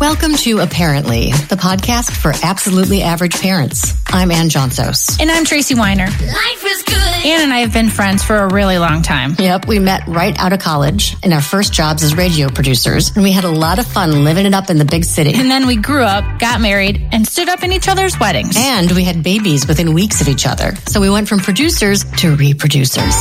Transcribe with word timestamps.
Welcome 0.00 0.34
to 0.34 0.58
Apparently, 0.58 1.30
the 1.30 1.56
podcast 1.56 2.10
for 2.10 2.32
absolutely 2.42 3.02
average 3.02 3.40
parents. 3.40 3.94
I'm 4.08 4.30
Anne 4.30 4.48
Johnsos. 4.48 5.18
And 5.20 5.30
I'm 5.30 5.44
Tracy 5.44 5.74
Weiner. 5.74 6.06
Life 6.06 6.64
is 6.66 6.82
good. 6.82 6.96
Anne 7.24 7.42
and 7.42 7.52
I 7.52 7.60
have 7.60 7.72
been 7.72 7.88
friends 7.88 8.22
for 8.22 8.36
a 8.36 8.52
really 8.52 8.76
long 8.78 9.02
time. 9.02 9.36
Yep, 9.38 9.66
we 9.66 9.78
met 9.78 10.06
right 10.06 10.38
out 10.38 10.52
of 10.52 10.58
college 10.58 11.16
in 11.22 11.32
our 11.32 11.40
first 11.40 11.72
jobs 11.72 12.02
as 12.02 12.14
radio 12.14 12.48
producers, 12.48 13.14
and 13.14 13.22
we 13.22 13.32
had 13.32 13.44
a 13.44 13.50
lot 13.50 13.78
of 13.78 13.86
fun 13.86 14.24
living 14.24 14.46
it 14.46 14.52
up 14.52 14.68
in 14.68 14.78
the 14.78 14.84
big 14.84 15.04
city. 15.04 15.32
And 15.34 15.50
then 15.50 15.66
we 15.66 15.76
grew 15.76 16.02
up, 16.02 16.38
got 16.38 16.60
married, 16.60 17.08
and 17.12 17.26
stood 17.26 17.48
up 17.48 17.62
in 17.62 17.72
each 17.72 17.88
other's 17.88 18.18
weddings. 18.18 18.56
And 18.58 18.90
we 18.92 19.04
had 19.04 19.22
babies 19.22 19.66
within 19.66 19.94
weeks 19.94 20.20
of 20.20 20.28
each 20.28 20.46
other. 20.46 20.74
So 20.86 21.00
we 21.00 21.08
went 21.08 21.28
from 21.28 21.38
producers 21.38 22.04
to 22.04 22.36
reproducers. 22.36 23.14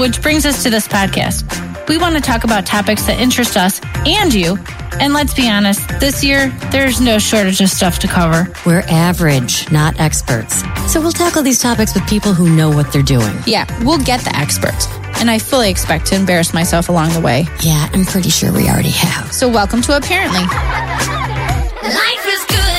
Which 0.00 0.22
brings 0.22 0.46
us 0.46 0.62
to 0.62 0.70
this 0.70 0.88
podcast. 0.88 1.44
We 1.86 1.98
want 1.98 2.16
to 2.16 2.22
talk 2.22 2.44
about 2.44 2.64
topics 2.64 3.04
that 3.04 3.20
interest 3.20 3.58
us 3.58 3.82
and 4.06 4.32
you. 4.32 4.56
And 4.98 5.12
let's 5.12 5.34
be 5.34 5.46
honest, 5.46 5.86
this 6.00 6.24
year, 6.24 6.48
there's 6.70 7.02
no 7.02 7.18
shortage 7.18 7.60
of 7.60 7.68
stuff 7.68 7.98
to 7.98 8.08
cover. 8.08 8.50
We're 8.64 8.82
average, 8.88 9.70
not 9.70 10.00
experts. 10.00 10.62
So 10.90 11.02
we'll 11.02 11.12
tackle 11.12 11.42
these 11.42 11.58
topics 11.58 11.92
with 11.92 12.08
people 12.08 12.32
who 12.32 12.48
know 12.48 12.70
what 12.70 12.90
they're 12.90 13.02
doing. 13.02 13.36
Yeah, 13.46 13.66
we'll 13.84 14.02
get 14.02 14.20
the 14.20 14.34
experts. 14.34 14.86
And 15.20 15.30
I 15.30 15.38
fully 15.38 15.68
expect 15.68 16.06
to 16.06 16.16
embarrass 16.16 16.54
myself 16.54 16.88
along 16.88 17.12
the 17.12 17.20
way. 17.20 17.44
Yeah, 17.62 17.86
I'm 17.92 18.06
pretty 18.06 18.30
sure 18.30 18.50
we 18.54 18.70
already 18.70 18.92
have. 18.92 19.30
So 19.34 19.50
welcome 19.50 19.82
to 19.82 19.98
Apparently. 19.98 20.40
Life 20.40 22.26
is 22.26 22.44
good. 22.46 22.69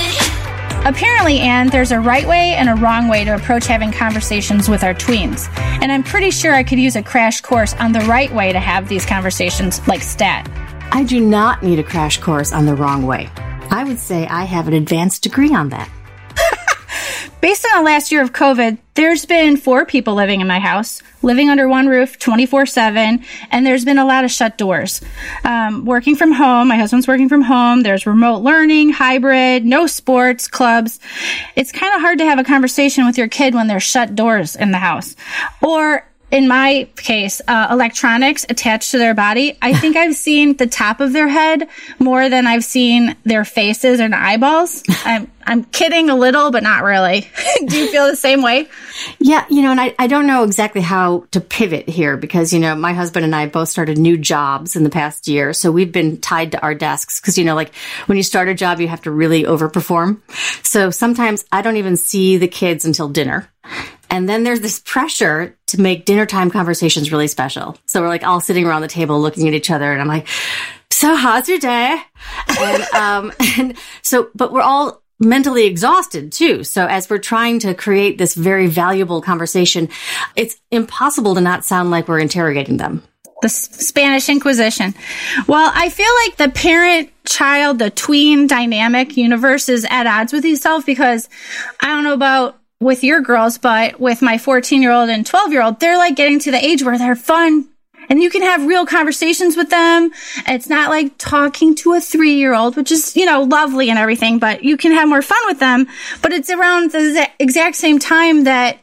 Apparently, 0.84 1.40
Anne, 1.40 1.70
there's 1.70 1.92
a 1.92 2.00
right 2.00 2.28
way 2.28 2.56
and 2.56 2.68
a 2.68 2.74
wrong 2.74 3.08
way 3.08 3.24
to 3.24 3.36
approach 3.36 3.68
having 3.68 3.92
conversations 3.92 4.68
with 4.68 4.84
our 4.84 4.96
tweens. 4.96 5.48
And 5.80 5.92
I'm 5.92 6.02
pretty 6.02 6.32
sure 6.32 6.56
I 6.56 6.64
could 6.64 6.80
use 6.80 6.96
a 6.96 7.04
crash 7.04 7.40
course 7.42 7.76
on 7.76 7.92
the 7.92 8.00
right 8.02 8.34
way 8.34 8.52
to 8.52 8.60
have 8.60 8.90
these 8.90 9.06
conversations, 9.06 9.88
like 9.88 10.02
STAT. 10.02 10.50
I 10.92 11.04
do 11.04 11.20
not 11.20 11.62
need 11.62 11.78
a 11.78 11.84
crash 11.84 12.18
course 12.18 12.52
on 12.52 12.66
the 12.66 12.74
wrong 12.74 13.06
way. 13.06 13.30
I 13.70 13.84
would 13.84 14.00
say 14.00 14.26
I 14.26 14.46
have 14.46 14.68
an 14.68 14.74
advanced 14.74 15.22
degree 15.22 15.54
on 15.54 15.70
that. 15.70 15.88
Based 17.42 17.66
on 17.66 17.84
the 17.84 17.86
last 17.90 18.12
year 18.12 18.22
of 18.22 18.34
COVID, 18.34 18.78
there's 18.94 19.26
been 19.26 19.58
four 19.58 19.84
people 19.84 20.14
living 20.14 20.42
in 20.42 20.48
my 20.48 20.60
house, 20.60 21.02
living 21.24 21.50
under 21.50 21.68
one 21.68 21.88
roof 21.88 22.20
24 22.20 22.68
7, 22.68 23.26
and 23.50 23.66
there's 23.66 23.84
been 23.84 23.98
a 23.98 24.06
lot 24.06 24.24
of 24.24 24.30
shut 24.30 24.60
doors. 24.60 25.02
Um, 25.44 25.84
working 25.84 26.16
from 26.16 26.34
home, 26.34 26.68
my 26.68 26.78
husband's 26.78 27.08
working 27.08 27.30
from 27.30 27.42
home, 27.42 27.82
there's 27.82 28.06
remote 28.06 28.44
learning, 28.44 28.92
hybrid, 28.92 29.66
no 29.66 29.88
sports, 29.88 30.48
clubs. 30.48 31.00
It's 31.56 31.72
kind 31.72 31.96
of 31.96 32.02
hard 32.02 32.20
to 32.20 32.26
have 32.26 32.38
a 32.38 32.44
conversation 32.44 33.08
with 33.08 33.18
your 33.18 33.28
kid 33.28 33.56
when 33.56 33.66
there's 33.66 33.82
shut 33.82 34.14
doors 34.14 34.56
in 34.56 34.70
the 34.70 34.78
house. 34.78 35.16
Or 35.64 36.08
in 36.30 36.48
my 36.48 36.88
case, 36.96 37.42
uh, 37.48 37.68
electronics 37.72 38.46
attached 38.50 38.92
to 38.92 38.98
their 38.98 39.14
body. 39.14 39.58
I 39.62 39.74
think 39.80 39.98
I've 39.98 40.16
seen 40.16 40.58
the 40.58 40.68
top 40.68 41.00
of 41.00 41.12
their 41.14 41.28
head 41.28 41.68
more 42.00 42.30
than 42.30 42.48
I've 42.48 42.64
seen 42.64 43.16
their 43.24 43.46
faces 43.46 44.00
and 44.00 44.16
eyeballs. 44.16 44.84
I'm, 45.06 45.31
I'm 45.46 45.64
kidding 45.66 46.10
a 46.10 46.16
little, 46.16 46.52
but 46.52 46.64
not 46.64 46.84
really. 46.84 47.30
Do 47.66 47.78
you 47.78 47.92
feel 47.92 48.08
the 48.08 48.16
same 48.16 48.42
way? 48.42 48.68
Yeah, 49.20 49.46
you 49.50 49.62
know, 49.62 49.72
and 49.72 49.80
I, 49.80 49.96
I 49.98 50.08
don't 50.08 50.28
know 50.28 50.44
exactly 50.44 50.82
how 50.82 51.26
to 51.32 51.42
pivot 51.42 51.90
here 51.90 52.18
because, 52.18 52.54
you 52.54 52.60
know, 52.60 52.76
my 52.76 52.94
husband 52.94 53.26
and 53.26 53.36
I 53.36 53.48
both 53.48 53.70
started 53.70 53.98
new 53.98 54.18
jobs 54.18 54.76
in 54.76 54.84
the 54.84 54.90
past 54.90 55.28
year. 55.28 55.54
So 55.54 55.72
we've 55.72 55.92
been 55.92 56.20
tied 56.20 56.52
to 56.54 56.62
our 56.62 56.76
desks 56.76 57.20
because, 57.20 57.38
you 57.38 57.44
know, 57.44 57.56
like 57.56 57.76
when 58.06 58.18
you 58.18 58.24
start 58.24 58.48
a 58.48 58.54
job, 58.54 58.80
you 58.80 58.88
have 58.88 59.02
to 59.04 59.12
really 59.12 59.44
overperform. 59.44 60.20
So 60.66 60.92
sometimes 60.92 61.46
I 61.52 61.62
don't 61.62 61.78
even 61.78 61.98
see 61.98 62.38
the 62.38 62.48
kids 62.48 62.86
until 62.86 63.10
dinner. 63.10 63.50
And 64.10 64.28
then 64.28 64.44
there's 64.44 64.60
this 64.60 64.80
pressure 64.80 65.58
to 65.68 65.82
make 65.82 66.06
dinner 66.06 66.26
time 66.26 66.52
conversations 66.52 67.12
really 67.12 67.28
special. 67.28 67.78
So 67.86 68.02
we're 68.02 68.10
like 68.10 68.26
all 68.26 68.42
sitting 68.42 68.66
around 68.66 68.82
the 68.82 68.90
table 68.90 69.22
looking 69.22 69.48
at 69.48 69.54
each 69.54 69.72
other 69.72 69.92
and 69.92 70.02
I'm 70.02 70.08
like, 70.08 70.28
so 70.92 71.16
how's 71.16 71.50
your 71.50 71.58
day? 71.58 71.98
And, 72.60 72.84
um, 72.94 73.32
and 73.58 73.78
so, 74.02 74.30
but 74.36 74.52
we're 74.52 74.62
all 74.62 75.01
mentally 75.22 75.66
exhausted 75.66 76.32
too. 76.32 76.64
So 76.64 76.86
as 76.88 77.10
we're 77.10 77.20
trying 77.20 77.60
to 77.60 77.74
create 77.74 78.18
this 78.18 78.34
very 78.34 78.68
valuable 78.68 79.22
conversation, 79.22 79.88
it's 80.36 80.60
impossible 80.72 81.36
to 81.36 81.42
not 81.42 81.64
sound 81.64 81.92
like 81.92 82.08
we're 82.08 82.20
interrogating 82.20 82.78
them. 82.78 83.04
the 83.42 83.50
Spanish 83.50 84.30
Inquisition. 84.30 84.94
Well, 85.48 85.72
I 85.74 85.90
feel 85.90 86.12
like 86.26 86.38
the 86.38 86.50
parent 86.50 87.10
child, 87.26 87.80
the 87.80 87.90
tween 87.90 88.46
dynamic 88.48 89.18
universe 89.18 89.68
is 89.68 89.86
at 89.90 90.06
odds 90.06 90.32
with 90.32 90.46
itself 90.46 90.86
because 90.86 91.28
I 91.80 91.88
don't 91.88 92.04
know 92.04 92.14
about 92.14 92.60
with 92.80 93.04
your 93.04 93.22
girls, 93.22 93.58
but 93.58 94.00
with 94.00 94.22
my 94.22 94.38
14 94.38 94.82
year 94.82 94.92
old 94.92 95.10
and 95.10 95.26
12 95.26 95.52
year 95.54 95.64
old, 95.64 95.80
they're 95.80 95.98
like 95.98 96.16
getting 96.16 96.40
to 96.40 96.52
the 96.52 96.64
age 96.64 96.84
where 96.84 96.98
they're 96.98 97.16
fun 97.16 97.68
and 98.12 98.22
you 98.22 98.30
can 98.30 98.42
have 98.42 98.68
real 98.68 98.86
conversations 98.86 99.56
with 99.56 99.70
them. 99.70 100.12
It's 100.46 100.68
not 100.68 100.90
like 100.90 101.18
talking 101.18 101.76
to 101.76 101.94
a 101.94 102.02
three 102.02 102.36
year 102.36 102.54
old, 102.54 102.76
which 102.76 102.92
is, 102.92 103.16
you 103.16 103.26
know, 103.26 103.44
lovely 103.44 103.90
and 103.90 103.98
everything, 103.98 104.38
but 104.38 104.66
you 104.66 104.76
can 104.76 104.92
have 104.92 105.08
more 105.08 105.22
fun 105.22 105.40
with 105.46 105.60
them. 105.60 105.88
But 106.22 106.34
it's 106.34 106.50
around 106.50 106.92
the 106.92 107.30
exact 107.40 107.78
same 107.78 108.00
time 108.00 108.44
that 108.44 108.80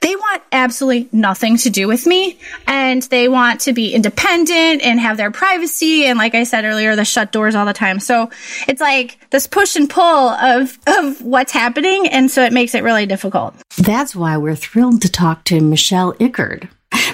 they 0.00 0.16
want 0.16 0.42
absolutely 0.50 1.08
nothing 1.12 1.58
to 1.58 1.70
do 1.70 1.86
with 1.86 2.08
me 2.08 2.40
and 2.66 3.02
they 3.02 3.28
want 3.28 3.60
to 3.60 3.72
be 3.72 3.94
independent 3.94 4.82
and 4.82 4.98
have 4.98 5.16
their 5.16 5.30
privacy 5.30 6.06
and 6.06 6.18
like 6.18 6.34
i 6.34 6.42
said 6.42 6.64
earlier 6.64 6.96
the 6.96 7.04
shut 7.04 7.30
doors 7.30 7.54
all 7.54 7.64
the 7.66 7.72
time 7.72 8.00
so 8.00 8.28
it's 8.66 8.80
like 8.80 9.16
this 9.30 9.46
push 9.46 9.76
and 9.76 9.88
pull 9.88 10.02
of 10.02 10.76
of 10.88 11.22
what's 11.22 11.52
happening 11.52 12.08
and 12.08 12.32
so 12.32 12.42
it 12.42 12.52
makes 12.52 12.74
it 12.74 12.82
really 12.82 13.06
difficult 13.06 13.54
That's 13.78 14.16
why 14.16 14.36
we're 14.38 14.56
thrilled 14.56 15.02
to 15.02 15.08
talk 15.08 15.44
to 15.44 15.60
Michelle 15.60 16.14
Icard. 16.14 16.68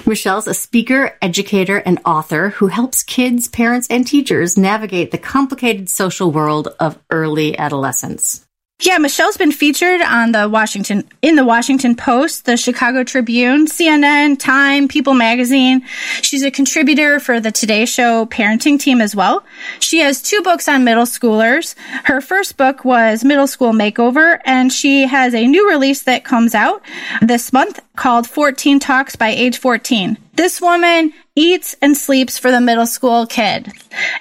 Michelle's 0.05 0.47
a 0.47 0.53
speaker, 0.53 1.17
educator, 1.21 1.77
and 1.77 1.99
author 2.05 2.49
who 2.49 2.67
helps 2.67 3.03
kids, 3.03 3.47
parents, 3.47 3.87
and 3.89 4.05
teachers 4.05 4.57
navigate 4.57 5.11
the 5.11 5.17
complicated 5.17 5.89
social 5.89 6.31
world 6.31 6.69
of 6.79 6.99
early 7.09 7.57
adolescence. 7.57 8.45
Yeah 8.81 8.97
michelle's 8.97 9.37
been 9.37 9.51
featured 9.51 10.01
on 10.01 10.31
the 10.31 10.47
washington 10.47 11.07
in 11.21 11.35
the 11.35 11.45
washington 11.45 11.95
post 11.95 12.45
the 12.45 12.57
chicago 12.57 13.03
tribune 13.03 13.67
cnn 13.67 14.37
time 14.39 14.87
people 14.87 15.13
magazine. 15.13 15.85
She's 16.21 16.43
a 16.43 16.51
contributor 16.51 17.19
for 17.19 17.39
the 17.39 17.51
today 17.51 17.85
show 17.85 18.25
parenting 18.25 18.79
team 18.79 19.01
as 19.01 19.15
well. 19.15 19.45
She 19.79 19.99
has 19.99 20.21
two 20.21 20.41
books 20.41 20.67
on 20.67 20.83
middle 20.83 21.05
schoolers. 21.05 21.75
Her 22.05 22.21
first 22.21 22.57
book 22.57 22.83
was 22.83 23.23
middle 23.23 23.47
school 23.47 23.71
makeover 23.71 24.39
and 24.45 24.71
she 24.71 25.05
has 25.05 25.33
a 25.33 25.47
new 25.47 25.69
release 25.69 26.03
that 26.03 26.23
comes 26.23 26.55
out 26.55 26.81
this 27.21 27.53
month 27.53 27.79
called 27.95 28.27
14 28.27 28.79
talks 28.79 29.15
by 29.15 29.29
age 29.29 29.57
14 29.57 30.17
this 30.35 30.61
woman 30.61 31.13
eats 31.39 31.75
and 31.81 31.95
sleeps 31.95 32.37
for 32.37 32.51
the 32.51 32.59
middle 32.59 32.85
school 32.85 33.25
kid. 33.25 33.71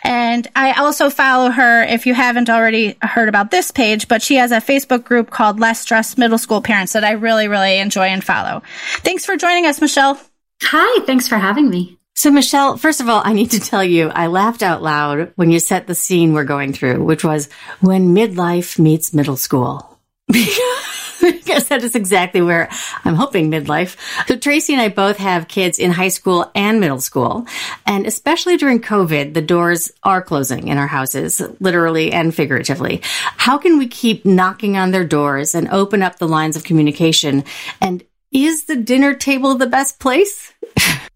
And 0.04 0.46
I 0.54 0.72
also 0.72 1.10
follow 1.10 1.50
her 1.50 1.82
if 1.82 2.06
you 2.06 2.14
haven't 2.14 2.48
already 2.48 2.96
heard 3.02 3.28
about 3.28 3.50
this 3.50 3.70
page, 3.72 4.06
but 4.06 4.22
she 4.22 4.36
has 4.36 4.52
a 4.52 4.56
Facebook 4.58 5.04
group 5.04 5.30
called 5.30 5.58
Less 5.58 5.80
Stressed 5.80 6.16
Middle 6.16 6.38
School 6.38 6.62
Parents 6.62 6.92
that 6.92 7.04
I 7.04 7.12
really, 7.12 7.48
really 7.48 7.78
enjoy 7.78 8.06
and 8.06 8.22
follow. 8.22 8.62
Thanks 8.98 9.26
for 9.26 9.36
joining 9.36 9.66
us, 9.66 9.80
Michelle. 9.80 10.20
Hi, 10.62 11.04
thanks 11.04 11.26
for 11.26 11.36
having 11.36 11.68
me. 11.68 11.98
So, 12.14 12.30
Michelle, 12.30 12.76
first 12.76 13.00
of 13.00 13.08
all, 13.08 13.22
I 13.24 13.32
need 13.32 13.52
to 13.52 13.60
tell 13.60 13.84
you, 13.84 14.08
I 14.08 14.26
laughed 14.26 14.62
out 14.62 14.82
loud 14.82 15.32
when 15.36 15.50
you 15.50 15.60
set 15.60 15.86
the 15.86 15.94
scene 15.94 16.32
we're 16.32 16.44
going 16.44 16.72
through, 16.72 17.04
which 17.04 17.24
was 17.24 17.48
when 17.80 18.14
midlife 18.14 18.78
meets 18.78 19.14
middle 19.14 19.36
school. 19.36 19.97
because 21.20 21.68
that 21.68 21.82
is 21.82 21.94
exactly 21.94 22.42
where 22.42 22.68
I'm 23.04 23.14
hoping 23.14 23.50
midlife. 23.50 23.96
So 24.26 24.36
Tracy 24.36 24.74
and 24.74 24.82
I 24.82 24.88
both 24.88 25.16
have 25.16 25.48
kids 25.48 25.78
in 25.78 25.90
high 25.90 26.08
school 26.08 26.50
and 26.54 26.80
middle 26.80 27.00
school. 27.00 27.46
And 27.86 28.06
especially 28.06 28.58
during 28.58 28.80
COVID, 28.80 29.32
the 29.32 29.40
doors 29.40 29.90
are 30.02 30.22
closing 30.22 30.68
in 30.68 30.76
our 30.76 30.86
houses, 30.86 31.40
literally 31.60 32.12
and 32.12 32.34
figuratively. 32.34 33.00
How 33.02 33.56
can 33.56 33.78
we 33.78 33.88
keep 33.88 34.26
knocking 34.26 34.76
on 34.76 34.90
their 34.90 35.06
doors 35.06 35.54
and 35.54 35.68
open 35.68 36.02
up 36.02 36.18
the 36.18 36.28
lines 36.28 36.56
of 36.56 36.64
communication? 36.64 37.44
And 37.80 38.04
is 38.30 38.66
the 38.66 38.76
dinner 38.76 39.14
table 39.14 39.54
the 39.54 39.66
best 39.66 39.98
place? 39.98 40.52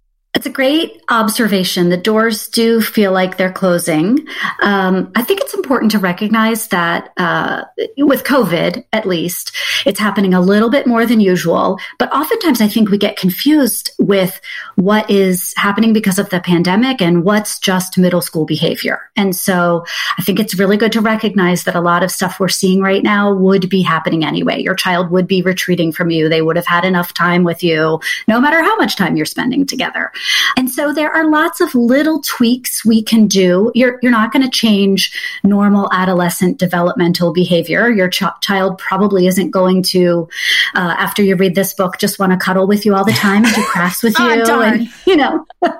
It's 0.42 0.48
a 0.48 0.50
great 0.50 1.00
observation. 1.08 1.88
The 1.88 1.96
doors 1.96 2.48
do 2.48 2.80
feel 2.80 3.12
like 3.12 3.36
they're 3.36 3.52
closing. 3.52 4.26
Um, 4.60 5.12
I 5.14 5.22
think 5.22 5.40
it's 5.40 5.54
important 5.54 5.92
to 5.92 6.00
recognize 6.00 6.66
that 6.68 7.12
uh, 7.16 7.62
with 7.98 8.24
COVID, 8.24 8.84
at 8.92 9.06
least, 9.06 9.52
it's 9.86 10.00
happening 10.00 10.34
a 10.34 10.40
little 10.40 10.68
bit 10.68 10.84
more 10.84 11.06
than 11.06 11.20
usual. 11.20 11.78
But 12.00 12.12
oftentimes, 12.12 12.60
I 12.60 12.66
think 12.66 12.90
we 12.90 12.98
get 12.98 13.16
confused 13.16 13.92
with 14.00 14.40
what 14.74 15.08
is 15.08 15.54
happening 15.56 15.92
because 15.92 16.18
of 16.18 16.28
the 16.30 16.40
pandemic 16.40 17.00
and 17.00 17.22
what's 17.22 17.60
just 17.60 17.96
middle 17.96 18.20
school 18.20 18.44
behavior. 18.44 19.12
And 19.14 19.36
so, 19.36 19.84
I 20.18 20.22
think 20.22 20.40
it's 20.40 20.58
really 20.58 20.76
good 20.76 20.90
to 20.90 21.00
recognize 21.00 21.62
that 21.64 21.76
a 21.76 21.80
lot 21.80 22.02
of 22.02 22.10
stuff 22.10 22.40
we're 22.40 22.48
seeing 22.48 22.80
right 22.80 23.04
now 23.04 23.32
would 23.32 23.68
be 23.68 23.82
happening 23.82 24.24
anyway. 24.24 24.60
Your 24.60 24.74
child 24.74 25.12
would 25.12 25.28
be 25.28 25.40
retreating 25.42 25.92
from 25.92 26.10
you. 26.10 26.28
They 26.28 26.42
would 26.42 26.56
have 26.56 26.66
had 26.66 26.84
enough 26.84 27.14
time 27.14 27.44
with 27.44 27.62
you, 27.62 28.00
no 28.26 28.40
matter 28.40 28.60
how 28.60 28.74
much 28.74 28.96
time 28.96 29.16
you're 29.16 29.24
spending 29.24 29.66
together. 29.66 30.10
And 30.56 30.70
so 30.70 30.92
there 30.92 31.10
are 31.12 31.28
lots 31.30 31.60
of 31.60 31.74
little 31.74 32.20
tweaks 32.20 32.84
we 32.84 33.02
can 33.02 33.26
do. 33.26 33.70
You're, 33.74 33.98
you're 34.02 34.12
not 34.12 34.32
going 34.32 34.42
to 34.44 34.50
change 34.50 35.12
normal 35.44 35.88
adolescent 35.92 36.58
developmental 36.58 37.32
behavior. 37.32 37.90
Your 37.90 38.08
ch- 38.08 38.22
child 38.40 38.78
probably 38.78 39.26
isn't 39.26 39.50
going 39.50 39.82
to, 39.84 40.28
uh, 40.74 40.94
after 40.98 41.22
you 41.22 41.36
read 41.36 41.54
this 41.54 41.74
book, 41.74 41.98
just 41.98 42.18
want 42.18 42.32
to 42.32 42.38
cuddle 42.38 42.66
with 42.66 42.84
you 42.86 42.94
all 42.94 43.04
the 43.04 43.12
time 43.12 43.44
and 43.44 43.54
do 43.54 43.62
crafts 43.64 44.02
with 44.02 44.14
Oh, 44.18 44.28
you. 44.34 44.44
darn. 44.44 44.74
and, 44.80 44.88
you 45.06 45.16
know, 45.16 45.46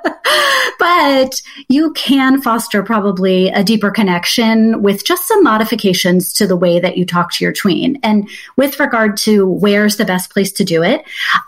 but 0.79 1.41
you 1.69 1.93
can 1.93 2.41
foster 2.41 2.83
probably 2.83 3.49
a 3.49 3.63
deeper 3.63 3.91
connection 3.91 4.83
with 4.83 5.05
just 5.05 5.27
some 5.29 5.43
modifications 5.45 6.33
to 6.35 6.47
the 6.47 6.57
way 6.57 6.81
that 6.81 6.97
you 6.97 7.05
talk 7.05 7.33
to 7.33 7.45
your 7.45 7.53
tween. 7.53 7.99
And 8.03 8.29
with 8.57 8.81
regard 8.81 9.17
to 9.19 9.47
where's 9.47 9.97
the 9.97 10.05
best 10.05 10.31
place 10.31 10.53
to 10.53 10.65
do 10.65 10.83
it, 10.83 11.05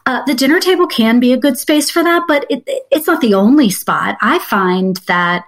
uh, 0.06 0.22
the 0.26 0.34
dinner 0.34 0.60
table 0.60 0.86
can 0.86 1.20
be 1.20 1.32
a 1.32 1.36
good 1.36 1.58
space 1.58 1.90
for 1.90 2.02
that, 2.02 2.24
but 2.28 2.46
it, 2.50 2.62
it's 2.94 3.06
not 3.06 3.20
the 3.20 3.34
only 3.34 3.70
spot. 3.70 4.16
I 4.22 4.38
find 4.38 4.96
that, 5.08 5.44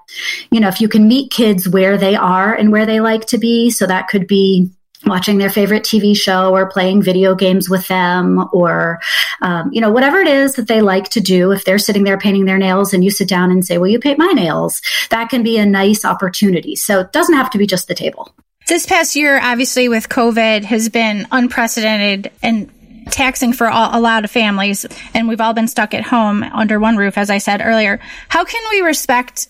you 0.50 0.60
know, 0.60 0.68
if 0.68 0.80
you 0.80 0.88
can 0.88 1.08
meet 1.08 1.30
kids 1.30 1.68
where 1.68 1.96
they 1.96 2.16
are 2.16 2.52
and 2.52 2.72
where 2.72 2.86
they 2.86 3.00
like 3.00 3.26
to 3.26 3.38
be, 3.38 3.70
so 3.70 3.86
that 3.86 4.08
could 4.08 4.26
be 4.26 4.70
watching 5.06 5.38
their 5.38 5.50
favorite 5.50 5.84
TV 5.84 6.16
show 6.16 6.54
or 6.54 6.68
playing 6.68 7.02
video 7.02 7.34
games 7.34 7.70
with 7.70 7.86
them 7.86 8.48
or, 8.52 8.98
um, 9.40 9.70
you 9.72 9.80
know, 9.80 9.90
whatever 9.90 10.18
it 10.18 10.26
is 10.26 10.54
that 10.54 10.66
they 10.66 10.82
like 10.82 11.08
to 11.10 11.20
do. 11.20 11.52
If 11.52 11.64
they're 11.64 11.78
sitting 11.78 12.02
there 12.02 12.18
painting 12.18 12.44
their 12.44 12.58
nails 12.58 12.92
and 12.92 13.04
you 13.04 13.10
sit 13.10 13.28
down 13.28 13.50
and 13.50 13.64
say, 13.64 13.78
will 13.78 13.88
you 13.88 14.00
paint 14.00 14.18
my 14.18 14.32
nails? 14.32 14.82
That 15.10 15.28
can 15.28 15.42
be 15.42 15.58
a 15.58 15.66
nice 15.66 16.04
opportunity. 16.04 16.74
So 16.74 17.00
it 17.00 17.12
doesn't 17.12 17.36
have 17.36 17.50
to 17.50 17.58
be 17.58 17.66
just 17.66 17.86
the 17.86 17.94
table. 17.94 18.34
This 18.66 18.84
past 18.84 19.14
year, 19.14 19.38
obviously, 19.40 19.88
with 19.88 20.08
COVID, 20.08 20.64
has 20.64 20.88
been 20.88 21.28
unprecedented 21.30 22.32
and 22.42 22.68
taxing 23.10 23.52
for 23.52 23.68
all, 23.68 23.98
a 23.98 24.00
lot 24.00 24.24
of 24.24 24.30
families. 24.30 24.86
And 25.14 25.28
we've 25.28 25.40
all 25.40 25.54
been 25.54 25.68
stuck 25.68 25.94
at 25.94 26.04
home 26.04 26.42
under 26.42 26.78
one 26.78 26.96
roof, 26.96 27.18
as 27.18 27.30
I 27.30 27.38
said 27.38 27.60
earlier. 27.64 28.00
How 28.28 28.44
can 28.44 28.62
we 28.70 28.80
respect 28.80 29.48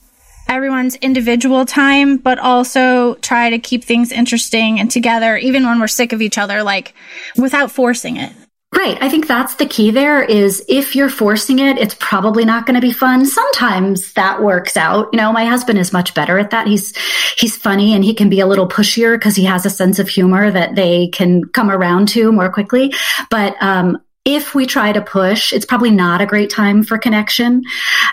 everyone's 0.48 0.94
individual 0.96 1.66
time, 1.66 2.18
but 2.18 2.38
also 2.38 3.14
try 3.16 3.50
to 3.50 3.58
keep 3.58 3.84
things 3.84 4.12
interesting 4.12 4.78
and 4.78 4.90
together, 4.90 5.36
even 5.36 5.64
when 5.66 5.80
we're 5.80 5.88
sick 5.88 6.12
of 6.12 6.22
each 6.22 6.38
other, 6.38 6.62
like 6.62 6.94
without 7.36 7.70
forcing 7.70 8.16
it? 8.16 8.32
Right. 8.76 8.98
I 9.00 9.08
think 9.08 9.26
that's 9.26 9.54
the 9.54 9.64
key 9.64 9.90
there 9.90 10.22
is 10.22 10.62
if 10.68 10.94
you're 10.94 11.08
forcing 11.08 11.60
it, 11.60 11.78
it's 11.78 11.96
probably 11.98 12.44
not 12.44 12.66
going 12.66 12.74
to 12.74 12.80
be 12.86 12.92
fun. 12.92 13.24
Sometimes 13.24 14.12
that 14.12 14.42
works 14.42 14.76
out. 14.76 15.08
You 15.12 15.16
know, 15.16 15.32
my 15.32 15.46
husband 15.46 15.78
is 15.78 15.94
much 15.94 16.12
better 16.12 16.38
at 16.38 16.50
that. 16.50 16.66
He's, 16.66 16.94
he's 17.38 17.56
funny 17.56 17.94
and 17.94 18.04
he 18.04 18.12
can 18.12 18.28
be 18.28 18.40
a 18.40 18.46
little 18.46 18.68
pushier 18.68 19.16
because 19.16 19.34
he 19.34 19.44
has 19.44 19.64
a 19.64 19.70
sense 19.70 19.98
of 19.98 20.10
humor 20.10 20.50
that 20.50 20.74
they 20.74 21.08
can 21.08 21.44
come 21.46 21.70
around 21.70 22.08
to 22.08 22.30
more 22.30 22.50
quickly. 22.50 22.92
But, 23.30 23.56
um, 23.62 23.98
if 24.26 24.56
we 24.56 24.66
try 24.66 24.92
to 24.92 25.00
push, 25.00 25.52
it's 25.52 25.64
probably 25.64 25.92
not 25.92 26.20
a 26.20 26.26
great 26.26 26.50
time 26.50 26.82
for 26.82 26.98
connection. 26.98 27.62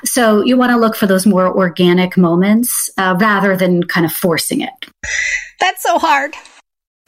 So 0.06 0.44
you 0.44 0.56
want 0.57 0.69
to 0.69 0.77
look 0.77 0.95
for 0.95 1.07
those 1.07 1.25
more 1.25 1.48
organic 1.48 2.16
moments 2.18 2.89
uh, 3.00 3.18
rather 3.19 3.57
than 3.57 3.83
kind 3.83 4.06
of 4.06 4.13
forcing 4.13 4.62
it. 4.62 4.69
That's 5.59 5.81
so 5.81 5.98
hard. 5.98 6.36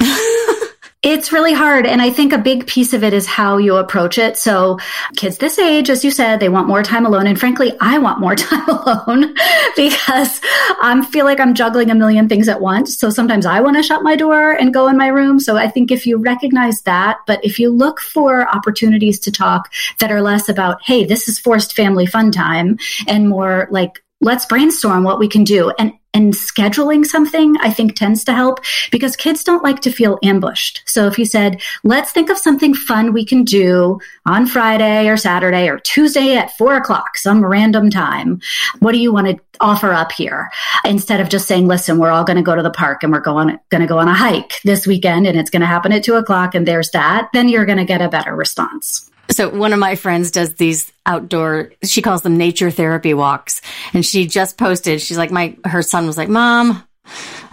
It's 1.05 1.31
really 1.31 1.53
hard. 1.53 1.85
And 1.85 2.01
I 2.01 2.09
think 2.09 2.33
a 2.33 2.37
big 2.39 2.65
piece 2.65 2.91
of 2.91 3.03
it 3.03 3.13
is 3.13 3.27
how 3.27 3.57
you 3.57 3.75
approach 3.75 4.17
it. 4.17 4.37
So 4.37 4.79
kids 5.15 5.37
this 5.37 5.59
age, 5.59 5.91
as 5.91 6.03
you 6.03 6.09
said, 6.09 6.39
they 6.39 6.49
want 6.49 6.67
more 6.67 6.81
time 6.81 7.05
alone. 7.05 7.27
And 7.27 7.39
frankly, 7.39 7.73
I 7.79 7.99
want 7.99 8.19
more 8.19 8.35
time 8.35 8.67
alone 8.67 9.35
because 9.75 10.41
I 10.81 11.07
feel 11.11 11.25
like 11.25 11.39
I'm 11.39 11.53
juggling 11.53 11.91
a 11.91 11.95
million 11.95 12.27
things 12.27 12.49
at 12.49 12.59
once. 12.59 12.97
So 12.97 13.11
sometimes 13.11 13.45
I 13.45 13.61
want 13.61 13.77
to 13.77 13.83
shut 13.83 14.01
my 14.01 14.15
door 14.15 14.53
and 14.53 14.73
go 14.73 14.87
in 14.87 14.97
my 14.97 15.09
room. 15.09 15.39
So 15.39 15.57
I 15.57 15.67
think 15.67 15.91
if 15.91 16.07
you 16.07 16.17
recognize 16.17 16.81
that, 16.81 17.19
but 17.27 17.39
if 17.45 17.59
you 17.59 17.69
look 17.69 17.99
for 17.99 18.49
opportunities 18.49 19.19
to 19.19 19.31
talk 19.31 19.71
that 19.99 20.11
are 20.11 20.23
less 20.23 20.49
about, 20.49 20.81
Hey, 20.81 21.05
this 21.05 21.29
is 21.29 21.37
forced 21.37 21.75
family 21.75 22.07
fun 22.07 22.31
time 22.31 22.79
and 23.07 23.29
more 23.29 23.67
like, 23.69 24.01
let's 24.21 24.45
brainstorm 24.45 25.03
what 25.03 25.19
we 25.19 25.27
can 25.27 25.43
do. 25.43 25.71
And 25.77 25.93
and 26.15 26.33
scheduling 26.33 27.05
something, 27.05 27.57
I 27.59 27.71
think 27.71 27.93
tends 27.93 28.23
to 28.23 28.33
help 28.33 28.61
because 28.89 29.17
kids 29.17 29.43
don't 29.43 29.65
like 29.65 29.81
to 29.81 29.91
feel 29.91 30.17
ambushed. 30.23 30.81
So 30.85 31.07
if 31.07 31.19
you 31.19 31.25
said, 31.25 31.61
let's 31.83 32.13
think 32.13 32.29
of 32.29 32.37
something 32.37 32.73
fun 32.73 33.11
we 33.11 33.25
can 33.25 33.43
do 33.43 33.99
on 34.25 34.47
Friday 34.47 35.09
or 35.09 35.17
Saturday 35.17 35.67
or 35.67 35.77
Tuesday 35.77 36.37
at 36.37 36.57
four 36.57 36.77
o'clock, 36.77 37.17
some 37.17 37.43
random 37.43 37.89
time. 37.89 38.39
What 38.79 38.93
do 38.93 38.97
you 38.97 39.11
want 39.11 39.27
to 39.27 39.43
offer 39.59 39.91
up 39.91 40.13
here? 40.13 40.49
Instead 40.85 41.19
of 41.19 41.27
just 41.27 41.49
saying, 41.49 41.67
listen, 41.67 41.97
we're 41.97 42.11
all 42.11 42.23
going 42.23 42.37
to 42.37 42.43
go 42.43 42.55
to 42.55 42.63
the 42.63 42.71
park 42.71 43.03
and 43.03 43.11
we're 43.11 43.19
going, 43.19 43.59
going 43.69 43.81
to 43.81 43.87
go 43.87 43.97
on 43.97 44.07
a 44.07 44.13
hike 44.13 44.61
this 44.63 44.87
weekend 44.87 45.27
and 45.27 45.37
it's 45.37 45.49
going 45.49 45.59
to 45.61 45.67
happen 45.67 45.91
at 45.91 46.05
two 46.05 46.15
o'clock 46.15 46.55
and 46.55 46.65
there's 46.65 46.91
that, 46.91 47.27
then 47.33 47.49
you're 47.49 47.65
going 47.65 47.77
to 47.77 47.83
get 47.83 48.01
a 48.01 48.07
better 48.07 48.33
response. 48.33 49.11
So 49.31 49.49
one 49.49 49.73
of 49.73 49.79
my 49.79 49.95
friends 49.95 50.31
does 50.31 50.55
these 50.55 50.91
outdoor, 51.05 51.71
she 51.83 52.01
calls 52.01 52.21
them 52.21 52.37
nature 52.37 52.71
therapy 52.71 53.13
walks. 53.13 53.61
And 53.93 54.05
she 54.05 54.27
just 54.27 54.57
posted, 54.57 55.01
she's 55.01 55.17
like, 55.17 55.31
my, 55.31 55.57
her 55.65 55.81
son 55.81 56.07
was 56.07 56.17
like, 56.17 56.29
mom, 56.29 56.83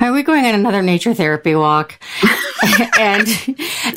are 0.00 0.12
we 0.12 0.22
going 0.22 0.44
on 0.44 0.54
another 0.54 0.82
nature 0.82 1.14
therapy 1.14 1.54
walk? 1.54 1.98
and 2.98 3.28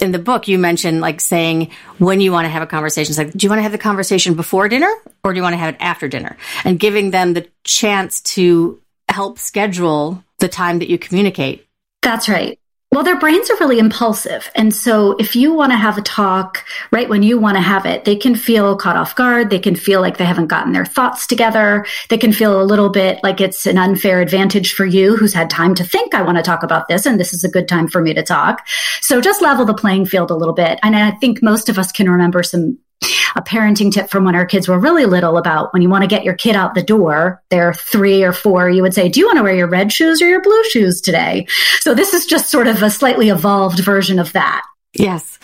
in 0.01 0.11
the 0.11 0.19
book, 0.19 0.47
you 0.47 0.57
mentioned 0.57 1.01
like 1.01 1.21
saying 1.21 1.71
when 1.97 2.21
you 2.21 2.31
want 2.31 2.45
to 2.45 2.49
have 2.49 2.61
a 2.61 2.67
conversation, 2.67 3.11
it's 3.11 3.17
like, 3.17 3.31
do 3.31 3.45
you 3.45 3.49
want 3.49 3.59
to 3.59 3.63
have 3.63 3.71
the 3.71 3.77
conversation 3.77 4.35
before 4.35 4.67
dinner 4.69 4.91
or 5.23 5.33
do 5.33 5.37
you 5.37 5.43
want 5.43 5.53
to 5.53 5.57
have 5.57 5.73
it 5.73 5.77
after 5.79 6.07
dinner? 6.07 6.37
And 6.63 6.79
giving 6.79 7.11
them 7.11 7.33
the 7.33 7.47
chance 7.63 8.21
to 8.21 8.81
help 9.09 9.39
schedule 9.39 10.23
the 10.39 10.49
time 10.49 10.79
that 10.79 10.89
you 10.89 10.97
communicate. 10.97 11.65
That's 12.01 12.29
right. 12.29 12.59
Well, 12.95 13.03
their 13.03 13.19
brains 13.19 13.49
are 13.49 13.57
really 13.57 13.77
impulsive. 13.77 14.49
And 14.55 14.73
so 14.73 15.17
if 15.19 15.35
you 15.35 15.53
want 15.53 15.73
to 15.73 15.77
have 15.77 15.97
a 15.97 16.01
talk 16.01 16.63
right 16.91 17.09
when 17.09 17.23
you 17.23 17.37
want 17.37 17.57
to 17.57 17.61
have 17.61 17.85
it, 17.85 18.05
they 18.05 18.15
can 18.15 18.35
feel 18.35 18.77
caught 18.77 18.95
off 18.95 19.15
guard. 19.15 19.49
They 19.49 19.59
can 19.59 19.75
feel 19.75 19.99
like 19.99 20.15
they 20.15 20.23
haven't 20.23 20.47
gotten 20.47 20.71
their 20.71 20.85
thoughts 20.85 21.27
together. 21.27 21.85
They 22.07 22.17
can 22.17 22.31
feel 22.31 22.61
a 22.61 22.63
little 22.63 22.87
bit 22.87 23.19
like 23.21 23.41
it's 23.41 23.65
an 23.65 23.77
unfair 23.77 24.21
advantage 24.21 24.71
for 24.71 24.85
you 24.85 25.17
who's 25.17 25.33
had 25.33 25.49
time 25.49 25.75
to 25.75 25.83
think, 25.83 26.13
I 26.13 26.21
want 26.21 26.37
to 26.37 26.41
talk 26.41 26.63
about 26.63 26.87
this 26.87 27.05
and 27.05 27.19
this 27.19 27.33
is 27.33 27.43
a 27.43 27.49
good 27.49 27.67
time 27.67 27.89
for 27.89 28.01
me 28.01 28.13
to 28.13 28.23
talk. 28.23 28.65
So 29.01 29.19
just 29.19 29.41
level 29.41 29.65
the 29.65 29.73
playing 29.73 30.05
field 30.05 30.31
a 30.31 30.35
little 30.35 30.55
bit. 30.55 30.79
And 30.81 30.95
I 30.95 31.11
think 31.11 31.43
most 31.43 31.67
of 31.67 31.77
us 31.77 31.91
can 31.91 32.09
remember 32.09 32.43
some 32.43 32.79
a 33.35 33.41
parenting 33.41 33.91
tip 33.91 34.09
from 34.09 34.23
when 34.23 34.35
our 34.35 34.45
kids 34.45 34.67
were 34.67 34.79
really 34.79 35.05
little 35.05 35.37
about 35.37 35.73
when 35.73 35.81
you 35.81 35.89
want 35.89 36.03
to 36.03 36.07
get 36.07 36.23
your 36.23 36.33
kid 36.33 36.55
out 36.55 36.73
the 36.73 36.81
door, 36.81 37.41
they're 37.49 37.73
three 37.73 38.23
or 38.23 38.31
four, 38.31 38.69
you 38.69 38.81
would 38.81 38.93
say, 38.93 39.09
Do 39.09 39.19
you 39.19 39.25
want 39.25 39.37
to 39.37 39.43
wear 39.43 39.55
your 39.55 39.67
red 39.67 39.91
shoes 39.91 40.21
or 40.21 40.27
your 40.27 40.41
blue 40.41 40.63
shoes 40.65 41.01
today? 41.01 41.45
So 41.81 41.93
this 41.93 42.13
is 42.13 42.25
just 42.25 42.49
sort 42.49 42.67
of 42.67 42.81
a 42.81 42.89
slightly 42.89 43.29
evolved 43.29 43.79
version 43.79 44.19
of 44.19 44.31
that. 44.33 44.63
Yes. 44.97 45.37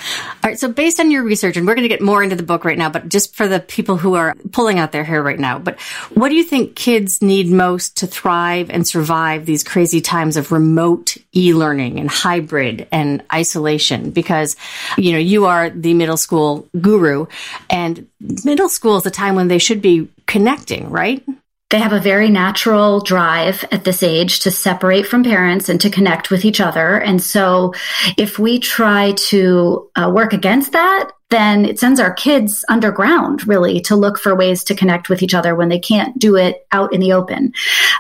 All 0.44 0.50
right. 0.50 0.60
So 0.60 0.72
based 0.72 1.00
on 1.00 1.12
your 1.12 1.24
research, 1.24 1.58
and 1.58 1.68
we're 1.68 1.76
going 1.76 1.84
to 1.84 1.90
get 1.90 2.02
more 2.02 2.24
into 2.24 2.38
the 2.38 2.44
book 2.44 2.64
right 2.64 2.78
now, 2.78 2.90
but 2.90 3.10
just 3.10 3.36
for 3.36 3.48
the 3.48 3.60
people 3.60 3.98
who 3.98 4.14
are 4.14 4.34
pulling 4.52 4.80
out 4.80 4.94
their 4.94 5.04
hair 5.04 5.22
right 5.22 5.38
now, 5.38 5.60
but 5.60 5.80
what 6.14 6.30
do 6.30 6.36
you 6.36 6.44
think 6.44 6.76
kids 6.76 7.22
need 7.22 7.48
most 7.50 7.98
to 7.98 8.08
thrive 8.08 8.70
and 8.70 8.88
survive 8.88 9.46
these 9.46 9.64
crazy 9.64 10.00
times 10.00 10.38
of 10.38 10.54
remote 10.54 11.18
e-learning 11.36 12.00
and 12.00 12.10
hybrid 12.10 12.88
and 12.94 13.24
isolation? 13.34 14.12
Because, 14.12 14.56
you 14.98 15.12
know, 15.12 15.20
you 15.20 15.46
are 15.46 15.70
the 15.70 15.94
middle 15.94 16.18
school 16.18 16.68
guru 16.80 17.26
and 17.70 18.08
middle 18.46 18.70
school 18.70 18.98
is 18.98 19.04
the 19.04 19.12
time 19.12 19.36
when 19.36 19.50
they 19.50 19.60
should 19.60 19.82
be 19.82 20.08
connecting, 20.28 20.90
right? 20.90 21.24
They 21.72 21.80
have 21.80 21.94
a 21.94 22.00
very 22.00 22.30
natural 22.30 23.00
drive 23.00 23.66
at 23.72 23.86
this 23.86 24.04
age 24.04 24.42
to 24.42 24.52
separate 24.52 25.08
from 25.08 25.24
parents 25.24 25.70
and 25.70 25.80
to 25.82 25.90
connect 25.90 26.30
with 26.30 26.46
each 26.46 26.60
other. 26.62 27.00
And 27.00 27.22
so 27.22 27.74
if 28.18 28.38
we 28.38 28.60
try 28.60 29.14
to 29.14 29.90
uh, 29.96 30.12
work 30.14 30.34
against 30.34 30.74
that, 30.74 31.12
then 31.30 31.64
it 31.64 31.80
sends 31.80 32.00
our 32.00 32.14
kids 32.14 32.66
underground 32.68 33.48
really 33.48 33.80
to 33.82 33.96
look 33.96 34.20
for 34.20 34.36
ways 34.36 34.66
to 34.66 34.76
connect 34.76 35.08
with 35.08 35.24
each 35.24 35.34
other 35.34 35.56
when 35.56 35.70
they 35.70 35.80
can't 35.80 36.20
do 36.20 36.36
it 36.36 36.68
out 36.74 36.94
in 36.94 37.00
the 37.00 37.14
open. 37.14 37.54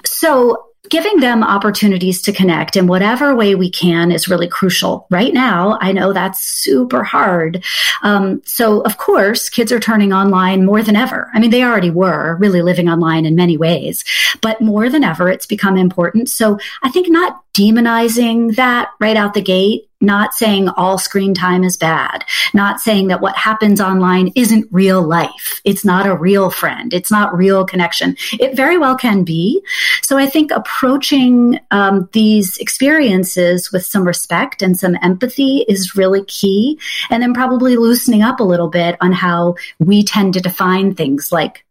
So 0.05 0.70
giving 0.91 1.21
them 1.21 1.41
opportunities 1.41 2.21
to 2.21 2.33
connect 2.33 2.75
in 2.75 2.85
whatever 2.85 3.33
way 3.33 3.55
we 3.55 3.69
can 3.69 4.11
is 4.11 4.27
really 4.27 4.47
crucial. 4.47 5.07
Right 5.09 5.33
now, 5.33 5.77
I 5.79 5.93
know 5.93 6.11
that's 6.11 6.39
super 6.41 7.01
hard. 7.01 7.63
Um, 8.03 8.41
so, 8.45 8.81
of 8.81 8.97
course, 8.97 9.49
kids 9.49 9.71
are 9.71 9.79
turning 9.79 10.11
online 10.11 10.65
more 10.65 10.83
than 10.83 10.97
ever. 10.97 11.31
I 11.33 11.39
mean, 11.39 11.49
they 11.49 11.63
already 11.63 11.89
were 11.89 12.35
really 12.35 12.61
living 12.61 12.89
online 12.89 13.25
in 13.25 13.35
many 13.35 13.57
ways, 13.57 14.03
but 14.41 14.59
more 14.59 14.89
than 14.89 15.03
ever, 15.03 15.29
it's 15.29 15.45
become 15.45 15.77
important. 15.77 16.29
So, 16.29 16.59
I 16.83 16.91
think 16.91 17.09
not 17.09 17.41
demonizing 17.53 18.55
that 18.57 18.89
right 18.99 19.17
out 19.17 19.33
the 19.33 19.41
gate 19.41 19.87
not 20.01 20.33
saying 20.33 20.69
all 20.69 20.97
screen 20.97 21.33
time 21.33 21.63
is 21.63 21.77
bad, 21.77 22.25
not 22.53 22.79
saying 22.79 23.07
that 23.07 23.21
what 23.21 23.37
happens 23.37 23.79
online 23.79 24.31
isn't 24.35 24.67
real 24.71 25.01
life. 25.01 25.61
It's 25.63 25.85
not 25.85 26.07
a 26.07 26.15
real 26.15 26.49
friend. 26.49 26.93
It's 26.93 27.11
not 27.11 27.35
real 27.35 27.65
connection. 27.65 28.17
It 28.33 28.55
very 28.55 28.77
well 28.77 28.95
can 28.95 29.23
be. 29.23 29.61
So 30.01 30.17
I 30.17 30.25
think 30.25 30.51
approaching 30.51 31.59
um, 31.71 32.09
these 32.11 32.57
experiences 32.57 33.71
with 33.71 33.85
some 33.85 34.05
respect 34.05 34.61
and 34.61 34.77
some 34.77 34.97
empathy 35.01 35.65
is 35.67 35.95
really 35.95 36.25
key. 36.25 36.79
And 37.09 37.21
then 37.21 37.33
probably 37.33 37.77
loosening 37.77 38.23
up 38.23 38.39
a 38.39 38.43
little 38.43 38.69
bit 38.69 38.97
on 39.01 39.11
how 39.11 39.55
we 39.79 40.03
tend 40.03 40.33
to 40.33 40.41
define 40.41 40.95
things 40.95 41.31
like 41.31 41.65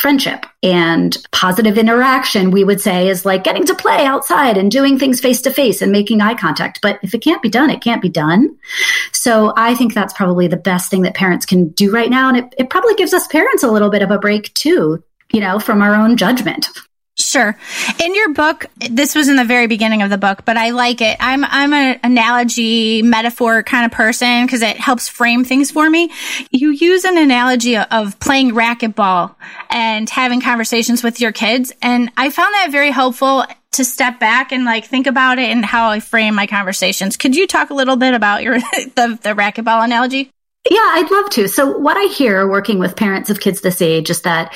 friendship 0.00 0.46
and 0.62 1.16
positive 1.32 1.78
interaction, 1.78 2.50
we 2.50 2.64
would 2.64 2.80
say 2.80 3.08
is 3.08 3.24
like 3.24 3.44
getting 3.44 3.66
to 3.66 3.74
play 3.74 4.04
outside 4.04 4.56
and 4.56 4.70
doing 4.70 4.98
things 4.98 5.20
face 5.20 5.40
to 5.42 5.52
face 5.52 5.82
and 5.82 5.92
making 5.92 6.20
eye 6.20 6.34
contact. 6.34 6.80
But 6.80 6.98
if 7.02 7.14
it 7.14 7.22
can't 7.22 7.42
be 7.42 7.50
done, 7.50 7.70
it 7.70 7.82
can't 7.82 8.02
be 8.02 8.08
done. 8.08 8.56
So 9.12 9.52
I 9.56 9.74
think 9.74 9.94
that's 9.94 10.14
probably 10.14 10.48
the 10.48 10.56
best 10.56 10.90
thing 10.90 11.02
that 11.02 11.14
parents 11.14 11.46
can 11.46 11.68
do 11.68 11.92
right 11.92 12.10
now. 12.10 12.28
And 12.28 12.38
it, 12.38 12.54
it 12.58 12.70
probably 12.70 12.94
gives 12.94 13.14
us 13.14 13.26
parents 13.26 13.62
a 13.62 13.70
little 13.70 13.90
bit 13.90 14.02
of 14.02 14.10
a 14.10 14.18
break 14.18 14.52
too 14.54 15.02
you 15.32 15.40
know, 15.40 15.58
from 15.58 15.82
our 15.82 15.94
own 15.94 16.16
judgment. 16.16 16.68
Sure. 17.20 17.56
In 18.02 18.14
your 18.14 18.32
book, 18.32 18.66
this 18.76 19.14
was 19.14 19.28
in 19.28 19.36
the 19.36 19.44
very 19.44 19.66
beginning 19.66 20.02
of 20.02 20.10
the 20.10 20.18
book, 20.18 20.44
but 20.44 20.56
I 20.56 20.70
like 20.70 21.00
it. 21.00 21.16
I'm 21.20 21.44
I'm 21.44 21.72
an 21.72 22.00
analogy 22.02 23.02
metaphor 23.02 23.62
kind 23.62 23.84
of 23.84 23.92
person 23.92 24.46
because 24.46 24.62
it 24.62 24.78
helps 24.78 25.08
frame 25.08 25.44
things 25.44 25.70
for 25.70 25.88
me. 25.90 26.10
You 26.50 26.70
use 26.70 27.04
an 27.04 27.18
analogy 27.18 27.76
of 27.76 28.18
playing 28.20 28.52
racquetball 28.52 29.34
and 29.68 30.08
having 30.08 30.40
conversations 30.40 31.02
with 31.02 31.20
your 31.20 31.32
kids, 31.32 31.72
and 31.82 32.10
I 32.16 32.30
found 32.30 32.54
that 32.54 32.68
very 32.70 32.90
helpful 32.90 33.44
to 33.72 33.84
step 33.84 34.18
back 34.18 34.50
and 34.50 34.64
like 34.64 34.86
think 34.86 35.06
about 35.06 35.38
it 35.38 35.50
and 35.50 35.64
how 35.64 35.90
I 35.90 36.00
frame 36.00 36.34
my 36.34 36.46
conversations. 36.46 37.16
Could 37.16 37.36
you 37.36 37.46
talk 37.46 37.70
a 37.70 37.74
little 37.74 37.96
bit 37.96 38.14
about 38.14 38.42
your 38.42 38.58
the, 38.94 39.18
the 39.22 39.34
racquetball 39.34 39.84
analogy? 39.84 40.32
Yeah, 40.68 40.76
I'd 40.78 41.10
love 41.10 41.30
to. 41.30 41.48
So 41.48 41.78
what 41.78 41.96
I 41.96 42.04
hear 42.12 42.46
working 42.46 42.78
with 42.78 42.94
parents 42.94 43.30
of 43.30 43.40
kids 43.40 43.62
this 43.62 43.80
age 43.80 44.10
is 44.10 44.20
that 44.22 44.54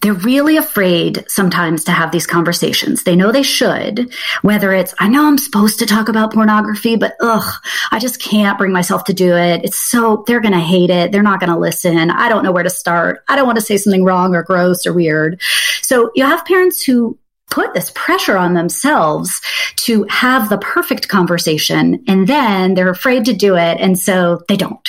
they're 0.00 0.12
really 0.12 0.56
afraid 0.56 1.24
sometimes 1.26 1.82
to 1.84 1.92
have 1.92 2.12
these 2.12 2.26
conversations. 2.26 3.02
They 3.02 3.16
know 3.16 3.32
they 3.32 3.42
should, 3.42 4.14
whether 4.42 4.72
it's, 4.72 4.94
I 5.00 5.08
know 5.08 5.26
I'm 5.26 5.38
supposed 5.38 5.80
to 5.80 5.86
talk 5.86 6.08
about 6.08 6.32
pornography, 6.32 6.94
but 6.94 7.16
ugh, 7.20 7.52
I 7.90 7.98
just 7.98 8.22
can't 8.22 8.58
bring 8.58 8.72
myself 8.72 9.02
to 9.04 9.12
do 9.12 9.34
it. 9.34 9.64
It's 9.64 9.80
so, 9.80 10.22
they're 10.24 10.40
going 10.40 10.54
to 10.54 10.60
hate 10.60 10.88
it. 10.88 11.10
They're 11.10 11.20
not 11.20 11.40
going 11.40 11.50
to 11.50 11.58
listen. 11.58 12.12
I 12.12 12.28
don't 12.28 12.44
know 12.44 12.52
where 12.52 12.62
to 12.62 12.70
start. 12.70 13.24
I 13.28 13.34
don't 13.34 13.46
want 13.46 13.58
to 13.58 13.64
say 13.64 13.76
something 13.76 14.04
wrong 14.04 14.36
or 14.36 14.44
gross 14.44 14.86
or 14.86 14.92
weird. 14.92 15.42
So 15.82 16.12
you 16.14 16.24
have 16.24 16.44
parents 16.44 16.84
who 16.84 17.18
put 17.50 17.74
this 17.74 17.90
pressure 17.96 18.36
on 18.36 18.54
themselves 18.54 19.40
to 19.78 20.04
have 20.04 20.48
the 20.48 20.58
perfect 20.58 21.08
conversation 21.08 22.04
and 22.06 22.28
then 22.28 22.74
they're 22.74 22.88
afraid 22.88 23.24
to 23.24 23.32
do 23.32 23.56
it. 23.56 23.80
And 23.80 23.98
so 23.98 24.42
they 24.46 24.56
don't. 24.56 24.88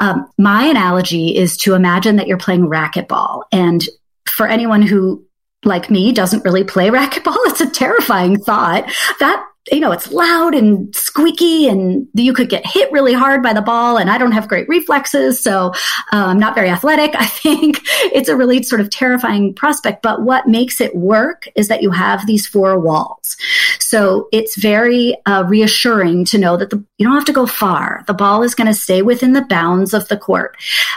Um, 0.00 0.30
my 0.38 0.64
analogy 0.64 1.36
is 1.36 1.56
to 1.58 1.74
imagine 1.74 2.16
that 2.16 2.26
you're 2.26 2.38
playing 2.38 2.68
racquetball. 2.68 3.42
And 3.52 3.84
for 4.28 4.46
anyone 4.46 4.82
who, 4.82 5.24
like 5.64 5.90
me, 5.90 6.12
doesn't 6.12 6.44
really 6.44 6.64
play 6.64 6.88
racquetball, 6.90 7.36
it's 7.46 7.60
a 7.60 7.70
terrifying 7.70 8.38
thought. 8.38 8.90
That 9.20 9.44
you 9.70 9.80
know, 9.80 9.92
it's 9.92 10.10
loud 10.10 10.54
and 10.54 10.94
squeaky 10.94 11.68
and 11.68 12.08
you 12.14 12.32
could 12.32 12.48
get 12.48 12.66
hit 12.66 12.90
really 12.92 13.12
hard 13.12 13.42
by 13.42 13.52
the 13.52 13.62
ball. 13.62 13.96
And 13.96 14.10
I 14.10 14.18
don't 14.18 14.32
have 14.32 14.48
great 14.48 14.68
reflexes. 14.68 15.40
So 15.40 15.68
uh, 16.12 16.26
I'm 16.26 16.38
not 16.38 16.54
very 16.54 16.70
athletic. 16.70 17.14
I 17.18 17.26
think 17.26 17.80
it's 18.12 18.28
a 18.28 18.36
really 18.36 18.62
sort 18.62 18.80
of 18.80 18.90
terrifying 18.90 19.54
prospect. 19.54 20.02
But 20.02 20.22
what 20.22 20.48
makes 20.48 20.80
it 20.80 20.94
work 20.94 21.48
is 21.54 21.68
that 21.68 21.82
you 21.82 21.90
have 21.90 22.26
these 22.26 22.46
four 22.46 22.78
walls. 22.78 23.36
So 23.78 24.28
it's 24.32 24.56
very 24.56 25.16
uh, 25.26 25.44
reassuring 25.46 26.24
to 26.26 26.38
know 26.38 26.56
that 26.56 26.70
the, 26.70 26.84
you 26.98 27.06
don't 27.06 27.14
have 27.14 27.24
to 27.26 27.32
go 27.32 27.46
far. 27.46 28.04
The 28.06 28.14
ball 28.14 28.42
is 28.42 28.54
going 28.54 28.66
to 28.66 28.74
stay 28.74 29.02
within 29.02 29.32
the 29.32 29.42
bounds 29.42 29.94
of 29.94 30.08
the 30.08 30.16
court. 30.16 30.56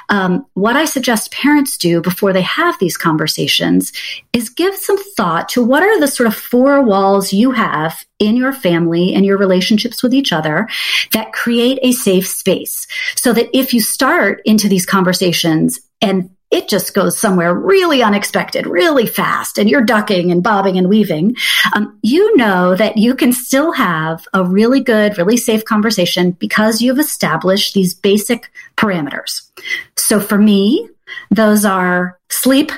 Um, 0.10 0.46
what 0.54 0.76
I 0.76 0.86
suggest 0.86 1.32
parents 1.32 1.78
do 1.78 2.02
before 2.02 2.34
they 2.34 2.42
have 2.42 2.78
these 2.80 2.98
conversations 2.98 3.94
is 4.34 4.50
give 4.50 4.76
some 4.76 5.02
thought 5.16 5.50
to 5.50 5.64
what 5.64 5.84
are 5.84 6.00
the 6.00 6.08
sort 6.08 6.28
of 6.28 6.36
four 6.36 6.82
walls 6.82 7.32
you 7.32 7.52
have 7.52 8.04
in 8.22 8.36
your 8.36 8.54
family 8.54 9.14
and 9.14 9.26
your 9.26 9.38
relationships 9.38 10.04
with 10.04 10.14
each 10.14 10.32
other 10.32 10.70
that 11.12 11.34
create 11.34 11.80
a 11.82 11.92
safe 11.92 12.28
space 12.28 12.88
so 13.16 13.34
that 13.34 13.50
if 13.58 13.74
you 13.74 13.82
start 13.82 14.42
into 14.46 14.70
these 14.70 14.86
conversations 14.86 15.80
and 16.02 16.30
it 16.52 16.68
just 16.68 16.94
goes 16.94 17.18
somewhere 17.18 17.54
really 17.54 18.04
unexpected, 18.04 18.68
really 18.68 19.08
fast, 19.08 19.58
and 19.58 19.70
you're 19.70 19.86
ducking 19.86 20.32
and 20.32 20.44
bobbing 20.44 20.78
and 20.78 20.90
weaving, 20.90 21.36
um, 21.74 21.98
you 22.02 22.36
know 22.36 22.76
that 22.76 22.98
you 22.98 23.16
can 23.16 23.32
still 23.32 23.72
have 23.72 24.28
a 24.34 24.44
really 24.44 24.82
good, 24.82 25.18
really 25.18 25.38
safe 25.38 25.64
conversation 25.64 26.32
because 26.32 26.82
you've 26.82 27.00
established 27.00 27.74
these 27.74 27.94
basic 27.94 28.52
parameters. 28.76 29.50
So 29.96 30.20
for 30.20 30.38
me, 30.38 30.90
those 31.30 31.66
are 31.66 32.20
sleep. 32.30 32.72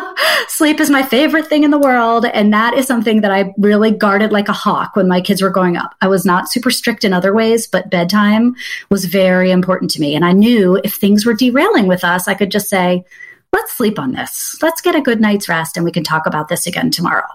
sleep 0.48 0.80
is 0.80 0.90
my 0.90 1.02
favorite 1.02 1.46
thing 1.46 1.64
in 1.64 1.70
the 1.70 1.78
world. 1.78 2.26
And 2.26 2.52
that 2.52 2.74
is 2.74 2.86
something 2.86 3.20
that 3.22 3.32
I 3.32 3.52
really 3.58 3.90
guarded 3.90 4.32
like 4.32 4.48
a 4.48 4.52
hawk 4.52 4.96
when 4.96 5.08
my 5.08 5.20
kids 5.20 5.42
were 5.42 5.50
growing 5.50 5.76
up. 5.76 5.94
I 6.00 6.08
was 6.08 6.24
not 6.24 6.50
super 6.50 6.70
strict 6.70 7.04
in 7.04 7.12
other 7.12 7.34
ways, 7.34 7.66
but 7.66 7.90
bedtime 7.90 8.54
was 8.90 9.04
very 9.04 9.50
important 9.50 9.90
to 9.92 10.00
me. 10.00 10.14
And 10.14 10.24
I 10.24 10.32
knew 10.32 10.80
if 10.84 10.94
things 10.94 11.24
were 11.24 11.34
derailing 11.34 11.86
with 11.86 12.04
us, 12.04 12.28
I 12.28 12.34
could 12.34 12.50
just 12.50 12.68
say, 12.68 13.04
let's 13.52 13.72
sleep 13.72 13.98
on 13.98 14.12
this. 14.12 14.58
Let's 14.62 14.80
get 14.80 14.94
a 14.94 15.00
good 15.00 15.20
night's 15.20 15.48
rest 15.48 15.76
and 15.76 15.84
we 15.84 15.92
can 15.92 16.04
talk 16.04 16.26
about 16.26 16.48
this 16.48 16.66
again 16.66 16.90
tomorrow. 16.90 17.26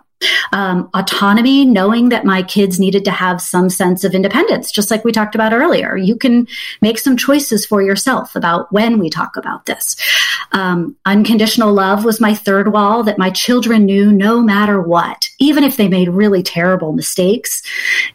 Um, 0.54 0.90
autonomy, 0.94 1.66
knowing 1.66 2.10
that 2.10 2.26
my 2.26 2.42
kids 2.42 2.80
needed 2.80 3.04
to 3.06 3.12
have 3.12 3.42
some 3.42 3.70
sense 3.70 4.04
of 4.04 4.16
independence, 4.16 4.72
just 4.72 4.90
like 4.90 5.04
we 5.04 5.12
talked 5.12 5.36
about 5.36 5.54
earlier. 5.54 5.98
You 5.98 6.16
can 6.16 6.48
make 6.82 7.00
some 7.00 7.18
choices 7.18 7.66
for 7.66 7.82
yourself 7.82 8.36
about 8.36 8.72
when 8.72 8.98
we 8.98 9.10
talk 9.10 9.36
about 9.36 9.66
this. 9.66 9.96
Um, 10.54 10.96
unconditional 11.06 11.74
love 11.74 12.06
was 12.06 12.22
my 12.22 12.34
third 12.34 12.72
wall 12.72 13.04
that 13.04 13.18
my 13.18 13.30
children 13.30 13.86
knew 13.86 14.12
no 14.12 14.42
matter 14.42 14.82
what, 14.82 15.30
even 15.40 15.64
if 15.64 15.76
they 15.78 15.90
made 15.90 16.08
really 16.10 16.42
terrible 16.44 16.94
mistakes, 16.94 17.62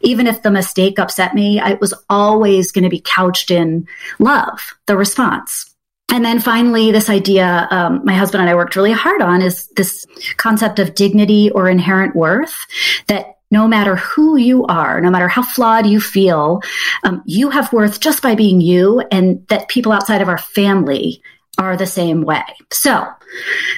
even 0.01 0.27
if 0.27 0.43
the 0.43 0.51
mistake 0.51 0.99
upset 0.99 1.35
me, 1.35 1.61
it 1.61 1.81
was 1.81 1.95
always 2.09 2.73
going 2.73 2.85
to 2.85 2.91
be 2.91 3.01
couched 3.05 3.51
in 3.51 3.87
love, 4.19 4.75
the 4.87 4.97
response. 4.97 5.70
And 6.13 6.25
then 6.25 6.41
finally, 6.41 6.91
this 6.91 7.09
idea 7.09 7.69
um, 7.71 8.03
my 8.05 8.15
husband 8.15 8.41
and 8.41 8.51
I 8.51 8.55
worked 8.55 8.77
really 8.77 8.93
hard 8.93 9.23
on 9.23 9.43
is 9.43 9.69
this 9.77 10.05
concept 10.37 10.79
of 10.79 10.95
dignity 10.95 11.51
or 11.51 11.69
inherent 11.69 12.17
worth 12.17 12.55
that 13.07 13.37
no 13.51 13.67
matter 13.67 13.97
who 13.97 14.37
you 14.37 14.65
are, 14.67 15.01
no 15.01 15.11
matter 15.11 15.29
how 15.29 15.43
flawed 15.43 15.87
you 15.87 16.01
feel, 16.01 16.61
um, 17.03 17.23
you 17.27 17.51
have 17.51 17.73
worth 17.73 18.01
just 18.01 18.23
by 18.23 18.35
being 18.35 18.61
you, 18.61 19.01
and 19.11 19.47
that 19.49 19.69
people 19.69 19.93
outside 19.93 20.23
of 20.23 20.29
our 20.29 20.39
family 20.39 21.23
are 21.61 21.77
the 21.77 21.87
same 21.87 22.23
way. 22.23 22.43
So, 22.73 23.07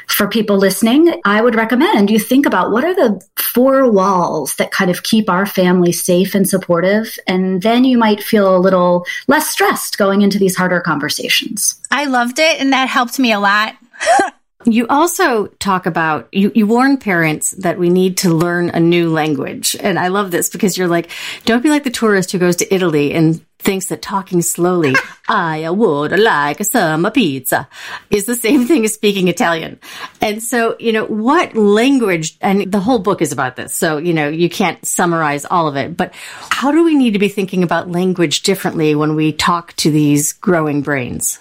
for 0.07 0.29
people 0.29 0.57
listening, 0.57 1.21
I 1.25 1.43
would 1.43 1.57
recommend 1.57 2.11
you 2.11 2.19
think 2.19 2.47
about 2.47 2.71
what 2.71 2.85
are 2.85 2.95
the 2.95 3.21
four 3.37 3.91
walls 3.91 4.55
that 4.57 4.71
kind 4.71 4.91
of 4.91 5.03
keep 5.03 5.29
our 5.29 5.45
family 5.45 5.93
safe 5.93 6.35
and 6.35 6.49
supportive. 6.49 7.19
And 7.27 7.61
then 7.61 7.85
you 7.85 7.99
might 7.99 8.23
feel 8.23 8.57
a 8.57 8.59
little 8.59 9.05
less 9.27 9.51
stressed 9.51 9.99
going 9.99 10.23
into 10.23 10.39
these 10.39 10.57
harder 10.57 10.81
conversations. 10.81 11.81
I 11.91 12.05
loved 12.07 12.39
it, 12.39 12.61
and 12.61 12.73
that 12.73 12.89
helped 12.89 13.19
me 13.19 13.33
a 13.33 13.41
lot. 13.41 13.75
You 14.65 14.87
also 14.87 15.47
talk 15.59 15.87
about, 15.87 16.29
you, 16.33 16.53
you 16.55 16.67
warn 16.67 16.97
parents 16.97 17.51
that 17.51 17.79
we 17.79 17.89
need 17.89 18.19
to 18.19 18.33
learn 18.33 18.71
a 18.71 18.79
new 18.79 19.11
language. 19.11 19.75
And 19.81 19.99
I 19.99 20.09
love 20.09 20.31
this 20.31 20.51
because 20.51 20.79
you're 20.79 20.89
like, 20.89 21.11
don't 21.45 21.63
be 21.63 21.71
like 21.71 21.85
the 21.85 21.91
tourist 21.91 22.31
who 22.31 22.39
goes 22.39 22.57
to 22.57 22.73
Italy 22.75 23.13
and 23.13 23.45
thinks 23.63 23.87
that 23.87 24.03
talking 24.03 24.43
slowly, 24.43 24.95
I 25.29 25.71
would 25.71 26.19
like 26.19 26.65
some 26.65 27.11
pizza, 27.13 27.69
is 28.11 28.27
the 28.27 28.37
same 28.37 28.67
thing 28.67 28.85
as 28.85 28.95
speaking 28.95 29.29
Italian. 29.29 29.79
And 30.21 30.43
so, 30.43 30.77
you 30.79 30.93
know, 30.93 31.07
what 31.07 31.57
language, 31.57 32.37
and 32.41 32.71
the 32.71 32.81
whole 32.81 32.99
book 32.99 33.23
is 33.23 33.33
about 33.33 33.57
this. 33.57 33.75
So, 33.75 33.99
you 33.99 34.13
know, 34.13 34.29
you 34.29 34.51
can't 34.51 34.85
summarize 34.85 35.45
all 35.45 35.69
of 35.69 35.77
it, 35.77 35.97
but 35.97 36.13
how 36.15 36.73
do 36.73 36.85
we 36.85 36.95
need 36.95 37.13
to 37.13 37.19
be 37.19 37.29
thinking 37.29 37.63
about 37.63 37.91
language 37.91 38.43
differently 38.43 38.95
when 38.95 39.15
we 39.15 39.33
talk 39.33 39.75
to 39.77 39.91
these 39.91 40.33
growing 40.33 40.83
brains? 40.83 41.39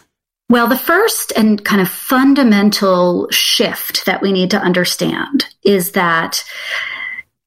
Well, 0.52 0.68
the 0.68 0.78
first 0.78 1.32
and 1.38 1.64
kind 1.64 1.82
of 1.82 1.88
fundamental 1.88 3.30
shift 3.32 4.06
that 4.06 4.22
we 4.22 4.34
need 4.34 4.52
to 4.52 4.58
understand 4.58 5.46
is 5.64 5.94
that 5.94 6.44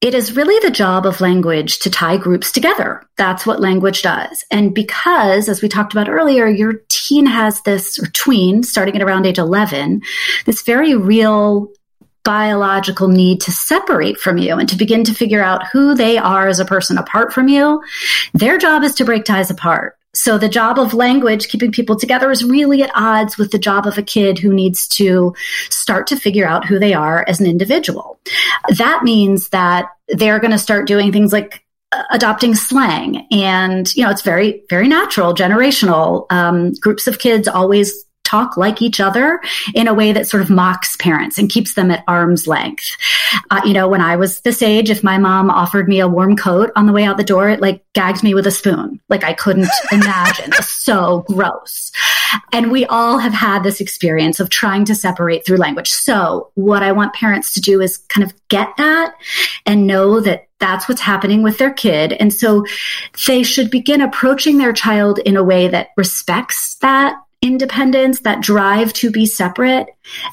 it 0.05 0.13
is 0.13 0.35
really 0.35 0.59
the 0.59 0.69
job 0.69 1.07
of 1.07 1.19
language 1.19 1.79
to 1.79 1.89
tie 1.89 2.15
groups 2.15 2.51
together. 2.51 3.01
That's 3.17 3.43
what 3.43 3.59
language 3.59 4.03
does. 4.03 4.45
And 4.51 4.71
because, 4.71 5.49
as 5.49 5.63
we 5.63 5.67
talked 5.67 5.93
about 5.93 6.07
earlier, 6.07 6.45
your 6.45 6.73
teen 6.89 7.25
has 7.25 7.61
this, 7.61 7.97
or 7.97 8.05
tween, 8.11 8.61
starting 8.61 8.95
at 8.95 9.01
around 9.01 9.25
age 9.25 9.39
11, 9.39 10.03
this 10.45 10.61
very 10.61 10.93
real 10.93 11.71
biological 12.23 13.07
need 13.07 13.41
to 13.41 13.51
separate 13.51 14.19
from 14.19 14.37
you 14.37 14.53
and 14.59 14.69
to 14.69 14.77
begin 14.77 15.05
to 15.05 15.13
figure 15.15 15.43
out 15.43 15.65
who 15.73 15.95
they 15.95 16.19
are 16.19 16.47
as 16.47 16.59
a 16.59 16.65
person 16.65 16.99
apart 16.99 17.33
from 17.33 17.47
you, 17.47 17.81
their 18.35 18.59
job 18.59 18.83
is 18.83 18.93
to 18.93 19.05
break 19.05 19.25
ties 19.25 19.49
apart. 19.49 19.97
So 20.15 20.37
the 20.37 20.49
job 20.49 20.79
of 20.79 20.93
language, 20.93 21.49
keeping 21.49 21.71
people 21.71 21.95
together 21.95 22.31
is 22.31 22.43
really 22.43 22.81
at 22.81 22.91
odds 22.95 23.37
with 23.37 23.51
the 23.51 23.59
job 23.59 23.85
of 23.85 23.97
a 23.97 24.03
kid 24.03 24.39
who 24.39 24.53
needs 24.53 24.87
to 24.89 25.35
start 25.69 26.07
to 26.07 26.15
figure 26.15 26.47
out 26.47 26.65
who 26.65 26.79
they 26.79 26.93
are 26.93 27.25
as 27.27 27.39
an 27.39 27.45
individual. 27.45 28.19
That 28.77 29.03
means 29.03 29.49
that 29.49 29.89
they're 30.07 30.39
going 30.39 30.51
to 30.51 30.57
start 30.57 30.87
doing 30.87 31.11
things 31.11 31.33
like 31.33 31.63
uh, 31.91 32.03
adopting 32.11 32.55
slang 32.55 33.27
and 33.31 33.95
you 33.95 34.03
know 34.03 34.09
it's 34.09 34.23
very 34.23 34.63
very 34.69 34.87
natural 34.87 35.35
generational 35.35 36.25
um, 36.31 36.73
groups 36.73 37.07
of 37.07 37.19
kids 37.19 37.47
always 37.47 38.04
talk 38.25 38.57
like 38.57 38.81
each 38.81 38.99
other 38.99 39.39
in 39.73 39.87
a 39.87 39.93
way 39.93 40.11
that 40.11 40.27
sort 40.27 40.43
of 40.43 40.49
mocks 40.49 40.95
parents 40.97 41.37
and 41.37 41.49
keeps 41.49 41.75
them 41.75 41.91
at 41.91 42.03
arm's 42.07 42.47
length. 42.47 42.97
Uh, 43.51 43.61
you 43.63 43.73
know, 43.73 43.87
when 43.87 44.01
I 44.01 44.15
was 44.15 44.41
this 44.41 44.61
age, 44.61 44.89
if 44.89 45.03
my 45.03 45.17
mom 45.17 45.49
offered 45.49 45.87
me 45.87 45.99
a 45.99 46.07
warm 46.07 46.35
coat 46.35 46.71
on 46.75 46.85
the 46.85 46.93
way 46.93 47.03
out 47.03 47.17
the 47.17 47.23
door, 47.23 47.49
it 47.49 47.61
like 47.61 47.83
gagged 47.93 48.23
me 48.23 48.33
with 48.33 48.47
a 48.47 48.51
spoon. 48.51 48.99
Like 49.07 49.23
I 49.23 49.33
couldn't 49.33 49.69
imagine. 49.91 50.51
so 50.61 51.23
gross. 51.27 51.91
And 52.51 52.71
we 52.71 52.85
all 52.85 53.19
have 53.19 53.33
had 53.33 53.63
this 53.63 53.79
experience 53.79 54.39
of 54.39 54.49
trying 54.49 54.85
to 54.85 54.95
separate 54.95 55.45
through 55.45 55.57
language. 55.57 55.91
So 55.91 56.51
what 56.55 56.83
I 56.83 56.91
want 56.91 57.13
parents 57.13 57.53
to 57.53 57.61
do 57.61 57.81
is 57.81 57.97
kind 57.97 58.23
of 58.23 58.33
get 58.47 58.69
that 58.77 59.15
and 59.65 59.87
know 59.87 60.19
that 60.19 60.47
that's 60.59 60.87
what's 60.87 61.01
happening 61.01 61.43
with 61.43 61.57
their 61.57 61.73
kid. 61.73 62.13
And 62.13 62.33
so 62.33 62.65
they 63.27 63.43
should 63.43 63.69
begin 63.69 64.01
approaching 64.01 64.57
their 64.57 64.73
child 64.73 65.19
in 65.19 65.35
a 65.35 65.43
way 65.43 65.67
that 65.67 65.89
respects 65.97 66.75
that 66.81 67.15
independence, 67.45 68.21
that 68.21 68.41
drive 68.41 68.91
to 68.93 69.11
be 69.11 69.25
separate. 69.25 69.87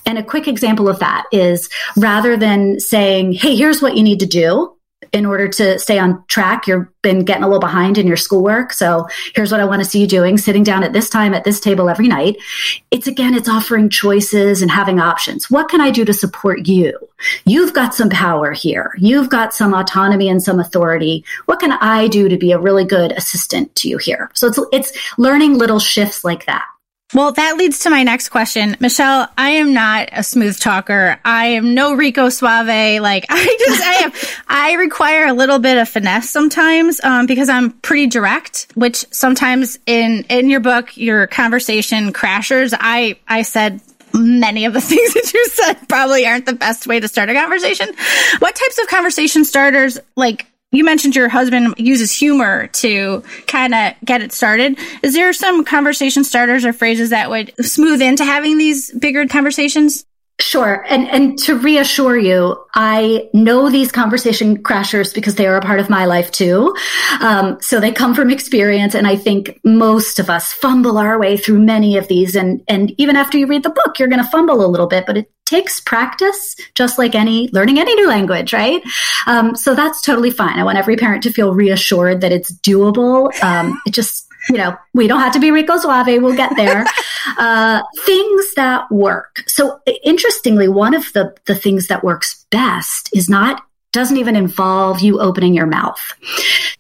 And 0.07 0.19
a 0.19 0.23
quick 0.23 0.49
example 0.49 0.89
of 0.89 0.99
that 1.01 1.27
is 1.31 1.69
rather 1.97 2.37
than 2.37 2.81
saying, 2.81 3.33
Hey, 3.33 3.55
here's 3.55 3.83
what 3.83 3.97
you 3.97 4.03
need 4.03 4.21
to 4.21 4.27
do 4.27 4.75
in 5.13 5.27
order 5.27 5.47
to 5.47 5.79
stay 5.79 5.99
on 5.99 6.25
track. 6.27 6.67
You've 6.67 6.87
been 7.03 7.25
getting 7.25 7.43
a 7.43 7.47
little 7.47 7.61
behind 7.61 7.99
in 7.99 8.07
your 8.07 8.17
schoolwork. 8.17 8.73
So 8.73 9.07
here's 9.35 9.53
what 9.53 9.61
I 9.61 9.65
want 9.65 9.83
to 9.83 9.89
see 9.89 10.01
you 10.01 10.07
doing, 10.07 10.39
sitting 10.39 10.63
down 10.63 10.83
at 10.83 10.93
this 10.93 11.09
time 11.09 11.35
at 11.35 11.45
this 11.45 11.61
table 11.61 11.91
every 11.91 12.09
night. 12.09 12.37
It's 12.91 13.07
again, 13.07 13.35
it's 13.35 13.49
offering 13.49 13.91
choices 13.91 14.63
and 14.63 14.71
having 14.71 15.01
options. 15.01 15.51
What 15.51 15.69
can 15.69 15.81
I 15.81 15.91
do 15.91 16.05
to 16.05 16.15
support 16.15 16.67
you? 16.67 16.99
You've 17.45 17.75
got 17.75 17.95
some 17.95 18.09
power 18.09 18.53
here. 18.53 18.95
You've 18.99 19.29
got 19.29 19.53
some 19.53 19.75
autonomy 19.75 20.29
and 20.29 20.43
some 20.43 20.59
authority. 20.59 21.25
What 21.45 21.61
can 21.61 21.73
I 21.73 22.09
do 22.09 22.29
to 22.29 22.39
be 22.39 22.53
a 22.53 22.59
really 22.59 22.85
good 22.85 23.13
assistant 23.13 23.75
to 23.77 23.89
you 23.89 23.99
here? 23.99 24.31
So 24.35 24.47
it's, 24.47 24.59
it's 24.73 25.19
learning 25.19 25.59
little 25.59 25.79
shifts 25.79 26.25
like 26.25 26.47
that. 26.47 26.65
Well, 27.15 27.33
that 27.33 27.57
leads 27.59 27.81
to 27.81 27.91
my 27.91 28.05
next 28.05 28.31
question. 28.31 28.77
Michelle, 28.81 29.29
I 29.37 29.51
am 29.51 29.75
not 29.75 30.09
a 30.13 30.23
smooth 30.23 30.59
talker. 30.59 31.19
I 31.25 31.49
am 31.49 31.75
no 31.75 31.95
Rico 31.95 32.31
Suave. 32.31 33.01
Like 33.03 33.27
I 33.31 33.57
just, 33.59 33.83
I 33.83 33.93
am, 33.95 34.13
I 34.49 34.73
require 34.75 35.27
a 35.27 35.35
little 35.35 35.59
bit 35.59 35.77
of 35.77 35.89
finesse 35.89 36.31
sometimes, 36.31 37.03
um, 37.05 37.27
because 37.27 37.51
I'm 37.51 37.71
pretty 37.71 38.07
direct, 38.07 38.69
which 38.75 39.05
sometimes 39.11 39.79
in, 39.87 40.25
in 40.31 40.49
your 40.49 40.61
book, 40.61 40.97
your 40.97 41.27
conversation 41.27 42.13
crashers, 42.15 42.75
I, 42.79 43.17
I 43.29 43.43
said 43.43 43.81
many 44.15 44.65
of 44.65 44.73
the 44.73 44.81
things 44.81 45.15
that 45.15 45.33
you 45.35 45.47
said 45.49 45.75
probably 45.89 46.27
aren't 46.27 46.47
the 46.47 46.55
best 46.55 46.87
way 46.87 46.99
to 46.99 47.09
start 47.09 47.29
a 47.29 47.35
conversation. 47.35 47.89
What 48.39 48.55
types 48.55 48.79
of 48.79 48.89
conversation 48.89 49.45
starters, 49.45 49.99
like, 50.17 50.47
you 50.73 50.85
mentioned 50.85 51.15
your 51.15 51.29
husband 51.29 51.75
uses 51.77 52.11
humor 52.11 52.67
to 52.69 53.23
kind 53.47 53.75
of 53.75 53.95
get 54.05 54.23
it 54.23 54.33
started. 54.33 54.79
Is 55.03 55.15
there 55.15 55.33
some 55.33 55.65
conversation 55.65 56.25
starters 56.25 56.65
or 56.65 56.73
phrases 56.73 57.11
that 57.11 57.31
would 57.31 57.53
smooth 57.65 58.03
into 58.03 58.25
having 58.25 58.59
these 58.59 58.91
bigger 58.93 59.27
conversations? 59.27 60.05
Sure. 60.41 60.85
And 60.89 61.09
and 61.09 61.39
to 61.41 61.57
reassure 61.57 62.19
you, 62.19 62.57
I 62.75 63.29
know 63.33 63.71
these 63.71 63.93
conversation 63.93 64.61
crashers 64.63 65.15
because 65.15 65.37
they 65.37 65.47
are 65.47 65.57
a 65.57 65.61
part 65.61 65.79
of 65.79 65.91
my 65.91 66.07
life 66.07 66.33
too. 66.33 66.75
Um, 67.21 67.59
so 67.61 67.79
they 67.79 67.93
come 67.93 68.15
from 68.15 68.31
experience, 68.31 68.95
and 68.95 69.07
I 69.07 69.15
think 69.15 69.61
most 69.63 70.19
of 70.19 70.29
us 70.29 70.53
fumble 70.53 70.99
our 70.99 71.19
way 71.19 71.37
through 71.37 71.61
many 71.61 71.97
of 71.97 72.09
these. 72.09 72.35
And 72.35 72.63
and 72.67 72.93
even 72.99 73.15
after 73.15 73.39
you 73.39 73.47
read 73.47 73.63
the 73.63 73.71
book, 73.71 73.99
you're 73.99 74.09
going 74.09 74.25
to 74.25 74.31
fumble 74.31 74.65
a 74.65 74.67
little 74.67 74.89
bit, 74.89 75.07
but 75.07 75.19
it 75.19 75.32
takes 75.45 75.81
practice, 75.81 76.57
just 76.75 76.99
like 76.99 77.15
any 77.15 77.49
learning 77.53 77.79
any 77.79 77.95
new 77.95 78.09
language, 78.09 78.53
right? 78.53 78.83
Um, 79.27 79.55
so 79.55 79.75
that's 79.75 80.01
totally 80.01 80.31
fine. 80.31 80.59
I 80.59 80.65
want 80.65 80.79
every 80.79 80.97
parent 80.97 81.23
to 81.25 81.33
feel 81.33 81.55
reassured 81.55 82.21
that 82.21 82.33
it's 82.33 82.53
doable. 82.53 83.33
Um, 83.43 83.81
it 83.87 83.93
just 83.93 84.29
you 84.49 84.57
know, 84.57 84.77
we 84.93 85.07
don't 85.07 85.21
have 85.21 85.33
to 85.35 85.41
be 85.41 85.51
Rico 85.51 85.79
Suave. 85.79 86.21
We'll 86.21 86.37
get 86.37 86.57
there. 86.57 86.85
uh, 87.39 87.83
things 88.05 88.55
that 88.55 88.91
work. 88.91 89.43
So 89.47 89.81
interestingly, 90.03 90.69
one 90.69 90.95
of 90.95 91.13
the, 91.13 91.35
the 91.45 91.55
things 91.55 91.87
that 91.89 92.03
works 92.03 92.45
best 92.51 93.11
is 93.15 93.29
not 93.29 93.63
doesn't 93.93 94.17
even 94.17 94.37
involve 94.37 95.01
you 95.01 95.21
opening 95.21 95.55
your 95.55 95.67
mouth. 95.67 96.01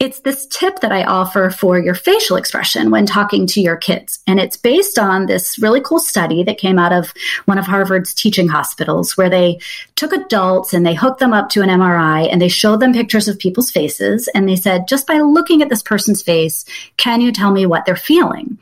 It's 0.00 0.20
this 0.20 0.46
tip 0.46 0.80
that 0.80 0.92
I 0.92 1.04
offer 1.04 1.50
for 1.50 1.78
your 1.78 1.94
facial 1.94 2.36
expression 2.36 2.90
when 2.90 3.06
talking 3.06 3.46
to 3.48 3.60
your 3.60 3.76
kids. 3.76 4.20
And 4.26 4.40
it's 4.40 4.56
based 4.56 4.98
on 4.98 5.26
this 5.26 5.58
really 5.58 5.80
cool 5.80 6.00
study 6.00 6.42
that 6.44 6.58
came 6.58 6.78
out 6.78 6.92
of 6.92 7.12
one 7.44 7.58
of 7.58 7.66
Harvard's 7.66 8.14
teaching 8.14 8.48
hospitals 8.48 9.16
where 9.16 9.30
they 9.30 9.60
took 9.94 10.12
adults 10.12 10.72
and 10.72 10.84
they 10.84 10.94
hooked 10.94 11.20
them 11.20 11.32
up 11.32 11.50
to 11.50 11.62
an 11.62 11.68
MRI 11.68 12.28
and 12.32 12.40
they 12.40 12.48
showed 12.48 12.80
them 12.80 12.92
pictures 12.92 13.28
of 13.28 13.38
people's 13.38 13.70
faces. 13.70 14.28
And 14.34 14.48
they 14.48 14.56
said, 14.56 14.88
just 14.88 15.06
by 15.06 15.18
looking 15.18 15.62
at 15.62 15.68
this 15.68 15.82
person's 15.82 16.22
face, 16.22 16.64
can 16.96 17.20
you 17.20 17.30
tell 17.30 17.52
me 17.52 17.66
what 17.66 17.84
they're 17.84 17.94
feeling? 17.94 18.58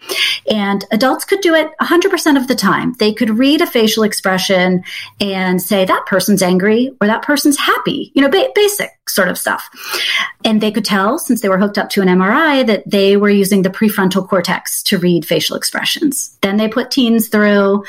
And 0.50 0.85
adults 0.90 1.25
could 1.25 1.40
do 1.40 1.54
it 1.54 1.71
100% 1.80 2.37
of 2.37 2.49
the 2.49 2.54
time. 2.54 2.95
They 2.99 3.14
could 3.14 3.30
read 3.30 3.61
a 3.61 3.66
facial 3.66 4.02
expression 4.02 4.83
and 5.21 5.62
say, 5.62 5.85
that 5.85 6.07
person's 6.07 6.42
angry 6.42 6.95
or 7.00 7.07
that 7.07 7.23
person's 7.23 7.57
happy. 7.57 8.11
You 8.14 8.23
know, 8.23 8.28
ba- 8.47 8.52
basic 8.54 8.90
sort 9.09 9.28
of 9.28 9.38
stuff. 9.38 9.68
And 10.44 10.61
they 10.61 10.70
could 10.70 10.85
tell, 10.85 11.18
since 11.18 11.40
they 11.40 11.49
were 11.49 11.59
hooked 11.59 11.78
up 11.78 11.90
to 11.90 12.02
an 12.02 12.09
MRI, 12.09 12.66
that 12.66 12.88
they 12.88 13.16
were 13.16 13.30
using 13.30 13.62
the 13.62 13.70
prefrontal 13.70 14.28
cortex 14.28 14.82
to 14.85 14.99
read 14.99 15.26
facial 15.26 15.56
expressions. 15.56 16.37
Then 16.42 16.56
they 16.56 16.68
put 16.68 16.90
teens 16.90 17.28
through. 17.28 17.85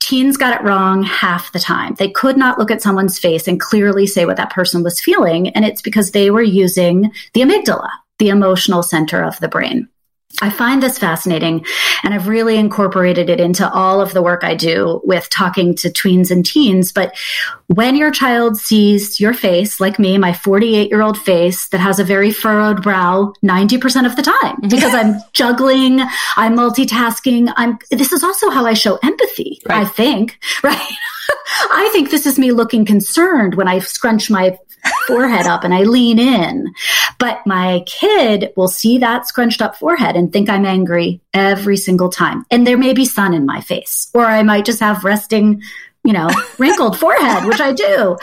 Teens 0.00 0.36
got 0.36 0.60
it 0.60 0.64
wrong 0.64 1.02
half 1.04 1.52
the 1.52 1.60
time. 1.60 1.94
They 1.94 2.10
could 2.10 2.36
not 2.36 2.58
look 2.58 2.70
at 2.70 2.82
someone's 2.82 3.18
face 3.18 3.46
and 3.46 3.60
clearly 3.60 4.06
say 4.06 4.26
what 4.26 4.36
that 4.36 4.50
person 4.50 4.82
was 4.82 5.00
feeling. 5.00 5.50
And 5.50 5.64
it's 5.64 5.82
because 5.82 6.10
they 6.10 6.30
were 6.30 6.42
using 6.42 7.12
the 7.34 7.42
amygdala, 7.42 7.88
the 8.18 8.28
emotional 8.28 8.82
center 8.82 9.22
of 9.22 9.38
the 9.38 9.48
brain. 9.48 9.88
I 10.40 10.50
find 10.50 10.82
this 10.82 10.98
fascinating 10.98 11.64
and 12.02 12.14
I've 12.14 12.26
really 12.26 12.56
incorporated 12.56 13.28
it 13.28 13.38
into 13.38 13.70
all 13.70 14.00
of 14.00 14.12
the 14.12 14.22
work 14.22 14.44
I 14.44 14.54
do 14.54 15.00
with 15.04 15.28
talking 15.28 15.74
to 15.76 15.90
tweens 15.90 16.30
and 16.30 16.44
teens. 16.44 16.90
But 16.90 17.16
when 17.66 17.96
your 17.96 18.10
child 18.10 18.56
sees 18.56 19.20
your 19.20 19.34
face, 19.34 19.78
like 19.78 19.98
me, 19.98 20.18
my 20.18 20.32
48 20.32 20.88
year 20.88 21.02
old 21.02 21.18
face 21.18 21.68
that 21.68 21.80
has 21.80 21.98
a 21.98 22.04
very 22.04 22.30
furrowed 22.30 22.82
brow 22.82 23.34
90% 23.44 24.06
of 24.06 24.16
the 24.16 24.22
time 24.22 24.56
mm-hmm. 24.56 24.68
because 24.68 24.94
I'm 24.94 25.20
juggling, 25.32 26.00
I'm 26.36 26.56
multitasking. 26.56 27.52
I'm, 27.56 27.78
this 27.90 28.12
is 28.12 28.24
also 28.24 28.50
how 28.50 28.64
I 28.64 28.74
show 28.74 28.98
empathy, 29.02 29.60
right. 29.68 29.86
I 29.86 29.88
think, 29.88 30.38
right? 30.62 30.88
I 31.70 31.88
think 31.92 32.10
this 32.10 32.26
is 32.26 32.38
me 32.38 32.52
looking 32.52 32.84
concerned 32.84 33.54
when 33.54 33.68
I 33.68 33.78
scrunch 33.78 34.30
my 34.30 34.58
forehead 35.06 35.46
up 35.46 35.64
and 35.64 35.74
I 35.74 35.82
lean 35.82 36.18
in. 36.18 36.72
But 37.18 37.46
my 37.46 37.82
kid 37.86 38.52
will 38.56 38.68
see 38.68 38.98
that 38.98 39.26
scrunched 39.26 39.62
up 39.62 39.76
forehead 39.76 40.16
and 40.16 40.32
think 40.32 40.48
I'm 40.48 40.66
angry 40.66 41.20
every 41.32 41.76
single 41.76 42.08
time. 42.08 42.44
And 42.50 42.66
there 42.66 42.78
may 42.78 42.92
be 42.92 43.04
sun 43.04 43.34
in 43.34 43.46
my 43.46 43.60
face, 43.60 44.10
or 44.14 44.24
I 44.24 44.42
might 44.42 44.64
just 44.64 44.80
have 44.80 45.04
resting, 45.04 45.62
you 46.04 46.12
know, 46.12 46.28
wrinkled 46.58 46.98
forehead, 46.98 47.46
which 47.46 47.60
I 47.60 47.72
do. 47.72 48.16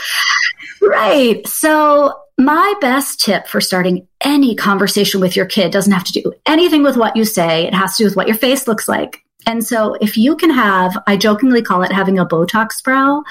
Right. 0.82 1.46
So 1.48 2.20
my 2.38 2.74
best 2.80 3.20
tip 3.20 3.48
for 3.48 3.60
starting 3.60 4.08
any 4.22 4.56
conversation 4.56 5.20
with 5.20 5.36
your 5.36 5.46
kid 5.46 5.72
doesn't 5.72 5.92
have 5.92 6.06
to 6.06 6.22
do 6.22 6.34
anything 6.46 6.84
with 6.84 6.96
what 6.96 7.16
you 7.16 7.26
say. 7.26 7.68
It 7.68 7.74
has 7.74 7.98
to 7.98 8.04
do 8.04 8.08
with 8.08 8.16
what 8.16 8.28
your 8.28 8.38
face 8.38 8.68
looks 8.68 8.88
like. 8.88 9.24
And 9.46 9.66
so 9.66 9.96
if 9.96 10.18
you 10.18 10.36
can 10.36 10.50
have, 10.50 10.98
I 11.08 11.18
jokingly 11.18 11.62
call 11.62 11.82
it 11.84 11.92
having 11.92 12.20
a 12.20 12.26
Botox 12.26 12.84
brow, 12.84 13.24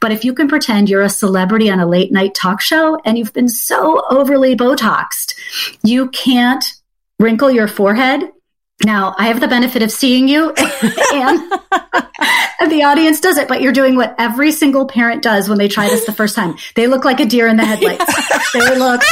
but 0.00 0.12
if 0.12 0.24
you 0.24 0.34
can 0.34 0.48
pretend 0.48 0.88
you're 0.88 1.02
a 1.02 1.08
celebrity 1.08 1.70
on 1.70 1.80
a 1.80 1.86
late 1.86 2.12
night 2.12 2.34
talk 2.34 2.60
show 2.60 3.00
and 3.04 3.18
you've 3.18 3.32
been 3.32 3.48
so 3.48 4.02
overly 4.10 4.54
Botoxed, 4.54 5.34
you 5.82 6.08
can't 6.10 6.64
wrinkle 7.18 7.50
your 7.50 7.68
forehead. 7.68 8.30
Now 8.84 9.14
I 9.18 9.28
have 9.28 9.40
the 9.40 9.48
benefit 9.48 9.82
of 9.82 9.90
seeing 9.90 10.28
you 10.28 10.50
and, 11.12 11.52
and 12.60 12.70
the 12.70 12.82
audience 12.84 13.20
does 13.20 13.38
it, 13.38 13.48
but 13.48 13.62
you're 13.62 13.72
doing 13.72 13.96
what 13.96 14.14
every 14.18 14.52
single 14.52 14.86
parent 14.86 15.22
does 15.22 15.48
when 15.48 15.58
they 15.58 15.68
try 15.68 15.88
this 15.88 16.04
the 16.04 16.12
first 16.12 16.36
time. 16.36 16.56
They 16.74 16.86
look 16.86 17.04
like 17.04 17.20
a 17.20 17.26
deer 17.26 17.48
in 17.48 17.56
the 17.56 17.64
headlights. 17.64 18.52
they 18.52 18.78
look 18.78 19.02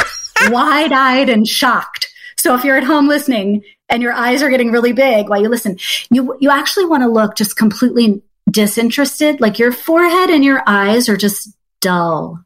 wide 0.49 0.91
eyed 0.91 1.29
and 1.29 1.47
shocked. 1.47 2.09
So 2.37 2.55
if 2.55 2.63
you're 2.63 2.77
at 2.77 2.83
home 2.83 3.07
listening 3.07 3.63
and 3.89 4.01
your 4.01 4.13
eyes 4.13 4.41
are 4.41 4.49
getting 4.49 4.71
really 4.71 4.93
big 4.93 5.29
while 5.29 5.41
you 5.41 5.49
listen, 5.49 5.77
you, 6.09 6.37
you 6.39 6.49
actually 6.49 6.85
want 6.85 7.03
to 7.03 7.09
look 7.09 7.35
just 7.35 7.55
completely 7.55 8.21
disinterested. 8.49 9.41
Like 9.41 9.59
your 9.59 9.71
forehead 9.71 10.29
and 10.29 10.43
your 10.43 10.63
eyes 10.65 11.09
are 11.09 11.17
just 11.17 11.55
dull, 11.81 12.43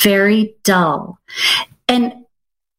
very 0.00 0.56
dull. 0.64 1.18
And 1.88 2.24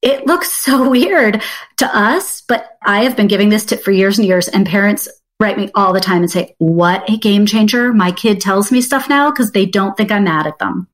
it 0.01 0.27
looks 0.27 0.51
so 0.63 0.89
weird 0.89 1.41
to 1.77 1.97
us, 1.97 2.41
but 2.41 2.77
I 2.81 3.03
have 3.03 3.15
been 3.15 3.27
giving 3.27 3.49
this 3.49 3.65
tip 3.65 3.83
for 3.83 3.91
years 3.91 4.17
and 4.17 4.27
years 4.27 4.47
and 4.47 4.65
parents 4.65 5.07
write 5.39 5.57
me 5.57 5.69
all 5.75 5.93
the 5.93 5.99
time 5.99 6.21
and 6.21 6.31
say, 6.31 6.55
what 6.59 7.09
a 7.09 7.17
game 7.17 7.45
changer. 7.45 7.91
My 7.91 8.11
kid 8.11 8.39
tells 8.39 8.71
me 8.71 8.81
stuff 8.81 9.09
now 9.09 9.29
because 9.29 9.51
they 9.51 9.65
don't 9.65 9.97
think 9.97 10.11
I'm 10.11 10.23
mad 10.23 10.47
at 10.47 10.59
them. 10.59 10.87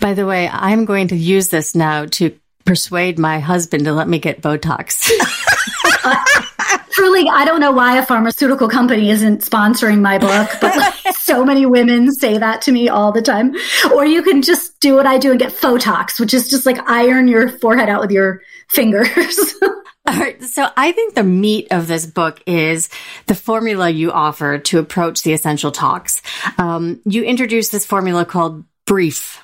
By 0.00 0.14
the 0.14 0.26
way, 0.26 0.48
I'm 0.48 0.84
going 0.84 1.08
to 1.08 1.16
use 1.16 1.48
this 1.48 1.74
now 1.74 2.06
to 2.06 2.38
persuade 2.64 3.18
my 3.18 3.40
husband 3.40 3.84
to 3.84 3.92
let 3.92 4.08
me 4.08 4.18
get 4.18 4.40
Botox. 4.40 5.10
Truly, 6.90 7.28
I 7.28 7.44
don't 7.44 7.60
know 7.60 7.72
why 7.72 7.96
a 7.98 8.04
pharmaceutical 8.04 8.68
company 8.68 9.10
isn't 9.10 9.42
sponsoring 9.42 10.00
my 10.00 10.18
book, 10.18 10.50
but 10.60 10.76
like, 10.76 10.94
so 11.16 11.44
many 11.44 11.64
women 11.64 12.12
say 12.12 12.38
that 12.38 12.62
to 12.62 12.72
me 12.72 12.88
all 12.88 13.12
the 13.12 13.22
time. 13.22 13.54
Or 13.94 14.04
you 14.04 14.22
can 14.22 14.42
just 14.42 14.78
do 14.80 14.94
what 14.94 15.06
I 15.06 15.18
do 15.18 15.30
and 15.30 15.40
get 15.40 15.52
Photox, 15.52 16.20
which 16.20 16.34
is 16.34 16.50
just 16.50 16.66
like 16.66 16.78
iron 16.88 17.28
your 17.28 17.48
forehead 17.48 17.88
out 17.88 18.00
with 18.00 18.10
your 18.10 18.42
fingers. 18.68 19.54
All 20.04 20.18
right. 20.18 20.42
So 20.42 20.68
I 20.76 20.90
think 20.92 21.14
the 21.14 21.22
meat 21.22 21.68
of 21.70 21.86
this 21.86 22.06
book 22.06 22.42
is 22.44 22.88
the 23.26 23.36
formula 23.36 23.88
you 23.88 24.10
offer 24.10 24.58
to 24.58 24.78
approach 24.80 25.22
the 25.22 25.32
essential 25.32 25.70
talks. 25.70 26.22
Um, 26.58 27.00
you 27.04 27.22
introduce 27.22 27.68
this 27.68 27.86
formula 27.86 28.24
called 28.24 28.64
brief. 28.84 29.40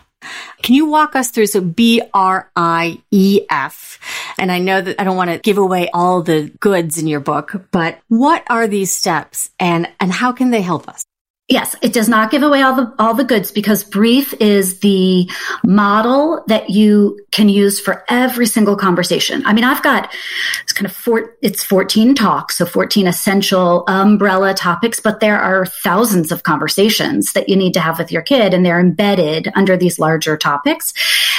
Can 0.62 0.74
you 0.74 0.86
walk 0.86 1.14
us 1.14 1.30
through? 1.30 1.46
So 1.46 1.60
B 1.60 2.02
R 2.12 2.50
I 2.56 3.02
E 3.10 3.40
F. 3.50 3.98
And 4.38 4.52
I 4.52 4.58
know 4.58 4.80
that 4.80 5.00
I 5.00 5.04
don't 5.04 5.16
want 5.16 5.30
to 5.30 5.38
give 5.38 5.58
away 5.58 5.88
all 5.92 6.22
the 6.22 6.52
goods 6.60 6.98
in 6.98 7.06
your 7.06 7.20
book, 7.20 7.66
but 7.70 7.98
what 8.08 8.44
are 8.50 8.66
these 8.66 8.92
steps 8.92 9.50
and, 9.58 9.88
and 10.00 10.12
how 10.12 10.32
can 10.32 10.50
they 10.50 10.62
help 10.62 10.88
us? 10.88 11.04
Yes, 11.48 11.74
it 11.80 11.94
does 11.94 12.10
not 12.10 12.30
give 12.30 12.42
away 12.42 12.60
all 12.60 12.74
the 12.74 12.94
all 12.98 13.14
the 13.14 13.24
goods 13.24 13.50
because 13.50 13.82
brief 13.82 14.34
is 14.34 14.80
the 14.80 15.30
model 15.64 16.44
that 16.46 16.68
you 16.68 17.18
can 17.30 17.48
use 17.48 17.80
for 17.80 18.04
every 18.06 18.44
single 18.44 18.76
conversation. 18.76 19.46
I 19.46 19.54
mean, 19.54 19.64
I've 19.64 19.82
got 19.82 20.14
it's 20.62 20.74
kind 20.74 20.84
of 20.84 20.94
four, 20.94 21.36
it's 21.40 21.64
14 21.64 22.14
talks, 22.14 22.58
so 22.58 22.66
14 22.66 23.06
essential 23.06 23.84
umbrella 23.88 24.52
topics, 24.52 25.00
but 25.00 25.20
there 25.20 25.40
are 25.40 25.64
thousands 25.64 26.32
of 26.32 26.42
conversations 26.42 27.32
that 27.32 27.48
you 27.48 27.56
need 27.56 27.72
to 27.72 27.80
have 27.80 27.98
with 27.98 28.12
your 28.12 28.22
kid 28.22 28.52
and 28.52 28.64
they're 28.64 28.78
embedded 28.78 29.48
under 29.54 29.74
these 29.74 29.98
larger 29.98 30.36
topics. 30.36 30.92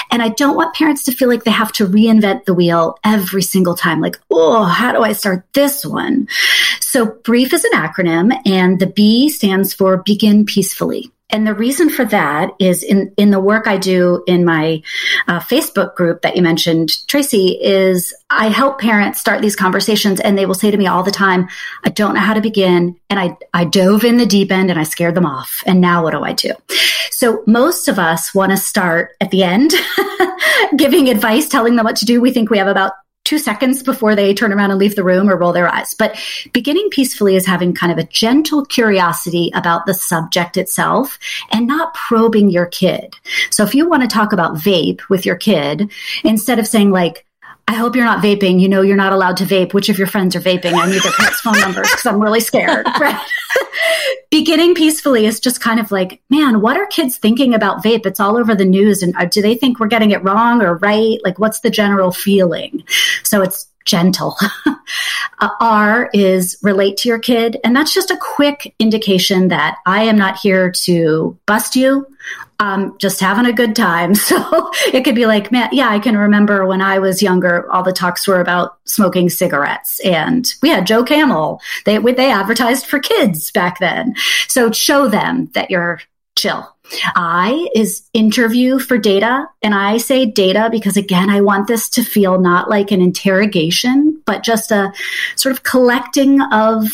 And 0.10 0.24
I 0.24 0.30
don't 0.30 0.56
want 0.56 0.74
parents 0.74 1.04
to 1.04 1.12
feel 1.12 1.30
like 1.30 1.43
they 1.43 1.52
have 1.52 1.72
to 1.74 1.86
reinvent 1.86 2.45
the 2.45 2.56
wheel 2.56 2.98
every 3.04 3.43
single 3.43 3.76
time. 3.76 4.02
Like, 4.02 4.19
oh, 4.32 4.63
how 4.63 4.91
do 4.91 5.04
I 5.04 5.13
start 5.13 5.45
this 5.54 5.86
one? 5.86 6.28
So 6.80 7.06
brief 7.06 7.54
is 7.54 7.63
an 7.65 7.74
acronym 7.74 8.36
and 8.48 8.80
the 8.80 8.88
B 8.88 9.30
stands 9.30 9.74
for 9.76 9.99
begin 10.06 10.46
peacefully. 10.46 11.12
And 11.32 11.46
the 11.46 11.54
reason 11.54 11.90
for 11.90 12.06
that 12.06 12.52
is 12.60 12.82
in, 12.82 13.14
in 13.16 13.30
the 13.30 13.40
work 13.40 13.68
I 13.68 13.78
do 13.78 14.24
in 14.26 14.46
my 14.46 14.82
uh, 15.28 15.40
Facebook 15.40 15.96
group 15.96 16.24
that 16.24 16.36
you 16.36 16.42
mentioned, 16.42 17.08
Tracy, 17.08 17.60
is 17.62 18.16
I 18.32 18.48
help 18.48 18.80
parents 18.80 19.20
start 19.20 19.42
these 19.42 19.56
conversations 19.56 20.20
and 20.20 20.38
they 20.38 20.48
will 20.48 20.56
say 20.56 20.72
to 20.72 20.78
me 20.78 20.88
all 20.88 21.04
the 21.04 21.12
time, 21.12 21.48
I 21.84 21.90
don't 21.90 22.16
know 22.16 22.20
how 22.20 22.34
to 22.34 22.42
begin. 22.42 23.00
And 23.12 23.20
I, 23.20 23.38
I 23.54 23.66
dove 23.66 24.04
in 24.04 24.18
the 24.18 24.26
deep 24.26 24.52
end 24.52 24.72
and 24.72 24.80
I 24.80 24.84
scared 24.84 25.14
them 25.14 25.26
off. 25.26 25.64
And 25.68 25.80
now 25.82 26.04
what 26.04 26.12
do 26.12 26.24
I 26.24 26.34
do? 26.34 26.54
So 27.12 27.44
most 27.46 27.88
of 27.88 28.00
us 28.00 28.34
want 28.34 28.52
to 28.52 28.58
start 28.58 29.12
at 29.22 29.30
the 29.30 29.44
end, 29.44 29.74
giving 30.78 31.10
advice, 31.10 31.48
telling 31.48 31.76
them 31.76 31.86
what 31.86 31.98
to 31.98 32.06
do. 32.06 32.22
We 32.22 32.32
think 32.32 32.50
we 32.50 32.58
have 32.58 32.68
about 32.68 32.94
two 33.25 33.38
seconds 33.38 33.84
before 33.84 34.15
they 34.15 34.34
turn 34.34 34.51
around 34.51 34.71
and 34.71 34.79
leave 34.79 34.95
the 34.95 35.03
room 35.03 35.29
or 35.29 35.38
roll 35.38 35.53
their 35.53 35.67
eyes. 35.67 35.93
But 35.93 36.19
beginning 36.51 36.89
peacefully 36.89 37.36
is 37.36 37.45
having 37.45 37.75
kind 37.75 37.91
of 37.91 37.97
a 37.97 38.08
gentle 38.08 38.65
curiosity 38.65 39.51
about 39.53 39.86
the 39.86 39.93
subject 39.93 40.58
itself 40.58 41.19
and 41.51 41.67
not 41.67 41.93
probing 41.93 42.49
your 42.49 42.65
kid. 42.65 43.15
So 43.51 43.63
if 43.63 43.75
you 43.75 43.88
want 43.88 44.01
to 44.01 44.08
talk 44.08 44.34
about 44.34 44.55
vape 44.55 45.08
with 45.10 45.25
your 45.25 45.36
kid, 45.36 45.91
instead 46.23 46.58
of 46.58 46.67
saying 46.67 46.91
like, 46.91 47.25
I 47.69 47.73
hope 47.73 47.95
you're 47.95 48.03
not 48.03 48.23
vaping. 48.23 48.60
You 48.60 48.67
know, 48.67 48.82
you're 48.82 48.97
not 48.97 49.13
allowed 49.13 49.38
to 49.38 49.43
vape. 49.43 49.75
Which 49.75 49.89
of 49.89 49.99
your 49.99 50.08
friends 50.08 50.36
are 50.36 50.41
vaping? 50.41 50.73
I 50.73 50.89
need 50.89 51.03
their 51.03 51.12
parents' 51.12 51.39
phone 51.41 51.60
numbers 51.60 51.88
because 51.91 52.08
I'm 52.08 52.19
really 52.19 52.39
scared. 52.39 52.88
Right? 52.99 53.15
Beginning 54.32 54.73
peacefully 54.73 55.27
is 55.27 55.39
just 55.39 55.62
kind 55.62 55.79
of 55.79 55.91
like, 55.91 56.19
man, 56.32 56.62
what 56.62 56.77
are 56.77 56.88
kids 56.88 57.17
thinking 57.17 57.53
about 57.53 57.84
vape? 57.84 58.08
It's 58.08 58.19
all 58.19 58.38
over 58.38 58.55
the 58.55 58.65
news. 58.65 59.03
And 59.03 59.15
uh, 59.17 59.25
do 59.25 59.43
they 59.43 59.53
think 59.53 59.79
we're 59.79 59.86
getting 59.86 60.10
it 60.10 60.23
wrong 60.23 60.63
or 60.63 60.77
right? 60.77 61.19
Like, 61.23 61.38
what's 61.38 61.60
the 61.60 61.69
general 61.69 62.12
feeling? 62.12 62.84
So 63.21 63.43
it's 63.43 63.67
gentle. 63.86 64.36
uh, 64.65 65.49
R 65.60 66.10
is 66.12 66.58
relate 66.63 66.97
to 66.97 67.10
your 67.10 67.19
kid. 67.19 67.58
And 67.63 67.75
that's 67.75 67.93
just 67.93 68.10
a 68.10 68.17
quick 68.17 68.73
indication 68.79 69.49
that 69.49 69.77
I 69.86 70.05
am 70.05 70.17
not 70.17 70.39
here 70.39 70.71
to 70.86 71.38
bust 71.45 71.75
you. 71.75 72.08
Um, 72.62 72.98
just 72.98 73.22
having 73.22 73.45
a 73.45 73.54
good 73.54 73.76
time. 73.76 74.13
So 74.30 74.69
it 74.93 75.04
could 75.04 75.15
be 75.15 75.26
like, 75.26 75.52
man, 75.52 75.69
yeah, 75.72 75.89
I 75.89 75.98
can 76.00 76.17
remember 76.17 76.65
when 76.65 76.82
I 76.82 77.00
was 77.00 77.24
younger, 77.24 77.72
all 77.72 77.84
the 77.84 77.93
talks 77.93 78.28
were 78.28 78.41
about 78.41 78.78
smoking 78.86 79.30
cigarettes 79.30 80.00
and 80.02 80.45
we 80.62 80.69
had 80.69 80.86
Joe 80.86 81.04
Camel. 81.04 81.62
They, 81.86 81.98
they 81.98 82.32
advertised 82.32 82.86
for 82.86 83.00
kids 83.00 83.50
back 83.52 83.80
then. 83.80 84.15
So 84.48 84.72
show 84.72 85.08
them 85.08 85.50
that 85.54 85.72
you're 85.72 86.02
chill. 86.39 86.76
I 87.15 87.69
is 87.76 88.08
interview 88.13 88.80
for 88.80 88.98
data. 88.98 89.48
And 89.62 89.76
I 89.76 89.98
say 89.98 90.26
data 90.26 90.69
because 90.72 90.98
again, 90.98 91.30
I 91.30 91.41
want 91.41 91.67
this 91.67 91.89
to 91.89 92.04
feel 92.04 92.39
not 92.39 92.69
like 92.69 92.91
an 92.91 93.02
interrogation, 93.02 94.22
but 94.26 94.43
just 94.43 94.72
a 94.72 94.91
sort 95.36 95.54
of 95.54 95.63
collecting 95.63 96.41
of 96.41 96.88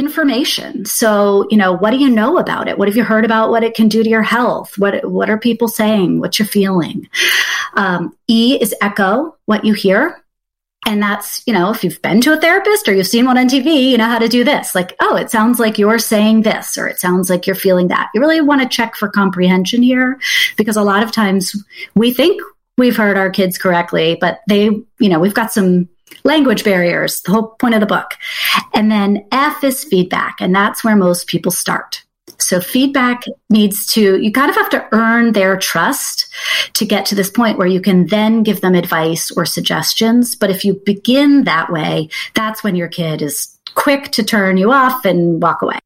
information. 0.00 0.84
So, 0.84 1.46
you 1.50 1.56
know, 1.56 1.72
what 1.72 1.92
do 1.92 1.98
you 1.98 2.10
know 2.10 2.38
about 2.38 2.66
it? 2.66 2.76
What 2.76 2.88
have 2.88 2.96
you 2.96 3.04
heard 3.04 3.24
about 3.24 3.50
what 3.50 3.62
it 3.62 3.74
can 3.74 3.88
do 3.88 4.02
to 4.02 4.08
your 4.08 4.22
health? 4.22 4.76
What, 4.78 5.08
what 5.08 5.30
are 5.30 5.38
people 5.38 5.68
saying? 5.68 6.18
What 6.18 6.38
you're 6.38 6.48
feeling? 6.48 7.08
Um, 7.74 8.16
e 8.26 8.58
is 8.60 8.74
echo 8.80 9.36
what 9.44 9.64
you 9.64 9.74
hear. 9.74 10.24
And 10.86 11.02
that's, 11.02 11.42
you 11.46 11.52
know, 11.52 11.70
if 11.70 11.84
you've 11.84 12.00
been 12.00 12.22
to 12.22 12.32
a 12.32 12.40
therapist 12.40 12.88
or 12.88 12.94
you've 12.94 13.06
seen 13.06 13.26
one 13.26 13.36
on 13.36 13.48
TV, 13.48 13.90
you 13.90 13.98
know 13.98 14.06
how 14.06 14.18
to 14.18 14.28
do 14.28 14.42
this. 14.44 14.74
Like, 14.74 14.96
oh, 15.00 15.14
it 15.14 15.30
sounds 15.30 15.60
like 15.60 15.78
you're 15.78 15.98
saying 15.98 16.42
this 16.42 16.78
or 16.78 16.88
it 16.88 16.98
sounds 16.98 17.28
like 17.28 17.46
you're 17.46 17.54
feeling 17.54 17.88
that. 17.88 18.10
You 18.14 18.20
really 18.20 18.40
want 18.40 18.62
to 18.62 18.68
check 18.68 18.96
for 18.96 19.08
comprehension 19.08 19.82
here 19.82 20.18
because 20.56 20.76
a 20.76 20.82
lot 20.82 21.02
of 21.02 21.12
times 21.12 21.54
we 21.94 22.12
think 22.12 22.40
we've 22.78 22.96
heard 22.96 23.18
our 23.18 23.30
kids 23.30 23.58
correctly, 23.58 24.16
but 24.18 24.40
they, 24.48 24.64
you 24.64 25.08
know, 25.08 25.20
we've 25.20 25.34
got 25.34 25.52
some 25.52 25.86
language 26.24 26.64
barriers, 26.64 27.20
the 27.22 27.32
whole 27.32 27.48
point 27.58 27.74
of 27.74 27.80
the 27.80 27.86
book. 27.86 28.16
And 28.74 28.90
then 28.90 29.26
F 29.32 29.64
is 29.64 29.84
feedback. 29.84 30.36
And 30.40 30.54
that's 30.54 30.84
where 30.84 30.96
most 30.96 31.26
people 31.26 31.52
start. 31.52 32.02
So 32.38 32.60
feedback 32.60 33.24
needs 33.50 33.86
to, 33.88 34.18
you 34.18 34.32
kind 34.32 34.50
of 34.50 34.56
have 34.56 34.70
to 34.70 34.86
earn 34.92 35.32
their 35.32 35.56
trust 35.58 36.28
to 36.74 36.86
get 36.86 37.04
to 37.06 37.14
this 37.14 37.30
point 37.30 37.58
where 37.58 37.66
you 37.66 37.80
can 37.80 38.06
then 38.06 38.42
give 38.42 38.60
them 38.60 38.74
advice 38.74 39.30
or 39.30 39.44
suggestions. 39.44 40.34
But 40.36 40.50
if 40.50 40.64
you 40.64 40.80
begin 40.86 41.44
that 41.44 41.70
way, 41.70 42.08
that's 42.34 42.64
when 42.64 42.76
your 42.76 42.88
kid 42.88 43.20
is 43.20 43.58
quick 43.74 44.10
to 44.12 44.22
turn 44.22 44.56
you 44.56 44.72
off 44.72 45.04
and 45.04 45.42
walk 45.42 45.62
away. 45.62 45.78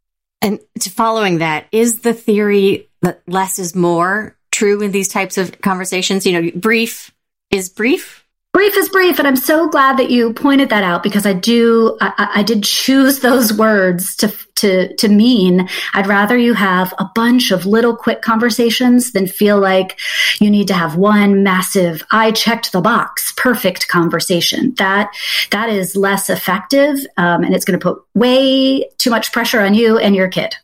And 0.43 0.61
following 0.81 1.39
that, 1.39 1.67
is 1.73 2.01
the 2.01 2.15
theory 2.15 2.89
that 3.03 3.23
less 3.27 3.59
is 3.59 3.75
more 3.75 4.37
true 4.53 4.81
in 4.83 4.93
these 4.93 5.09
types 5.09 5.39
of 5.39 5.61
conversations? 5.61 6.27
You 6.27 6.41
know, 6.41 6.51
brief 6.55 7.11
is 7.51 7.69
brief 7.69 8.24
brief 8.55 8.77
is 8.77 8.89
brief 8.89 9.19
and 9.19 9.29
i'm 9.29 9.37
so 9.37 9.69
glad 9.69 9.99
that 9.99 10.11
you 10.11 10.33
pointed 10.33 10.71
that 10.71 10.83
out 10.83 11.03
because 11.03 11.27
i 11.27 11.35
do 11.35 11.97
i, 12.01 12.31
I 12.37 12.43
did 12.43 12.65
choose 12.65 13.21
those 13.21 13.53
words 13.53 14.17
to 14.17 14.33
to 14.57 14.95
to 14.97 15.09
mean. 15.09 15.69
I'd 15.93 16.07
rather 16.07 16.37
you 16.37 16.55
have 16.55 16.95
a 16.99 17.11
bunch 17.15 17.51
of 17.51 17.67
little 17.67 17.97
quick 17.97 18.23
conversations 18.23 19.13
than 19.13 19.27
feel 19.27 19.59
like 19.59 19.99
you 20.41 20.51
need 20.51 20.69
to 20.69 20.75
have 20.75 20.97
one 20.97 21.43
massive 21.43 22.03
i 22.11 22.31
checked 22.31 22.73
the 22.73 22.81
box 22.81 23.33
perfect 23.37 23.89
conversation. 23.89 24.75
That 24.79 25.15
that 25.51 25.69
is 25.69 25.97
less 25.97 26.31
effective 26.31 26.99
um, 27.17 27.45
and 27.45 27.55
it's 27.55 27.65
going 27.65 27.79
to 27.79 27.83
put 27.83 28.03
way 28.15 28.89
too 28.99 29.11
much 29.11 29.33
pressure 29.33 29.61
on 29.61 29.75
you 29.75 29.99
and 29.99 30.15
your 30.15 30.29
kid. 30.29 30.55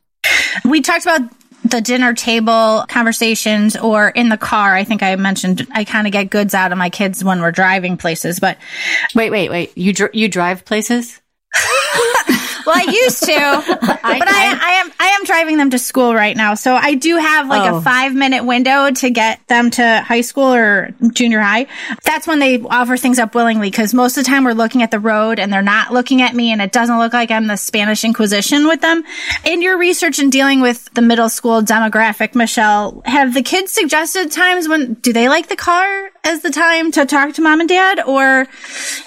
We 0.64 0.80
talked 0.80 1.04
about 1.04 1.22
the 1.64 1.80
dinner 1.80 2.14
table 2.14 2.84
conversations 2.88 3.76
or 3.76 4.08
in 4.08 4.28
the 4.28 4.38
car. 4.38 4.74
I 4.74 4.84
think 4.84 5.02
I 5.02 5.14
mentioned 5.16 5.66
I 5.72 5.84
kind 5.84 6.06
of 6.06 6.12
get 6.12 6.30
goods 6.30 6.54
out 6.54 6.72
of 6.72 6.78
my 6.78 6.90
kids 6.90 7.22
when 7.22 7.40
we're 7.40 7.52
driving 7.52 7.96
places, 7.96 8.40
but 8.40 8.58
wait, 9.14 9.30
wait, 9.30 9.50
wait. 9.50 9.76
You 9.76 9.92
dr- 9.92 10.14
you 10.14 10.28
drive 10.28 10.64
places? 10.64 11.20
well, 12.66 12.76
I 12.76 12.82
used 13.04 13.22
to, 13.24 13.30
but 13.80 14.00
I, 14.04 14.58
I, 14.60 14.70
am 14.84 14.92
I 15.00 15.06
am 15.08 15.24
driving 15.24 15.56
them 15.56 15.70
to 15.70 15.78
school 15.78 16.14
right 16.14 16.36
now, 16.36 16.54
so 16.54 16.74
I 16.74 16.94
do 16.94 17.16
have 17.16 17.48
like 17.48 17.70
Oh. 17.70 17.76
a 17.76 17.80
five 17.82 18.14
minute 18.14 18.44
window 18.44 18.90
to 18.90 19.10
get 19.10 19.46
them 19.48 19.70
to 19.72 20.00
high 20.06 20.20
school 20.22 20.52
or 20.54 20.90
junior 21.12 21.40
high. 21.40 21.66
That's 22.04 22.26
when 22.26 22.38
they 22.38 22.60
offer 22.60 22.96
things 22.96 23.18
up 23.18 23.34
willingly 23.34 23.70
because 23.70 23.92
most 23.94 24.16
of 24.16 24.24
the 24.24 24.28
time 24.30 24.44
we're 24.44 24.52
looking 24.52 24.82
at 24.82 24.90
the 24.90 24.98
road 24.98 25.38
and 25.38 25.52
they're 25.52 25.62
not 25.62 25.92
looking 25.92 26.22
at 26.22 26.34
me, 26.34 26.52
and 26.52 26.60
it 26.62 26.72
doesn't 26.72 26.98
look 26.98 27.12
like 27.12 27.30
I'm 27.30 27.46
the 27.46 27.56
Spanish 27.56 28.04
Inquisition 28.04 28.66
with 28.66 28.80
them. 28.80 29.02
In 29.44 29.62
your 29.62 29.78
research 29.78 30.18
and 30.18 30.32
dealing 30.32 30.60
with 30.60 30.92
the 30.94 31.02
middle 31.02 31.28
school 31.28 31.62
demographic, 31.62 32.34
Michelle, 32.34 33.02
have 33.04 33.34
the 33.34 33.42
kids 33.42 33.72
suggested 33.72 34.30
times 34.32 34.68
when 34.68 34.94
do 34.94 35.12
they 35.12 35.28
like 35.28 35.48
the 35.48 35.56
car 35.56 36.10
as 36.24 36.42
the 36.42 36.50
time 36.50 36.90
to 36.92 37.06
talk 37.06 37.34
to 37.34 37.42
mom 37.42 37.60
and 37.60 37.68
dad, 37.68 38.00
or 38.00 38.46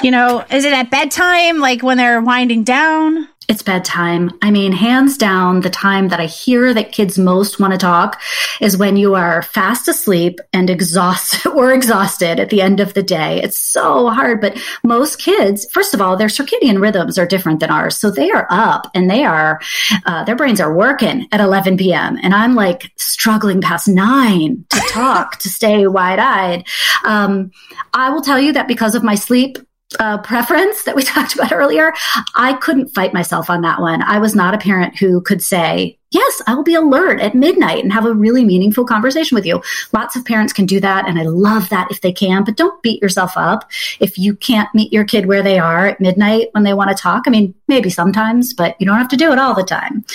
you 0.02 0.12
know, 0.12 0.44
is 0.52 0.66
it 0.66 0.74
at 0.74 0.89
bedtime, 0.89 1.60
like 1.60 1.82
when 1.84 1.98
they're 1.98 2.22
winding 2.22 2.63
down? 2.63 3.28
It's 3.49 3.62
bedtime. 3.62 4.32
I 4.41 4.51
mean, 4.51 4.71
hands 4.71 5.17
down, 5.17 5.62
the 5.62 5.69
time 5.69 6.10
that 6.10 6.19
I 6.19 6.27
hear 6.27 6.73
that 6.73 6.93
kids 6.93 7.19
most 7.19 7.60
want 7.60 7.73
to 7.73 7.77
talk 7.77 8.21
is 8.62 8.77
when 8.77 8.95
you 8.95 9.15
are 9.15 9.41
fast 9.41 9.88
asleep 9.88 10.39
and 10.53 10.69
exhausted 10.69 11.49
or 11.56 11.73
exhausted 11.73 12.39
at 12.39 12.49
the 12.49 12.62
end 12.62 12.79
of 12.79 12.93
the 12.93 13.03
day. 13.03 13.41
It's 13.43 13.60
so 13.60 14.10
hard. 14.10 14.39
But 14.39 14.58
most 14.84 15.19
kids, 15.19 15.67
first 15.71 15.93
of 15.93 16.01
all, 16.01 16.15
their 16.15 16.27
circadian 16.27 16.82
rhythms 16.82 17.17
are 17.17 17.25
different 17.25 17.60
than 17.60 17.69
ours. 17.69 17.97
So 17.97 18.10
they 18.10 18.32
are 18.32 18.47
up 18.49 18.89
and 18.95 19.10
they 19.10 19.25
are, 19.25 19.60
uh, 20.06 20.23
their 20.23 20.36
brains 20.36 20.62
are 20.62 20.73
working 20.73 21.27
at 21.32 21.41
11 21.41 21.77
p.m. 21.77 22.17
And 22.23 22.34
I'm 22.34 22.56
like 22.56 22.91
struggling 22.97 23.62
past 23.62 23.88
nine 23.88 24.65
to 24.69 24.79
talk, 24.89 25.39
to 25.39 25.49
stay 25.49 25.86
wide 25.86 26.19
eyed. 26.19 26.65
Um, 27.03 27.51
I 27.93 28.10
will 28.12 28.21
tell 28.21 28.39
you 28.39 28.53
that 28.53 28.67
because 28.67 28.95
of 28.95 29.03
my 29.03 29.15
sleep 29.15 29.58
uh, 29.99 30.17
preference 30.19 30.84
that 30.84 30.95
we 30.95 31.03
talked 31.03 31.36
about 31.36 31.51
earlier, 31.51 31.93
I 32.36 32.53
couldn't 32.53 32.93
fight 32.93 33.13
myself 33.13 33.49
on 33.49 33.62
that 33.62 33.82
one. 33.82 34.01
I 34.01 34.19
was 34.19 34.36
not 34.36 34.53
a 34.53 34.58
parent 34.58 34.97
who 34.97 35.21
could 35.21 35.41
say, 35.41 35.97
Yes, 36.12 36.43
I 36.45 36.53
will 36.53 36.63
be 36.63 36.75
alert 36.75 37.19
at 37.21 37.34
midnight 37.34 37.84
and 37.84 37.91
have 37.91 38.06
a 38.06 38.13
really 38.13 38.45
meaningful 38.45 38.86
conversation 38.86 39.34
with 39.34 39.47
you. 39.47 39.63
Lots 39.93 40.15
of 40.15 40.23
parents 40.23 40.53
can 40.53 40.67
do 40.67 40.79
that, 40.79 41.10
and 41.10 41.17
I 41.17 41.23
love 41.23 41.69
that 41.69 41.88
if 41.89 42.01
they 42.01 42.12
can, 42.12 42.43
but 42.43 42.56
don't 42.56 42.79
beat 42.84 43.01
yourself 43.01 43.34
up 43.36 43.71
if 43.99 44.15
you 44.15 44.36
can't 44.36 44.69
meet 44.75 44.93
your 44.93 45.06
kid 45.06 45.25
where 45.25 45.41
they 45.41 45.58
are 45.58 45.88
at 45.88 45.99
midnight 45.99 46.49
when 46.51 46.65
they 46.65 46.75
want 46.75 46.95
to 46.95 47.01
talk. 47.01 47.23
I 47.25 47.32
mean, 47.32 47.56
maybe 47.67 47.89
sometimes, 47.89 48.53
but 48.53 48.75
you 48.79 48.86
don't 48.86 48.99
have 48.99 49.10
to 49.10 49.17
do 49.17 49.32
it 49.32 49.39
all 49.39 49.56
the 49.56 49.63
time. 49.63 50.06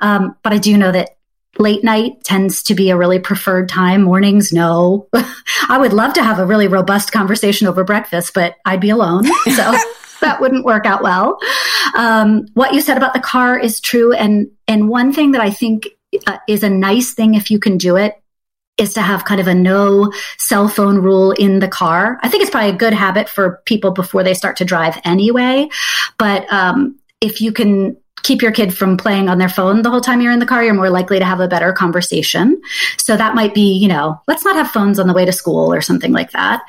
Um, 0.00 0.36
but 0.44 0.52
I 0.52 0.58
do 0.58 0.78
know 0.78 0.92
that 0.92 1.17
late 1.58 1.84
night 1.84 2.22
tends 2.24 2.62
to 2.64 2.74
be 2.74 2.90
a 2.90 2.96
really 2.96 3.18
preferred 3.18 3.68
time. 3.68 4.02
Mornings, 4.02 4.52
no. 4.52 5.08
I 5.68 5.78
would 5.78 5.92
love 5.92 6.14
to 6.14 6.22
have 6.22 6.38
a 6.38 6.46
really 6.46 6.68
robust 6.68 7.12
conversation 7.12 7.66
over 7.66 7.84
breakfast, 7.84 8.34
but 8.34 8.56
I'd 8.64 8.80
be 8.80 8.90
alone. 8.90 9.24
So 9.48 9.74
that 10.20 10.40
wouldn't 10.40 10.64
work 10.64 10.84
out 10.84 11.02
well. 11.02 11.38
Um, 11.96 12.46
what 12.54 12.74
you 12.74 12.80
said 12.80 12.96
about 12.96 13.14
the 13.14 13.20
car 13.20 13.58
is 13.58 13.80
true. 13.80 14.12
And, 14.12 14.48
and 14.66 14.88
one 14.88 15.12
thing 15.12 15.32
that 15.32 15.40
I 15.40 15.50
think 15.50 15.88
uh, 16.26 16.38
is 16.48 16.62
a 16.62 16.70
nice 16.70 17.14
thing 17.14 17.34
if 17.34 17.50
you 17.50 17.58
can 17.58 17.78
do 17.78 17.96
it 17.96 18.20
is 18.78 18.94
to 18.94 19.02
have 19.02 19.24
kind 19.24 19.40
of 19.40 19.48
a 19.48 19.54
no 19.54 20.12
cell 20.38 20.68
phone 20.68 20.98
rule 20.98 21.32
in 21.32 21.58
the 21.58 21.68
car. 21.68 22.18
I 22.22 22.28
think 22.28 22.42
it's 22.42 22.50
probably 22.50 22.70
a 22.70 22.76
good 22.76 22.92
habit 22.94 23.28
for 23.28 23.60
people 23.64 23.90
before 23.90 24.22
they 24.22 24.34
start 24.34 24.56
to 24.58 24.64
drive 24.64 25.00
anyway. 25.04 25.68
But 26.18 26.50
um, 26.52 26.98
if 27.20 27.40
you 27.40 27.52
can 27.52 27.96
keep 28.22 28.42
your 28.42 28.52
kid 28.52 28.76
from 28.76 28.96
playing 28.96 29.28
on 29.28 29.38
their 29.38 29.48
phone 29.48 29.82
the 29.82 29.90
whole 29.90 30.00
time 30.00 30.20
you're 30.20 30.32
in 30.32 30.38
the 30.38 30.46
car, 30.46 30.64
you're 30.64 30.74
more 30.74 30.90
likely 30.90 31.18
to 31.18 31.24
have 31.24 31.40
a 31.40 31.48
better 31.48 31.72
conversation. 31.72 32.60
So 32.96 33.16
that 33.16 33.34
might 33.34 33.54
be, 33.54 33.72
you 33.72 33.88
know, 33.88 34.20
let's 34.26 34.44
not 34.44 34.56
have 34.56 34.70
phones 34.70 34.98
on 34.98 35.06
the 35.06 35.14
way 35.14 35.24
to 35.24 35.32
school 35.32 35.72
or 35.72 35.80
something 35.80 36.12
like 36.12 36.32
that. 36.32 36.62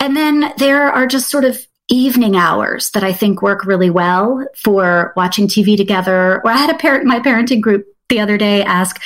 And 0.00 0.16
then 0.16 0.52
there 0.58 0.90
are 0.90 1.06
just 1.06 1.30
sort 1.30 1.44
of 1.44 1.58
evening 1.88 2.36
hours 2.36 2.90
that 2.90 3.04
I 3.04 3.12
think 3.12 3.42
work 3.42 3.66
really 3.66 3.90
well 3.90 4.46
for 4.56 5.12
watching 5.16 5.46
TV 5.46 5.76
together. 5.76 6.40
Or 6.44 6.50
I 6.50 6.56
had 6.56 6.70
a 6.70 6.78
parent, 6.78 7.04
my 7.04 7.20
parenting 7.20 7.60
group 7.60 7.86
the 8.08 8.20
other 8.20 8.38
day 8.38 8.62
ask 8.62 9.00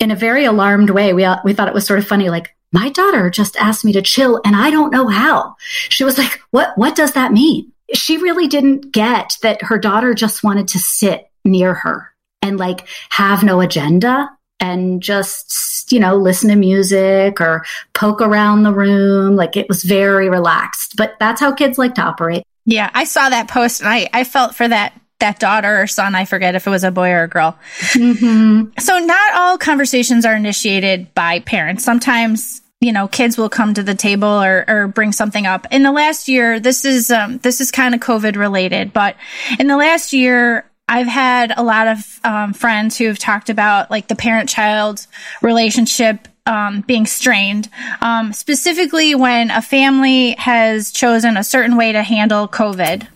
in 0.00 0.10
a 0.10 0.16
very 0.16 0.44
alarmed 0.44 0.90
way. 0.90 1.12
We, 1.12 1.24
uh, 1.24 1.38
we 1.44 1.52
thought 1.52 1.68
it 1.68 1.74
was 1.74 1.86
sort 1.86 1.98
of 1.98 2.06
funny, 2.06 2.30
like, 2.30 2.54
my 2.72 2.88
daughter 2.88 3.28
just 3.28 3.56
asked 3.56 3.84
me 3.84 3.92
to 3.92 4.02
chill 4.02 4.40
and 4.44 4.56
I 4.56 4.70
don't 4.70 4.92
know 4.92 5.08
how. 5.08 5.56
She 5.90 6.04
was 6.04 6.16
like, 6.16 6.40
what, 6.50 6.76
what 6.76 6.96
does 6.96 7.12
that 7.12 7.32
mean? 7.32 7.71
She 7.94 8.16
really 8.18 8.46
didn't 8.46 8.92
get 8.92 9.36
that 9.42 9.62
her 9.62 9.78
daughter 9.78 10.14
just 10.14 10.42
wanted 10.42 10.68
to 10.68 10.78
sit 10.78 11.30
near 11.44 11.74
her 11.74 12.12
and 12.40 12.58
like 12.58 12.86
have 13.10 13.42
no 13.42 13.60
agenda 13.60 14.30
and 14.60 15.02
just, 15.02 15.90
you 15.92 15.98
know, 15.98 16.16
listen 16.16 16.48
to 16.48 16.56
music 16.56 17.40
or 17.40 17.64
poke 17.94 18.20
around 18.20 18.62
the 18.62 18.72
room. 18.72 19.36
Like 19.36 19.56
it 19.56 19.68
was 19.68 19.82
very 19.82 20.28
relaxed, 20.28 20.96
but 20.96 21.14
that's 21.18 21.40
how 21.40 21.52
kids 21.52 21.78
like 21.78 21.94
to 21.96 22.02
operate. 22.02 22.44
Yeah, 22.64 22.90
I 22.94 23.04
saw 23.04 23.28
that 23.28 23.48
post 23.48 23.80
and 23.80 23.88
I, 23.88 24.08
I 24.12 24.24
felt 24.24 24.54
for 24.54 24.66
that 24.68 24.98
that 25.18 25.38
daughter 25.38 25.80
or 25.80 25.86
son, 25.86 26.16
I 26.16 26.24
forget 26.24 26.56
if 26.56 26.66
it 26.66 26.70
was 26.70 26.82
a 26.82 26.90
boy 26.90 27.10
or 27.10 27.22
a 27.24 27.28
girl. 27.28 27.56
Mm-hmm. 27.92 28.78
So 28.80 28.98
not 28.98 29.34
all 29.34 29.56
conversations 29.56 30.24
are 30.24 30.34
initiated 30.34 31.14
by 31.14 31.38
parents. 31.40 31.84
Sometimes 31.84 32.60
you 32.82 32.92
know 32.92 33.06
kids 33.06 33.38
will 33.38 33.48
come 33.48 33.72
to 33.72 33.82
the 33.82 33.94
table 33.94 34.28
or, 34.28 34.64
or 34.66 34.88
bring 34.88 35.12
something 35.12 35.46
up 35.46 35.66
in 35.70 35.82
the 35.84 35.92
last 35.92 36.28
year 36.28 36.58
this 36.58 36.84
is 36.84 37.10
um, 37.10 37.38
this 37.38 37.60
is 37.60 37.70
kind 37.70 37.94
of 37.94 38.00
covid 38.00 38.36
related 38.36 38.92
but 38.92 39.16
in 39.58 39.68
the 39.68 39.76
last 39.76 40.12
year 40.12 40.68
i've 40.88 41.06
had 41.06 41.52
a 41.56 41.62
lot 41.62 41.86
of 41.86 42.20
um, 42.24 42.52
friends 42.52 42.98
who 42.98 43.06
have 43.06 43.18
talked 43.18 43.48
about 43.48 43.90
like 43.90 44.08
the 44.08 44.16
parent 44.16 44.48
child 44.48 45.06
relationship 45.40 46.28
um, 46.44 46.80
being 46.80 47.06
strained 47.06 47.70
um, 48.00 48.32
specifically 48.32 49.14
when 49.14 49.50
a 49.52 49.62
family 49.62 50.32
has 50.32 50.90
chosen 50.90 51.36
a 51.36 51.44
certain 51.44 51.76
way 51.76 51.92
to 51.92 52.02
handle 52.02 52.48
covid 52.48 53.06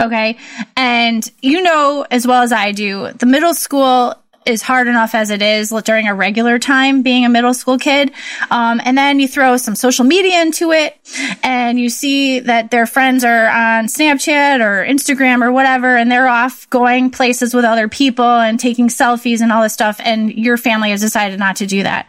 Okay. 0.00 0.38
And 0.76 1.30
you 1.42 1.62
know 1.62 2.06
as 2.10 2.26
well 2.26 2.42
as 2.42 2.52
I 2.52 2.72
do, 2.72 3.12
the 3.12 3.26
middle 3.26 3.52
school 3.52 4.14
is 4.46 4.62
hard 4.62 4.88
enough 4.88 5.14
as 5.14 5.30
it 5.30 5.42
is 5.42 5.70
during 5.84 6.08
a 6.08 6.14
regular 6.14 6.58
time 6.58 7.02
being 7.02 7.24
a 7.24 7.28
middle 7.28 7.52
school 7.52 7.78
kid. 7.78 8.10
Um, 8.50 8.80
and 8.84 8.96
then 8.96 9.20
you 9.20 9.28
throw 9.28 9.56
some 9.56 9.74
social 9.74 10.04
media 10.04 10.40
into 10.40 10.72
it 10.72 10.96
and 11.42 11.78
you 11.78 11.90
see 11.90 12.40
that 12.40 12.70
their 12.70 12.86
friends 12.86 13.22
are 13.22 13.48
on 13.48 13.86
Snapchat 13.86 14.60
or 14.60 14.84
Instagram 14.84 15.44
or 15.44 15.52
whatever, 15.52 15.96
and 15.96 16.10
they're 16.10 16.28
off 16.28 16.68
going 16.70 17.10
places 17.10 17.52
with 17.52 17.64
other 17.64 17.88
people 17.88 18.24
and 18.24 18.58
taking 18.58 18.88
selfies 18.88 19.40
and 19.40 19.52
all 19.52 19.62
this 19.62 19.74
stuff. 19.74 20.00
And 20.02 20.32
your 20.32 20.56
family 20.56 20.90
has 20.90 21.00
decided 21.00 21.38
not 21.38 21.56
to 21.56 21.66
do 21.66 21.82
that. 21.82 22.08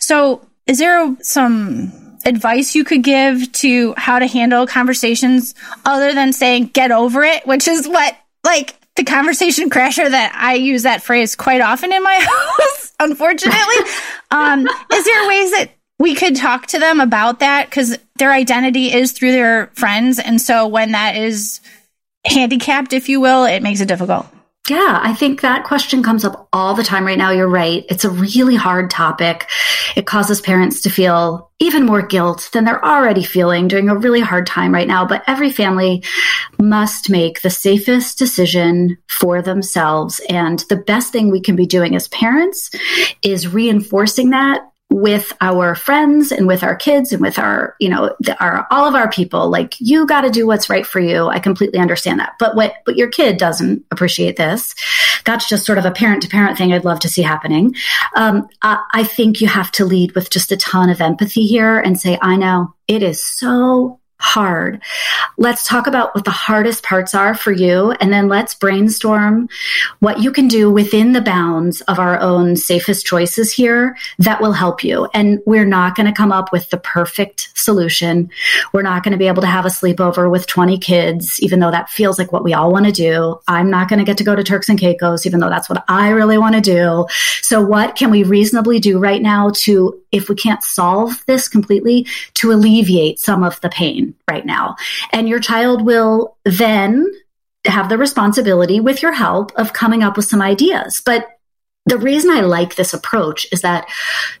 So 0.00 0.46
is 0.66 0.78
there 0.78 1.14
some 1.20 1.92
advice 2.24 2.74
you 2.74 2.84
could 2.84 3.02
give 3.02 3.52
to 3.52 3.94
how 3.96 4.18
to 4.18 4.26
handle 4.26 4.66
conversations 4.66 5.54
other 5.84 6.12
than 6.12 6.32
saying 6.32 6.68
get 6.68 6.90
over 6.90 7.22
it, 7.22 7.46
which 7.46 7.68
is 7.68 7.86
what 7.86 8.16
like 8.44 8.75
the 8.96 9.04
conversation 9.04 9.70
crasher 9.70 10.10
that 10.10 10.34
I 10.34 10.54
use 10.54 10.82
that 10.82 11.02
phrase 11.02 11.36
quite 11.36 11.60
often 11.60 11.92
in 11.92 12.02
my 12.02 12.14
house, 12.58 12.92
unfortunately. 13.00 13.76
um, 14.30 14.66
is 14.92 15.04
there 15.04 15.28
ways 15.28 15.50
that 15.52 15.70
we 15.98 16.14
could 16.14 16.36
talk 16.36 16.66
to 16.68 16.78
them 16.78 17.00
about 17.00 17.40
that? 17.40 17.70
Cause 17.70 17.96
their 18.16 18.32
identity 18.32 18.92
is 18.92 19.12
through 19.12 19.32
their 19.32 19.68
friends. 19.74 20.18
And 20.18 20.40
so 20.40 20.66
when 20.66 20.92
that 20.92 21.16
is 21.16 21.60
handicapped, 22.26 22.92
if 22.92 23.08
you 23.08 23.20
will, 23.20 23.44
it 23.44 23.62
makes 23.62 23.80
it 23.80 23.88
difficult. 23.88 24.26
Yeah, 24.68 24.98
I 25.00 25.14
think 25.14 25.42
that 25.42 25.64
question 25.64 26.02
comes 26.02 26.24
up 26.24 26.48
all 26.52 26.74
the 26.74 26.82
time 26.82 27.04
right 27.04 27.18
now. 27.18 27.30
You're 27.30 27.48
right. 27.48 27.84
It's 27.88 28.04
a 28.04 28.10
really 28.10 28.56
hard 28.56 28.90
topic. 28.90 29.48
It 29.94 30.06
causes 30.06 30.40
parents 30.40 30.80
to 30.82 30.90
feel 30.90 31.52
even 31.60 31.86
more 31.86 32.02
guilt 32.02 32.50
than 32.52 32.64
they're 32.64 32.84
already 32.84 33.22
feeling 33.22 33.68
during 33.68 33.88
a 33.88 33.96
really 33.96 34.20
hard 34.20 34.46
time 34.46 34.74
right 34.74 34.88
now. 34.88 35.06
But 35.06 35.22
every 35.28 35.50
family 35.52 36.02
must 36.58 37.08
make 37.08 37.42
the 37.42 37.50
safest 37.50 38.18
decision 38.18 38.98
for 39.08 39.40
themselves. 39.40 40.20
And 40.28 40.58
the 40.68 40.76
best 40.76 41.12
thing 41.12 41.30
we 41.30 41.40
can 41.40 41.54
be 41.54 41.66
doing 41.66 41.94
as 41.94 42.08
parents 42.08 42.70
is 43.22 43.52
reinforcing 43.52 44.30
that 44.30 44.62
with 44.88 45.32
our 45.40 45.74
friends 45.74 46.30
and 46.30 46.46
with 46.46 46.62
our 46.62 46.76
kids 46.76 47.12
and 47.12 47.20
with 47.20 47.38
our 47.38 47.74
you 47.80 47.88
know 47.88 48.14
the, 48.20 48.40
our 48.42 48.66
all 48.70 48.86
of 48.86 48.94
our 48.94 49.10
people 49.10 49.50
like 49.50 49.74
you 49.80 50.06
got 50.06 50.20
to 50.20 50.30
do 50.30 50.46
what's 50.46 50.70
right 50.70 50.86
for 50.86 51.00
you. 51.00 51.26
I 51.26 51.38
completely 51.38 51.78
understand 51.78 52.20
that. 52.20 52.34
But 52.38 52.54
what 52.54 52.74
but 52.84 52.96
your 52.96 53.08
kid 53.08 53.36
doesn't 53.36 53.84
appreciate 53.90 54.36
this. 54.36 54.74
That's 55.24 55.48
just 55.48 55.66
sort 55.66 55.78
of 55.78 55.84
a 55.84 55.90
parent 55.90 56.22
to 56.22 56.28
parent 56.28 56.56
thing 56.56 56.72
i'd 56.72 56.84
love 56.84 57.00
to 57.00 57.08
see 57.08 57.22
happening. 57.22 57.74
Um, 58.14 58.48
I, 58.62 58.82
I 58.92 59.04
think 59.04 59.40
you 59.40 59.48
have 59.48 59.72
to 59.72 59.84
lead 59.84 60.12
with 60.12 60.30
just 60.30 60.52
a 60.52 60.56
ton 60.56 60.88
of 60.88 61.00
empathy 61.00 61.46
here 61.46 61.78
and 61.78 61.98
say 61.98 62.18
i 62.22 62.36
know 62.36 62.74
it 62.86 63.02
is 63.02 63.24
so 63.24 64.00
hard. 64.18 64.82
Let's 65.38 65.66
talk 65.66 65.86
about 65.86 66.14
what 66.14 66.24
the 66.24 66.30
hardest 66.30 66.82
parts 66.82 67.14
are 67.14 67.34
for 67.34 67.52
you, 67.52 67.92
and 67.92 68.12
then 68.12 68.28
let's 68.28 68.54
brainstorm 68.54 69.48
what 70.00 70.20
you 70.20 70.32
can 70.32 70.48
do 70.48 70.70
within 70.70 71.12
the 71.12 71.20
bounds 71.20 71.80
of 71.82 71.98
our 71.98 72.18
own 72.20 72.56
safest 72.56 73.04
choices 73.04 73.52
here 73.52 73.96
that 74.18 74.40
will 74.40 74.52
help 74.52 74.82
you. 74.82 75.08
And 75.12 75.40
we're 75.46 75.66
not 75.66 75.94
going 75.94 76.06
to 76.06 76.12
come 76.12 76.32
up 76.32 76.52
with 76.52 76.70
the 76.70 76.78
perfect 76.78 77.50
solution. 77.54 78.30
We're 78.72 78.82
not 78.82 79.02
going 79.02 79.12
to 79.12 79.18
be 79.18 79.28
able 79.28 79.42
to 79.42 79.48
have 79.48 79.66
a 79.66 79.70
sleepover 79.70 80.30
with 80.30 80.46
20 80.46 80.78
kids, 80.78 81.38
even 81.40 81.60
though 81.60 81.70
that 81.70 81.90
feels 81.90 82.18
like 82.18 82.32
what 82.32 82.44
we 82.44 82.54
all 82.54 82.72
want 82.72 82.86
to 82.86 82.92
do. 82.92 83.38
I'm 83.48 83.70
not 83.70 83.88
going 83.88 83.98
to 83.98 84.04
get 84.04 84.18
to 84.18 84.24
go 84.24 84.34
to 84.34 84.44
Turks 84.44 84.68
and 84.68 84.78
Caicos, 84.78 85.26
even 85.26 85.40
though 85.40 85.50
that's 85.50 85.68
what 85.68 85.84
I 85.88 86.10
really 86.10 86.38
want 86.38 86.54
to 86.54 86.60
do. 86.60 87.06
So 87.42 87.64
what 87.64 87.96
can 87.96 88.10
we 88.10 88.22
reasonably 88.22 88.78
do 88.78 88.98
right 88.98 89.20
now 89.20 89.50
to, 89.56 90.00
if 90.12 90.28
we 90.28 90.34
can't 90.34 90.62
solve 90.62 91.24
this 91.26 91.48
completely, 91.48 92.06
to 92.34 92.52
alleviate 92.52 93.18
some 93.20 93.42
of 93.42 93.60
the 93.60 93.68
pain? 93.68 94.05
Right 94.30 94.44
now. 94.44 94.76
And 95.12 95.28
your 95.28 95.40
child 95.40 95.84
will 95.84 96.36
then 96.44 97.06
have 97.64 97.88
the 97.88 97.98
responsibility 97.98 98.80
with 98.80 99.02
your 99.02 99.12
help 99.12 99.52
of 99.56 99.72
coming 99.72 100.02
up 100.02 100.16
with 100.16 100.26
some 100.26 100.42
ideas. 100.42 101.02
But 101.04 101.26
the 101.86 101.98
reason 101.98 102.30
I 102.30 102.40
like 102.40 102.74
this 102.74 102.92
approach 102.92 103.46
is 103.52 103.62
that 103.62 103.88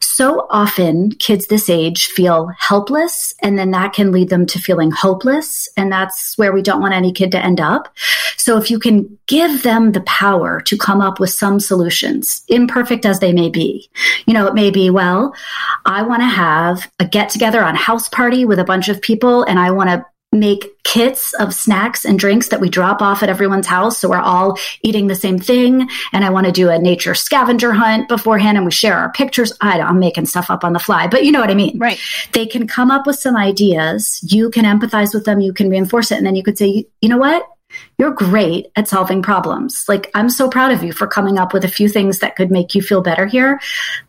so 0.00 0.46
often 0.50 1.12
kids 1.12 1.46
this 1.46 1.70
age 1.70 2.08
feel 2.08 2.50
helpless, 2.58 3.34
and 3.40 3.56
then 3.56 3.70
that 3.70 3.92
can 3.92 4.10
lead 4.10 4.28
them 4.28 4.46
to 4.46 4.58
feeling 4.58 4.90
hopeless. 4.90 5.68
And 5.76 5.90
that's 5.90 6.36
where 6.36 6.52
we 6.52 6.60
don't 6.60 6.80
want 6.80 6.94
any 6.94 7.12
kid 7.12 7.30
to 7.32 7.44
end 7.44 7.60
up. 7.60 7.94
So 8.36 8.58
if 8.58 8.70
you 8.70 8.78
can 8.80 9.18
give 9.26 9.62
them 9.62 9.92
the 9.92 10.00
power 10.02 10.60
to 10.62 10.76
come 10.76 11.00
up 11.00 11.20
with 11.20 11.30
some 11.30 11.60
solutions, 11.60 12.42
imperfect 12.48 13.06
as 13.06 13.20
they 13.20 13.32
may 13.32 13.48
be, 13.48 13.88
you 14.26 14.34
know, 14.34 14.46
it 14.46 14.54
may 14.54 14.70
be, 14.70 14.90
well, 14.90 15.34
I 15.84 16.02
want 16.02 16.22
to 16.22 16.26
have 16.26 16.90
a 16.98 17.04
get 17.04 17.30
together 17.30 17.62
on 17.62 17.76
house 17.76 18.08
party 18.08 18.44
with 18.44 18.58
a 18.58 18.64
bunch 18.64 18.88
of 18.88 19.00
people, 19.00 19.44
and 19.44 19.58
I 19.58 19.70
want 19.70 19.90
to 19.90 20.04
make 20.38 20.82
kits 20.84 21.34
of 21.34 21.52
snacks 21.52 22.04
and 22.04 22.18
drinks 22.18 22.48
that 22.48 22.60
we 22.60 22.68
drop 22.68 23.02
off 23.02 23.22
at 23.22 23.28
everyone's 23.28 23.66
house. 23.66 23.98
So 23.98 24.08
we're 24.08 24.18
all 24.18 24.58
eating 24.82 25.08
the 25.08 25.14
same 25.14 25.38
thing. 25.38 25.88
And 26.12 26.24
I 26.24 26.30
want 26.30 26.46
to 26.46 26.52
do 26.52 26.70
a 26.70 26.78
nature 26.78 27.14
scavenger 27.14 27.72
hunt 27.72 28.08
beforehand 28.08 28.56
and 28.56 28.64
we 28.64 28.72
share 28.72 28.96
our 28.96 29.10
pictures. 29.10 29.52
I 29.60 29.78
am 29.78 29.98
making 29.98 30.26
stuff 30.26 30.50
up 30.50 30.64
on 30.64 30.72
the 30.72 30.78
fly, 30.78 31.08
but 31.08 31.24
you 31.24 31.32
know 31.32 31.40
what 31.40 31.50
I 31.50 31.54
mean? 31.54 31.78
Right. 31.78 31.98
They 32.32 32.46
can 32.46 32.66
come 32.66 32.90
up 32.90 33.06
with 33.06 33.16
some 33.16 33.36
ideas. 33.36 34.20
You 34.22 34.50
can 34.50 34.64
empathize 34.64 35.12
with 35.12 35.24
them. 35.24 35.40
You 35.40 35.52
can 35.52 35.68
reinforce 35.68 36.12
it. 36.12 36.18
And 36.18 36.26
then 36.26 36.36
you 36.36 36.42
could 36.42 36.58
say, 36.58 36.86
you 37.00 37.08
know 37.08 37.18
what? 37.18 37.46
You're 37.98 38.12
great 38.12 38.68
at 38.76 38.88
solving 38.88 39.22
problems. 39.22 39.84
Like, 39.88 40.10
I'm 40.14 40.30
so 40.30 40.48
proud 40.48 40.72
of 40.72 40.82
you 40.82 40.92
for 40.92 41.06
coming 41.06 41.38
up 41.38 41.52
with 41.52 41.64
a 41.64 41.68
few 41.68 41.88
things 41.88 42.20
that 42.20 42.36
could 42.36 42.50
make 42.50 42.74
you 42.74 42.82
feel 42.82 43.02
better 43.02 43.26
here. 43.26 43.60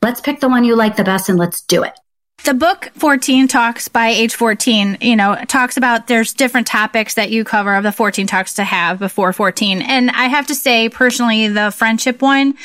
Let's 0.01 0.21
pick 0.21 0.39
the 0.39 0.49
one 0.49 0.63
you 0.63 0.75
like 0.75 0.95
the 0.95 1.03
best 1.03 1.27
and 1.27 1.39
let's 1.39 1.61
do 1.61 1.83
it. 1.83 1.97
The 2.43 2.53
book 2.53 2.91
14 2.95 3.49
talks 3.49 3.89
by 3.89 4.07
age 4.07 4.35
14, 4.35 4.99
you 5.01 5.17
know, 5.17 5.35
talks 5.47 5.75
about 5.75 6.07
there's 6.07 6.33
different 6.33 6.65
topics 6.65 7.15
that 7.15 7.29
you 7.29 7.43
cover 7.43 7.75
of 7.75 7.83
the 7.83 7.91
14 7.91 8.25
talks 8.25 8.53
to 8.53 8.63
have 8.63 8.99
before 8.99 9.33
14. 9.33 9.81
And 9.81 10.09
I 10.11 10.27
have 10.27 10.47
to 10.47 10.55
say 10.55 10.87
personally, 10.87 11.49
the 11.49 11.71
friendship 11.71 12.21
one, 12.21 12.55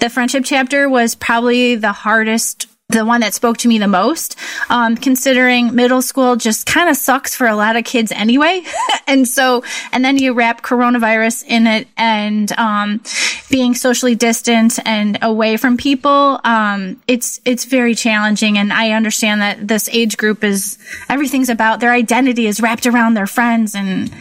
the 0.00 0.08
friendship 0.08 0.44
chapter 0.46 0.88
was 0.88 1.14
probably 1.14 1.74
the 1.74 1.92
hardest 1.92 2.66
the 2.88 3.04
one 3.04 3.20
that 3.20 3.34
spoke 3.34 3.56
to 3.58 3.68
me 3.68 3.78
the 3.78 3.88
most, 3.88 4.36
um, 4.70 4.96
considering 4.96 5.74
middle 5.74 6.00
school 6.00 6.36
just 6.36 6.66
kind 6.66 6.88
of 6.88 6.96
sucks 6.96 7.34
for 7.34 7.48
a 7.48 7.56
lot 7.56 7.74
of 7.74 7.84
kids 7.84 8.12
anyway. 8.12 8.62
and 9.08 9.26
so, 9.26 9.64
and 9.92 10.04
then 10.04 10.16
you 10.18 10.32
wrap 10.32 10.62
coronavirus 10.62 11.44
in 11.46 11.66
it 11.66 11.88
and, 11.96 12.52
um, 12.52 13.02
being 13.50 13.74
socially 13.74 14.14
distant 14.14 14.78
and 14.86 15.18
away 15.20 15.56
from 15.56 15.76
people. 15.76 16.40
Um, 16.44 17.02
it's, 17.08 17.40
it's 17.44 17.64
very 17.64 17.96
challenging. 17.96 18.56
And 18.56 18.72
I 18.72 18.92
understand 18.92 19.40
that 19.40 19.66
this 19.66 19.88
age 19.88 20.16
group 20.16 20.44
is, 20.44 20.78
everything's 21.08 21.48
about 21.48 21.80
their 21.80 21.92
identity 21.92 22.46
is 22.46 22.60
wrapped 22.60 22.86
around 22.86 23.14
their 23.14 23.26
friends 23.26 23.74
and 23.74 24.14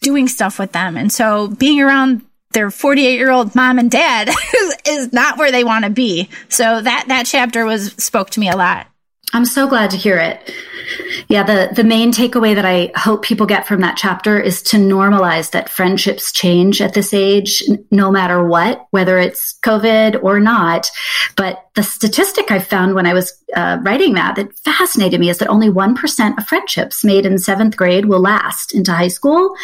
doing 0.00 0.26
stuff 0.26 0.58
with 0.58 0.72
them. 0.72 0.96
And 0.96 1.12
so 1.12 1.48
being 1.48 1.80
around 1.80 2.22
their 2.58 2.72
48 2.72 3.14
year 3.14 3.30
old 3.30 3.54
mom 3.54 3.78
and 3.78 3.88
dad 3.88 4.28
is 4.86 5.12
not 5.12 5.38
where 5.38 5.52
they 5.52 5.62
want 5.62 5.84
to 5.84 5.90
be. 5.90 6.28
So 6.48 6.80
that, 6.80 7.04
that 7.06 7.26
chapter 7.26 7.64
was, 7.64 7.92
spoke 7.92 8.30
to 8.30 8.40
me 8.40 8.50
a 8.50 8.56
lot. 8.56 8.88
I'm 9.32 9.44
so 9.44 9.68
glad 9.68 9.90
to 9.90 9.96
hear 9.96 10.18
it. 10.18 10.52
Yeah, 11.28 11.44
the, 11.44 11.72
the 11.72 11.84
main 11.84 12.12
takeaway 12.12 12.54
that 12.56 12.64
I 12.64 12.90
hope 12.96 13.22
people 13.22 13.46
get 13.46 13.68
from 13.68 13.82
that 13.82 13.96
chapter 13.96 14.40
is 14.40 14.62
to 14.62 14.78
normalize 14.78 15.50
that 15.50 15.68
friendships 15.68 16.32
change 16.32 16.80
at 16.80 16.94
this 16.94 17.14
age, 17.14 17.62
no 17.92 18.10
matter 18.10 18.42
what, 18.42 18.86
whether 18.90 19.18
it's 19.18 19.56
COVID 19.62 20.24
or 20.24 20.40
not. 20.40 20.90
But 21.36 21.64
the 21.74 21.82
statistic 21.82 22.50
I 22.50 22.58
found 22.58 22.94
when 22.94 23.06
I 23.06 23.12
was 23.12 23.32
uh, 23.54 23.78
writing 23.82 24.14
that 24.14 24.36
that 24.36 24.58
fascinated 24.60 25.20
me 25.20 25.28
is 25.28 25.38
that 25.38 25.48
only 25.48 25.68
1% 25.68 26.38
of 26.38 26.46
friendships 26.46 27.04
made 27.04 27.26
in 27.26 27.38
seventh 27.38 27.76
grade 27.76 28.06
will 28.06 28.20
last 28.20 28.74
into 28.74 28.92
high 28.92 29.08
school. 29.08 29.54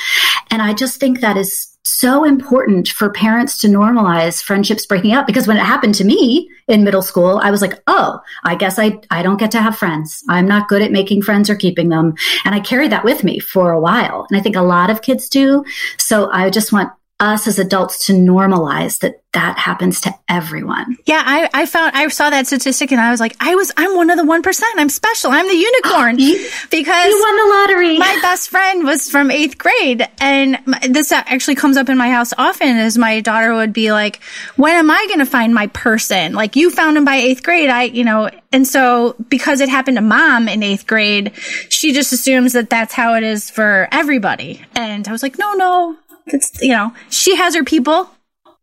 And 0.51 0.61
I 0.61 0.75
just 0.75 1.01
think 1.01 1.21
that 1.21 1.39
is 1.39 1.74
so 1.85 2.25
important 2.25 2.89
for 2.89 3.11
parents 3.11 3.59
to 3.59 3.69
normalize 3.69 4.43
friendships 4.43 4.87
breaking 4.87 5.13
up 5.13 5.27
because 5.27 5.47
when 5.47 5.59
it 5.59 5.65
happened 5.65 5.95
to 5.97 6.05
me 6.05 6.49
in 6.67 6.83
middle 6.83 7.03
school, 7.03 7.39
I 7.43 7.51
was 7.51 7.61
like, 7.61 7.83
oh, 7.87 8.21
I 8.43 8.55
guess 8.55 8.79
I, 8.79 9.01
I 9.11 9.23
don't 9.23 9.39
get 9.39 9.51
to 9.53 9.61
have 9.61 9.77
friends. 9.77 10.23
I'm 10.29 10.47
not 10.47 10.69
good 10.69 10.81
at 10.81 10.93
making 10.93 11.23
friends 11.23 11.51
or 11.51 11.57
keeping 11.57 11.91
them. 11.91 12.15
And 12.45 12.55
I 12.55 12.61
carried 12.61 12.93
that 12.93 13.05
with 13.05 13.23
me 13.23 13.39
for 13.39 13.71
a 13.71 13.81
while. 13.81 14.27
And 14.31 14.39
I 14.39 14.43
think 14.43 14.57
a 14.57 14.63
lot 14.63 14.89
of 14.89 15.03
kids 15.03 15.29
do. 15.29 15.65
So 15.99 16.31
I 16.31 16.49
just 16.49 16.73
want 16.73 16.91
us 17.21 17.47
as 17.47 17.59
adults 17.59 18.07
to 18.07 18.13
normalize 18.13 18.99
that 19.01 19.21
that 19.33 19.59
happens 19.59 20.01
to 20.01 20.15
everyone. 20.29 20.97
Yeah, 21.07 21.23
I, 21.25 21.49
I 21.53 21.67
found 21.67 21.97
I 21.97 22.07
saw 22.09 22.31
that 22.31 22.47
statistic 22.47 22.93
and 22.93 23.01
I 23.01 23.11
was 23.11 23.19
like, 23.19 23.35
I 23.41 23.55
was 23.57 23.73
I'm 23.77 23.97
one 23.97 24.11
of 24.11 24.17
the 24.17 24.25
one 24.25 24.43
percent. 24.43 24.79
I'm 24.79 24.89
special. 24.89 25.31
I'm 25.33 25.47
the 25.49 25.55
unicorn 25.55 26.19
You- 26.19 26.49
because 26.71 27.07
You 27.07 27.21
won 27.21 27.37
the 27.37 27.55
lottery. 27.57 27.99
my 27.99 28.19
best 28.23 28.51
friend 28.51 28.85
was 28.85 29.11
from 29.11 29.31
eighth 29.31 29.59
grade, 29.59 30.07
and 30.21 30.59
this 30.89 31.11
actually 31.13 31.55
comes 31.57 31.77
up 31.77 31.89
in 31.89 31.97
my 31.99 32.11
house 32.11 32.33
often. 32.39 32.77
Is 32.77 32.97
my 32.99 33.21
daughter 33.21 33.55
would 33.55 33.73
be 33.73 33.91
like, 33.93 34.21
"When 34.57 34.75
am 34.75 34.91
I 34.91 35.05
going 35.09 35.21
to 35.21 35.27
find 35.27 35.53
my 35.55 35.67
person? 35.69 36.35
Like 36.35 36.55
you 36.57 36.71
found 36.71 36.97
him 36.97 37.05
by 37.05 37.17
eighth 37.17 37.43
grade, 37.43 37.71
I, 37.71 37.85
you 37.85 38.05
know." 38.05 38.31
And 38.53 38.67
so 38.69 39.17
because 39.29 39.61
it 39.61 39.69
happened 39.69 39.97
to 39.97 40.01
mom 40.03 40.47
in 40.49 40.63
eighth 40.63 40.87
grade, 40.87 41.33
she 41.71 41.93
just 41.93 42.13
assumes 42.13 42.53
that 42.53 42.71
that's 42.71 42.93
how 42.93 43.15
it 43.15 43.25
is 43.25 43.51
for 43.51 43.89
everybody. 43.91 44.65
And 44.77 45.09
I 45.09 45.13
was 45.13 45.25
like, 45.25 45.39
"No, 45.39 45.55
no, 45.55 45.97
it's 46.27 46.61
you 46.63 46.73
know, 46.73 46.93
she 47.11 47.37
has 47.37 47.55
her 47.55 47.65
people." 47.65 48.11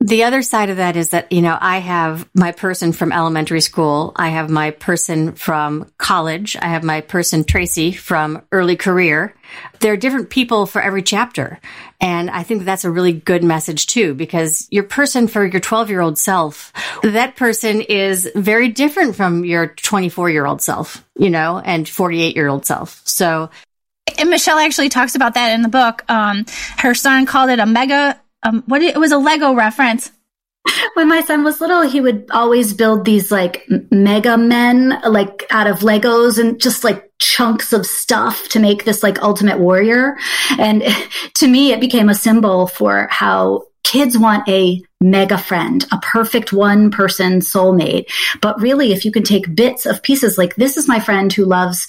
The 0.04 0.24
other 0.24 0.42
side 0.42 0.72
of 0.72 0.78
that 0.78 0.98
is 0.98 1.10
that, 1.10 1.32
you 1.32 1.44
know, 1.44 1.56
I 1.62 1.78
have 1.78 2.28
my 2.34 2.54
person 2.54 2.92
from 2.92 3.12
elementary 3.12 3.62
school. 3.62 4.14
I 4.16 4.30
have 4.30 4.50
my 4.50 4.72
person 4.72 5.34
from 5.34 5.92
college. 6.00 6.58
I 6.60 6.70
have 6.70 6.84
my 6.84 7.02
person, 7.02 7.44
Tracy, 7.44 7.92
from 7.92 8.42
early 8.52 8.76
career. 8.76 9.36
There 9.80 9.94
are 9.94 9.98
different 9.98 10.32
people 10.32 10.66
for 10.66 10.82
every 10.82 11.04
chapter. 11.04 11.60
And 12.00 12.32
I 12.32 12.42
think 12.42 12.66
that's 12.66 12.84
a 12.84 12.90
really 12.90 13.14
good 13.14 13.44
message 13.44 13.86
too, 13.86 14.16
because 14.16 14.68
your 14.72 14.86
person 14.86 15.28
for 15.28 15.46
your 15.46 15.60
12 15.60 15.92
year 15.92 16.02
old 16.02 16.18
self, 16.18 16.74
that 17.04 17.36
person 17.36 17.82
is 17.82 18.28
very 18.34 18.70
different 18.70 19.16
from 19.16 19.46
your 19.46 19.68
24 19.68 20.32
year 20.32 20.48
old 20.48 20.64
self, 20.64 21.06
you 21.16 21.30
know, 21.30 21.62
and 21.64 21.88
48 21.88 22.36
year 22.36 22.48
old 22.48 22.66
self. 22.66 23.04
So 23.06 23.52
and 24.18 24.30
Michelle 24.30 24.60
actually 24.60 24.90
talks 24.90 25.16
about 25.16 25.34
that 25.36 25.54
in 25.54 25.62
the 25.62 25.70
book. 25.70 26.04
Um, 26.10 26.46
her 26.78 26.94
son 26.94 27.26
called 27.26 27.50
it 27.50 27.60
a 27.60 27.66
mega. 27.66 28.20
Um, 28.44 28.64
what 28.68 28.82
it, 28.82 28.96
it 28.96 29.00
was 29.00 29.12
a 29.12 29.18
Lego 29.18 29.54
reference. 29.54 30.12
when 30.94 31.08
my 31.08 31.22
son 31.22 31.44
was 31.44 31.60
little, 31.60 31.82
he 31.82 32.02
would 32.02 32.30
always 32.32 32.74
build 32.74 33.06
these 33.06 33.32
like 33.32 33.68
mega 33.90 34.38
men, 34.38 35.02
like 35.08 35.46
out 35.50 35.68
of 35.68 35.80
Legos 35.80 36.40
and 36.40 36.62
just 36.62 36.84
like 36.84 37.12
chunks 37.20 37.74
of 37.74 37.86
stuff 37.86 38.48
to 38.50 38.60
make 38.60 38.86
this 38.86 39.04
like 39.04 39.22
ultimate 39.22 39.60
warrior. 39.60 40.18
And 40.58 40.84
to 41.36 41.48
me, 41.48 41.72
it 41.72 41.80
became 41.80 42.10
a 42.10 42.16
symbol 42.16 42.68
for 42.68 43.08
how 43.10 43.64
kids 43.84 44.18
want 44.18 44.48
a 44.48 44.82
mega 45.02 45.38
friend, 45.38 45.86
a 45.92 45.98
perfect 46.00 46.54
one 46.54 46.92
person 46.92 47.40
soulmate. 47.40 48.06
But 48.42 48.62
really, 48.62 48.92
if 48.92 49.04
you 49.04 49.12
can 49.12 49.24
take 49.24 49.56
bits 49.56 49.86
of 49.86 50.04
pieces, 50.04 50.38
like 50.38 50.56
this 50.56 50.78
is 50.78 50.88
my 50.88 51.00
friend 51.00 51.34
who 51.34 51.46
loves 51.46 51.88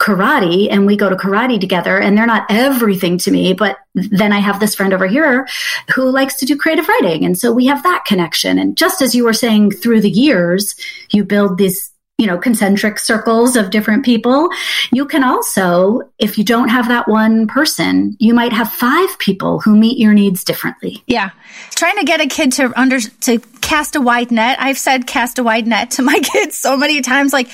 karate 0.00 0.68
and 0.70 0.86
we 0.86 0.96
go 0.96 1.10
to 1.10 1.16
karate 1.16 1.60
together 1.60 2.00
and 2.00 2.16
they're 2.16 2.26
not 2.26 2.46
everything 2.48 3.18
to 3.18 3.30
me 3.30 3.52
but 3.52 3.76
then 3.94 4.32
i 4.32 4.38
have 4.38 4.58
this 4.58 4.74
friend 4.74 4.94
over 4.94 5.06
here 5.06 5.46
who 5.94 6.10
likes 6.10 6.34
to 6.36 6.46
do 6.46 6.56
creative 6.56 6.88
writing. 6.88 7.24
And 7.24 7.38
so 7.38 7.52
we 7.52 7.66
have 7.66 7.82
that 7.82 8.04
connection. 8.04 8.58
And 8.58 8.76
just 8.76 9.02
as 9.02 9.14
you 9.14 9.24
were 9.24 9.32
saying 9.32 9.72
through 9.72 10.00
the 10.00 10.10
years 10.10 10.74
you 11.10 11.24
build 11.24 11.58
these 11.58 11.89
you 12.20 12.26
know 12.26 12.38
concentric 12.38 12.98
circles 12.98 13.56
of 13.56 13.70
different 13.70 14.04
people 14.04 14.48
you 14.92 15.06
can 15.06 15.24
also 15.24 16.02
if 16.18 16.36
you 16.38 16.44
don't 16.44 16.68
have 16.68 16.88
that 16.88 17.08
one 17.08 17.46
person 17.46 18.16
you 18.20 18.34
might 18.34 18.52
have 18.52 18.70
five 18.70 19.18
people 19.18 19.60
who 19.60 19.76
meet 19.76 19.98
your 19.98 20.12
needs 20.12 20.44
differently 20.44 21.02
Yeah, 21.06 21.30
trying 21.74 21.96
to 21.98 22.04
get 22.04 22.20
a 22.20 22.26
kid 22.26 22.52
to 22.52 22.78
under 22.78 23.00
to 23.00 23.38
cast 23.70 23.94
a 23.94 24.00
wide 24.00 24.30
net. 24.32 24.58
I've 24.60 24.78
said 24.78 25.06
cast 25.06 25.38
a 25.38 25.44
wide 25.44 25.66
net 25.66 25.92
to 25.92 26.02
my 26.10 26.18
kids 26.18 26.56
so 26.56 26.76
many 26.76 27.00
times. 27.00 27.32
Like, 27.32 27.48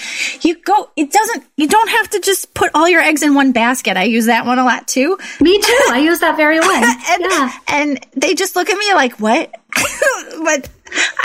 you 0.45 0.59
go. 0.63 0.91
It 0.97 1.13
doesn't. 1.13 1.45
You 1.57 1.69
don't 1.69 1.91
have 1.91 2.11
to 2.11 2.21
just 2.21 2.55
put 2.55 2.71
all 2.75 2.89
your 2.89 3.03
eggs 3.03 3.23
in 3.23 3.35
one 3.35 3.53
basket. 3.53 3.97
I 3.97 4.05
use 4.05 4.27
that 4.27 4.47
one 4.47 4.59
a 4.59 4.65
lot 4.65 4.89
too. 4.89 5.19
me 5.41 5.61
too 5.61 5.85
i 5.91 5.99
use 5.99 6.21
that 6.21 6.37
very 6.37 6.59
one 6.75 6.85
and, 6.85 7.23
yeah 7.31 7.53
and 7.69 8.07
they 8.15 8.35
just 8.35 8.57
look 8.57 8.71
at 8.71 8.79
me 8.79 8.95
like, 8.95 9.21
what? 9.21 9.55
but 10.45 10.69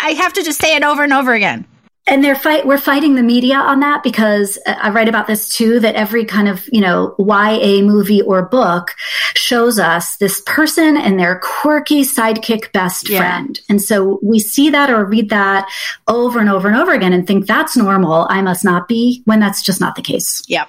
I 0.04 0.12
have 0.17 0.34
to 0.34 0.43
just 0.43 0.60
say 0.60 0.75
it 0.75 0.84
over 0.84 1.04
and 1.04 1.13
over 1.13 1.34
again. 1.34 1.65
And 2.07 2.23
they're 2.23 2.35
fight 2.35 2.65
we're 2.65 2.77
fighting 2.79 3.15
the 3.15 3.21
media 3.23 3.55
on 3.55 3.79
that 3.81 4.01
because 4.03 4.57
uh, 4.65 4.73
I 4.81 4.89
write 4.89 5.07
about 5.07 5.27
this 5.27 5.47
too 5.55 5.79
that 5.81 5.95
every 5.95 6.25
kind 6.25 6.47
of 6.49 6.67
you 6.71 6.81
know 6.81 7.15
YA 7.19 7.81
movie 7.81 8.21
or 8.21 8.47
book 8.47 8.95
shows 9.35 9.77
us 9.79 10.17
this 10.17 10.41
person 10.45 10.97
and 10.97 11.19
their 11.19 11.39
quirky 11.39 12.01
sidekick 12.01 12.71
best 12.71 13.07
Yeah. 13.09 13.19
friend 13.19 13.59
and 13.69 13.81
so 13.81 14.19
we 14.23 14.39
see 14.39 14.69
that 14.71 14.89
or 14.89 15.05
read 15.05 15.29
that 15.29 15.69
over 16.07 16.39
and 16.39 16.49
over 16.49 16.67
and 16.67 16.75
over 16.77 16.91
again 16.91 17.13
and 17.13 17.27
think 17.27 17.45
that's 17.45 17.77
normal 17.77 18.25
I 18.29 18.41
must 18.41 18.65
not 18.65 18.87
be 18.87 19.21
when 19.25 19.39
that's 19.39 19.61
just 19.61 19.79
not 19.79 19.95
the 19.95 20.01
case 20.01 20.43
Yep. 20.47 20.67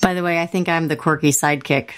by 0.00 0.14
the 0.14 0.22
way, 0.22 0.40
I 0.40 0.46
think 0.46 0.68
I'm 0.68 0.88
the 0.88 0.96
quirky 0.96 1.30
sidekick 1.30 1.90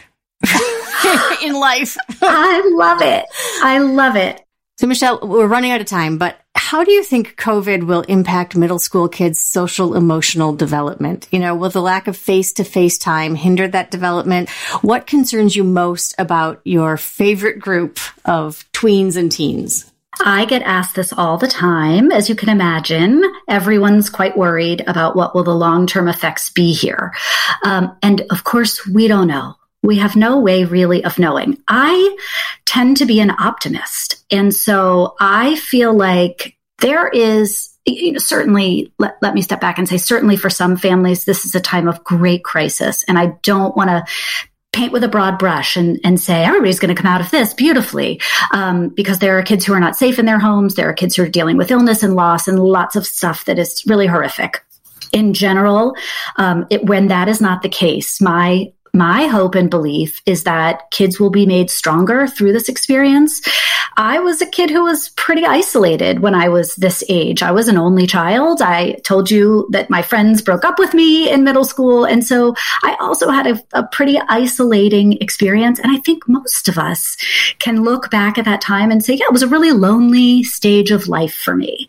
in 1.42 1.55
life. 1.55 1.97
I 2.21 2.62
love 2.75 3.01
it 3.03 3.25
I 3.62 3.79
love 3.79 4.16
it 4.16 4.40
So, 4.79 4.87
Michelle, 4.88 5.21
we're 5.23 5.47
running 5.47 5.71
out 5.71 5.81
of 5.81 5.87
time, 5.87 6.18
but 6.18 6.37
how 6.55 6.85
do 6.85 6.91
you 6.91 7.05
think 7.05 7.37
COVID 7.37 7.87
will 7.87 8.01
impact 8.03 8.57
middle 8.57 8.79
school 8.79 9.09
kids' 9.09 9.38
social 9.38 9.95
emotional 9.95 10.55
development? 10.55 11.29
You 11.31 11.38
know, 11.38 11.55
will 11.55 11.71
the 11.71 11.83
lack 11.83 12.09
of 12.09 12.17
face 12.17 12.53
to 12.55 12.65
face 12.65 12.97
time 12.97 13.35
hinder 13.35 13.69
that 13.69 13.91
development? 13.91 14.49
What 14.81 15.07
concerns 15.07 15.55
you 15.55 15.65
most 15.65 16.15
about 16.19 16.61
your 16.65 16.97
favorite 16.97 17.59
group 17.59 17.99
of 18.25 18.65
tweens 18.73 19.17
and 19.17 19.31
teens? 19.31 19.93
I 20.25 20.45
get 20.45 20.62
asked 20.62 20.95
this 20.95 21.12
all 21.12 21.38
the 21.38 21.49
time. 21.49 22.12
As 22.12 22.29
you 22.29 22.35
can 22.35 22.49
imagine, 22.49 23.23
everyone's 23.49 24.11
quite 24.11 24.37
worried 24.37 24.83
about 24.87 25.17
what 25.17 25.35
will 25.35 25.45
the 25.45 25.55
long-term 25.55 26.09
effects 26.09 26.51
be 26.51 26.73
here. 26.73 27.12
Um, 27.65 27.97
and 28.03 28.23
of 28.31 28.45
course, 28.45 28.87
we 28.87 29.09
don't 29.09 29.29
know. 29.29 29.57
We 29.83 29.99
have 29.99 30.16
no 30.16 30.40
way 30.40 30.64
really 30.64 31.05
of 31.05 31.18
knowing. 31.18 31.59
I 31.68 32.16
tend 32.64 32.99
to 32.99 33.07
be 33.07 33.21
an 33.21 33.31
optimist. 33.31 34.25
And 34.31 34.55
so 34.55 35.16
I 35.21 35.57
feel 35.57 35.92
like 35.95 36.57
there 36.79 37.09
is 37.09 37.73
you 37.85 38.12
know, 38.12 38.18
certainly 38.18 38.92
let, 38.99 39.16
let 39.23 39.35
me 39.35 39.42
step 39.42 39.61
back 39.61 39.79
and 39.79 39.88
say 39.88 39.97
certainly 39.97 40.37
for 40.37 40.51
some 40.51 40.77
families 40.77 41.25
this 41.25 41.45
is 41.45 41.55
a 41.55 41.61
time 41.61 41.88
of 41.88 42.05
great 42.05 42.45
crisis 42.45 43.05
and 43.09 43.18
i 43.18 43.27
don't 43.42 43.77
want 43.77 43.90
to 43.90 44.05
paint 44.73 44.92
with 44.92 45.05
a 45.05 45.09
broad 45.09 45.38
brush 45.38 45.77
and, 45.77 46.01
and 46.03 46.18
say 46.18 46.45
everybody's 46.45 46.79
going 46.79 46.95
to 46.95 47.01
come 47.01 47.11
out 47.11 47.21
of 47.21 47.31
this 47.31 47.53
beautifully 47.55 48.21
um, 48.53 48.88
because 48.88 49.18
there 49.18 49.37
are 49.37 49.42
kids 49.42 49.64
who 49.64 49.75
are 49.75 49.81
not 49.81 49.97
safe 49.97 50.18
in 50.18 50.27
their 50.27 50.38
homes 50.38 50.75
there 50.75 50.88
are 50.88 50.95
kids 50.95 51.16
who 51.16 51.23
are 51.23 51.29
dealing 51.29 51.57
with 51.57 51.71
illness 51.71 52.03
and 52.03 52.14
loss 52.14 52.49
and 52.49 52.59
lots 52.59 52.97
of 52.97 53.07
stuff 53.07 53.45
that 53.45 53.59
is 53.59 53.85
really 53.87 54.07
horrific 54.07 54.64
in 55.12 55.35
general 55.35 55.95
um, 56.37 56.66
it, 56.71 56.85
when 56.85 57.09
that 57.09 57.29
is 57.29 57.40
not 57.40 57.62
the 57.62 57.68
case 57.68 58.21
my 58.21 58.73
my 58.95 59.27
hope 59.27 59.55
and 59.55 59.71
belief 59.71 60.21
is 60.27 60.45
that 60.45 60.91
kids 60.91 61.19
will 61.19 61.31
be 61.31 61.47
made 61.47 61.71
stronger 61.71 62.27
through 62.27 62.53
this 62.53 62.69
experience. 62.69 63.41
I 63.97 64.19
was 64.19 64.43
a 64.43 64.47
kid 64.47 64.69
who 64.69 64.85
was 64.85 65.09
pretty 65.11 65.47
isolated 65.47 66.21
when 66.21 66.35
I 66.35 66.51
was 66.51 66.75
this 66.75 67.03
age. 67.09 67.43
I 67.43 67.53
was 67.53 67.69
an 67.69 67.79
only 67.79 68.07
child. 68.07 68.61
I 68.61 68.93
told 69.05 69.31
you 69.31 69.67
that 69.71 69.89
my 69.89 70.03
friends 70.03 70.43
broke 70.43 70.65
up 70.65 70.79
with 70.79 70.93
me 70.93 71.31
in 71.31 71.43
middle 71.43 71.65
school. 71.65 72.05
And 72.05 72.23
so 72.23 72.55
I 72.83 72.97
also 73.01 73.31
had 73.31 73.47
a, 73.47 73.63
a 73.73 73.87
pretty 73.87 74.19
isolating 74.29 75.15
experience. 75.23 75.79
And 75.79 75.91
I 75.91 75.99
think 76.01 76.29
most 76.29 76.69
of 76.69 76.77
us 76.77 77.17
can 77.59 77.85
look 77.85 78.11
back 78.11 78.37
at 78.37 78.45
that 78.45 78.61
time 78.61 78.91
and 78.91 79.03
say, 79.03 79.15
yeah, 79.15 79.27
it 79.27 79.33
was 79.33 79.43
a 79.43 79.49
really 79.49 79.73
lonely 79.73 80.43
stage 80.43 80.91
of 80.91 81.09
life 81.09 81.35
for 81.35 81.57
me. 81.57 81.87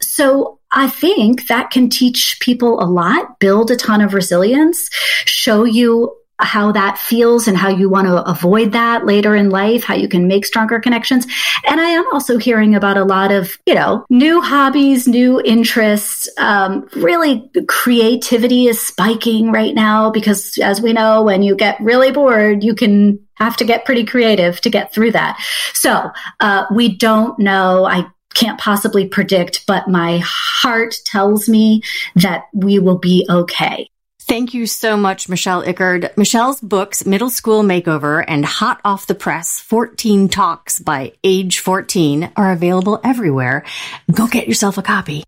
So 0.00 0.58
I 0.72 0.88
think 0.88 1.48
that 1.48 1.70
can 1.70 1.90
teach 1.90 2.38
people 2.40 2.82
a 2.82 2.88
lot, 2.88 3.38
build 3.40 3.70
a 3.70 3.76
ton 3.76 4.00
of 4.00 4.14
resilience, 4.14 4.88
show 5.26 5.64
you 5.64 6.16
how 6.38 6.72
that 6.72 6.98
feels 6.98 7.48
and 7.48 7.56
how 7.56 7.68
you 7.68 7.88
want 7.88 8.06
to 8.06 8.22
avoid 8.28 8.72
that 8.72 9.06
later 9.06 9.34
in 9.34 9.50
life, 9.50 9.84
how 9.84 9.94
you 9.94 10.08
can 10.08 10.28
make 10.28 10.44
stronger 10.44 10.78
connections. 10.78 11.26
And 11.66 11.80
I 11.80 11.88
am 11.88 12.04
also 12.12 12.38
hearing 12.38 12.74
about 12.74 12.96
a 12.96 13.04
lot 13.04 13.32
of, 13.32 13.58
you 13.66 13.74
know, 13.74 14.04
new 14.10 14.40
hobbies, 14.40 15.08
new 15.08 15.40
interests. 15.40 16.28
Um, 16.38 16.88
really, 16.94 17.50
creativity 17.68 18.66
is 18.66 18.80
spiking 18.80 19.50
right 19.50 19.74
now 19.74 20.10
because, 20.10 20.58
as 20.58 20.80
we 20.80 20.92
know, 20.92 21.22
when 21.22 21.42
you 21.42 21.56
get 21.56 21.80
really 21.80 22.12
bored, 22.12 22.62
you 22.62 22.74
can 22.74 23.18
have 23.34 23.56
to 23.58 23.64
get 23.64 23.84
pretty 23.84 24.04
creative 24.04 24.60
to 24.62 24.70
get 24.70 24.92
through 24.92 25.12
that. 25.12 25.42
So 25.72 26.10
uh, 26.40 26.66
we 26.70 26.96
don't 26.96 27.38
know. 27.38 27.84
I 27.84 28.06
can't 28.34 28.60
possibly 28.60 29.08
predict, 29.08 29.66
but 29.66 29.88
my 29.88 30.20
heart 30.22 30.96
tells 31.06 31.48
me 31.48 31.82
that 32.16 32.44
we 32.52 32.78
will 32.78 32.98
be 32.98 33.26
okay. 33.28 33.90
Thank 34.28 34.54
you 34.54 34.66
so 34.66 34.96
much, 34.96 35.28
Michelle 35.28 35.62
Icard. 35.62 36.16
Michelle's 36.16 36.60
books, 36.60 37.06
Middle 37.06 37.30
School 37.30 37.62
Makeover 37.62 38.24
and 38.26 38.44
Hot 38.44 38.80
Off 38.84 39.06
the 39.06 39.14
Press, 39.14 39.60
14 39.60 40.28
Talks 40.28 40.80
by 40.80 41.12
Age 41.22 41.60
14 41.60 42.32
are 42.36 42.50
available 42.50 42.98
everywhere. 43.04 43.64
Go 44.10 44.26
get 44.26 44.48
yourself 44.48 44.78
a 44.78 44.82
copy. 44.82 45.22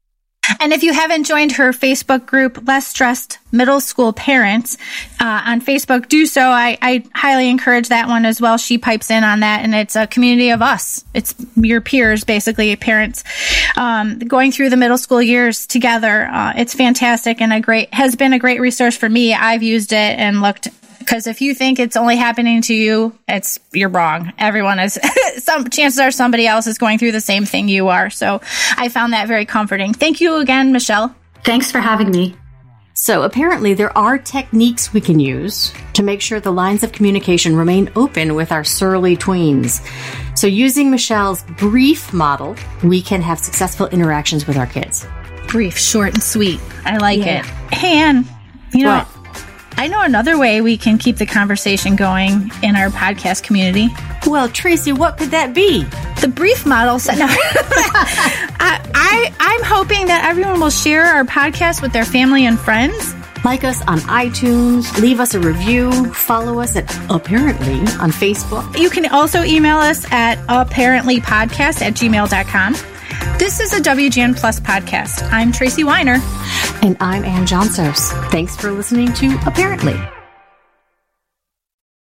And 0.60 0.72
if 0.72 0.82
you 0.82 0.92
haven't 0.92 1.24
joined 1.24 1.52
her 1.52 1.72
Facebook 1.72 2.26
group, 2.26 2.66
Less 2.66 2.86
Stressed 2.86 3.38
Middle 3.52 3.80
School 3.80 4.12
Parents, 4.12 4.76
uh, 5.20 5.42
on 5.46 5.60
Facebook, 5.60 6.08
do 6.08 6.26
so. 6.26 6.42
I, 6.42 6.78
I 6.82 7.04
highly 7.14 7.48
encourage 7.48 7.88
that 7.88 8.08
one 8.08 8.24
as 8.24 8.40
well. 8.40 8.58
She 8.58 8.78
pipes 8.78 9.10
in 9.10 9.24
on 9.24 9.40
that, 9.40 9.64
and 9.64 9.74
it's 9.74 9.96
a 9.96 10.06
community 10.06 10.50
of 10.50 10.62
us. 10.62 11.04
It's 11.14 11.34
your 11.56 11.80
peers, 11.80 12.24
basically, 12.24 12.74
parents, 12.76 13.24
um, 13.76 14.18
going 14.18 14.52
through 14.52 14.70
the 14.70 14.76
middle 14.76 14.98
school 14.98 15.22
years 15.22 15.66
together. 15.66 16.24
Uh, 16.24 16.52
it's 16.56 16.74
fantastic 16.74 17.40
and 17.40 17.52
a 17.52 17.60
great, 17.60 17.92
has 17.94 18.16
been 18.16 18.32
a 18.32 18.38
great 18.38 18.60
resource 18.60 18.96
for 18.96 19.08
me. 19.08 19.34
I've 19.34 19.62
used 19.62 19.92
it 19.92 20.18
and 20.18 20.42
looked 20.42 20.68
because 21.08 21.26
if 21.26 21.40
you 21.40 21.54
think 21.54 21.78
it's 21.78 21.96
only 21.96 22.16
happening 22.16 22.60
to 22.62 22.74
you, 22.74 23.16
it's 23.26 23.58
you're 23.72 23.88
wrong. 23.88 24.34
Everyone 24.36 24.78
is 24.78 24.98
some 25.38 25.70
chances 25.70 25.98
are 25.98 26.10
somebody 26.10 26.46
else 26.46 26.66
is 26.66 26.76
going 26.76 26.98
through 26.98 27.12
the 27.12 27.20
same 27.20 27.46
thing 27.46 27.68
you 27.68 27.88
are. 27.88 28.10
So 28.10 28.42
I 28.76 28.90
found 28.90 29.14
that 29.14 29.26
very 29.26 29.46
comforting. 29.46 29.94
Thank 29.94 30.20
you 30.20 30.36
again, 30.36 30.70
Michelle. 30.70 31.14
Thanks 31.44 31.72
for 31.72 31.78
having 31.78 32.10
me. 32.10 32.36
So 32.92 33.22
apparently 33.22 33.72
there 33.72 33.96
are 33.96 34.18
techniques 34.18 34.92
we 34.92 35.00
can 35.00 35.18
use 35.18 35.72
to 35.94 36.02
make 36.02 36.20
sure 36.20 36.40
the 36.40 36.52
lines 36.52 36.82
of 36.82 36.92
communication 36.92 37.56
remain 37.56 37.90
open 37.96 38.34
with 38.34 38.52
our 38.52 38.64
surly 38.64 39.16
tweens. 39.16 39.80
So 40.36 40.46
using 40.46 40.90
Michelle's 40.90 41.42
brief 41.56 42.12
model, 42.12 42.54
we 42.82 43.00
can 43.00 43.22
have 43.22 43.38
successful 43.38 43.86
interactions 43.86 44.46
with 44.46 44.58
our 44.58 44.66
kids. 44.66 45.06
Brief, 45.46 45.78
short, 45.78 46.12
and 46.14 46.22
sweet. 46.22 46.60
I 46.84 46.98
like 46.98 47.20
it. 47.20 47.46
Hey, 47.72 47.98
Anne, 47.98 48.26
you 48.74 48.84
know, 48.84 48.98
What? 48.98 49.17
I 49.78 49.86
know 49.86 50.02
another 50.02 50.36
way 50.36 50.60
we 50.60 50.76
can 50.76 50.98
keep 50.98 51.18
the 51.18 51.24
conversation 51.24 51.94
going 51.94 52.50
in 52.64 52.74
our 52.74 52.88
podcast 52.88 53.44
community. 53.44 53.86
Well, 54.26 54.48
Tracy, 54.48 54.92
what 54.92 55.18
could 55.18 55.30
that 55.30 55.54
be? 55.54 55.84
The 56.20 56.26
brief 56.26 56.66
model 56.66 56.98
said, 56.98 57.18
no. 57.20 57.26
I, 57.28 58.80
I, 58.92 59.32
I'm 59.38 59.62
hoping 59.62 60.06
that 60.08 60.24
everyone 60.24 60.58
will 60.58 60.70
share 60.70 61.04
our 61.04 61.22
podcast 61.22 61.80
with 61.80 61.92
their 61.92 62.04
family 62.04 62.44
and 62.44 62.58
friends. 62.58 63.14
Like 63.44 63.62
us 63.62 63.80
on 63.82 64.00
iTunes, 64.00 65.00
leave 65.00 65.20
us 65.20 65.34
a 65.34 65.38
review, 65.40 66.12
follow 66.12 66.58
us 66.58 66.74
at 66.74 66.92
Apparently 67.08 67.78
on 68.00 68.10
Facebook. 68.10 68.76
You 68.76 68.90
can 68.90 69.06
also 69.06 69.44
email 69.44 69.76
us 69.76 70.04
at 70.10 70.38
apparentlypodcast 70.48 71.82
at 71.82 71.94
gmail.com. 71.94 72.97
This 73.38 73.60
is 73.60 73.72
a 73.72 73.80
WGN 73.80 74.36
Plus 74.36 74.60
podcast. 74.60 75.26
I'm 75.32 75.52
Tracy 75.52 75.84
Weiner. 75.84 76.18
And 76.82 76.96
I'm 77.00 77.24
Anne 77.24 77.46
Johnsos. 77.46 78.10
Thanks 78.30 78.56
for 78.56 78.70
listening 78.70 79.12
to 79.14 79.38
Apparently. 79.46 79.98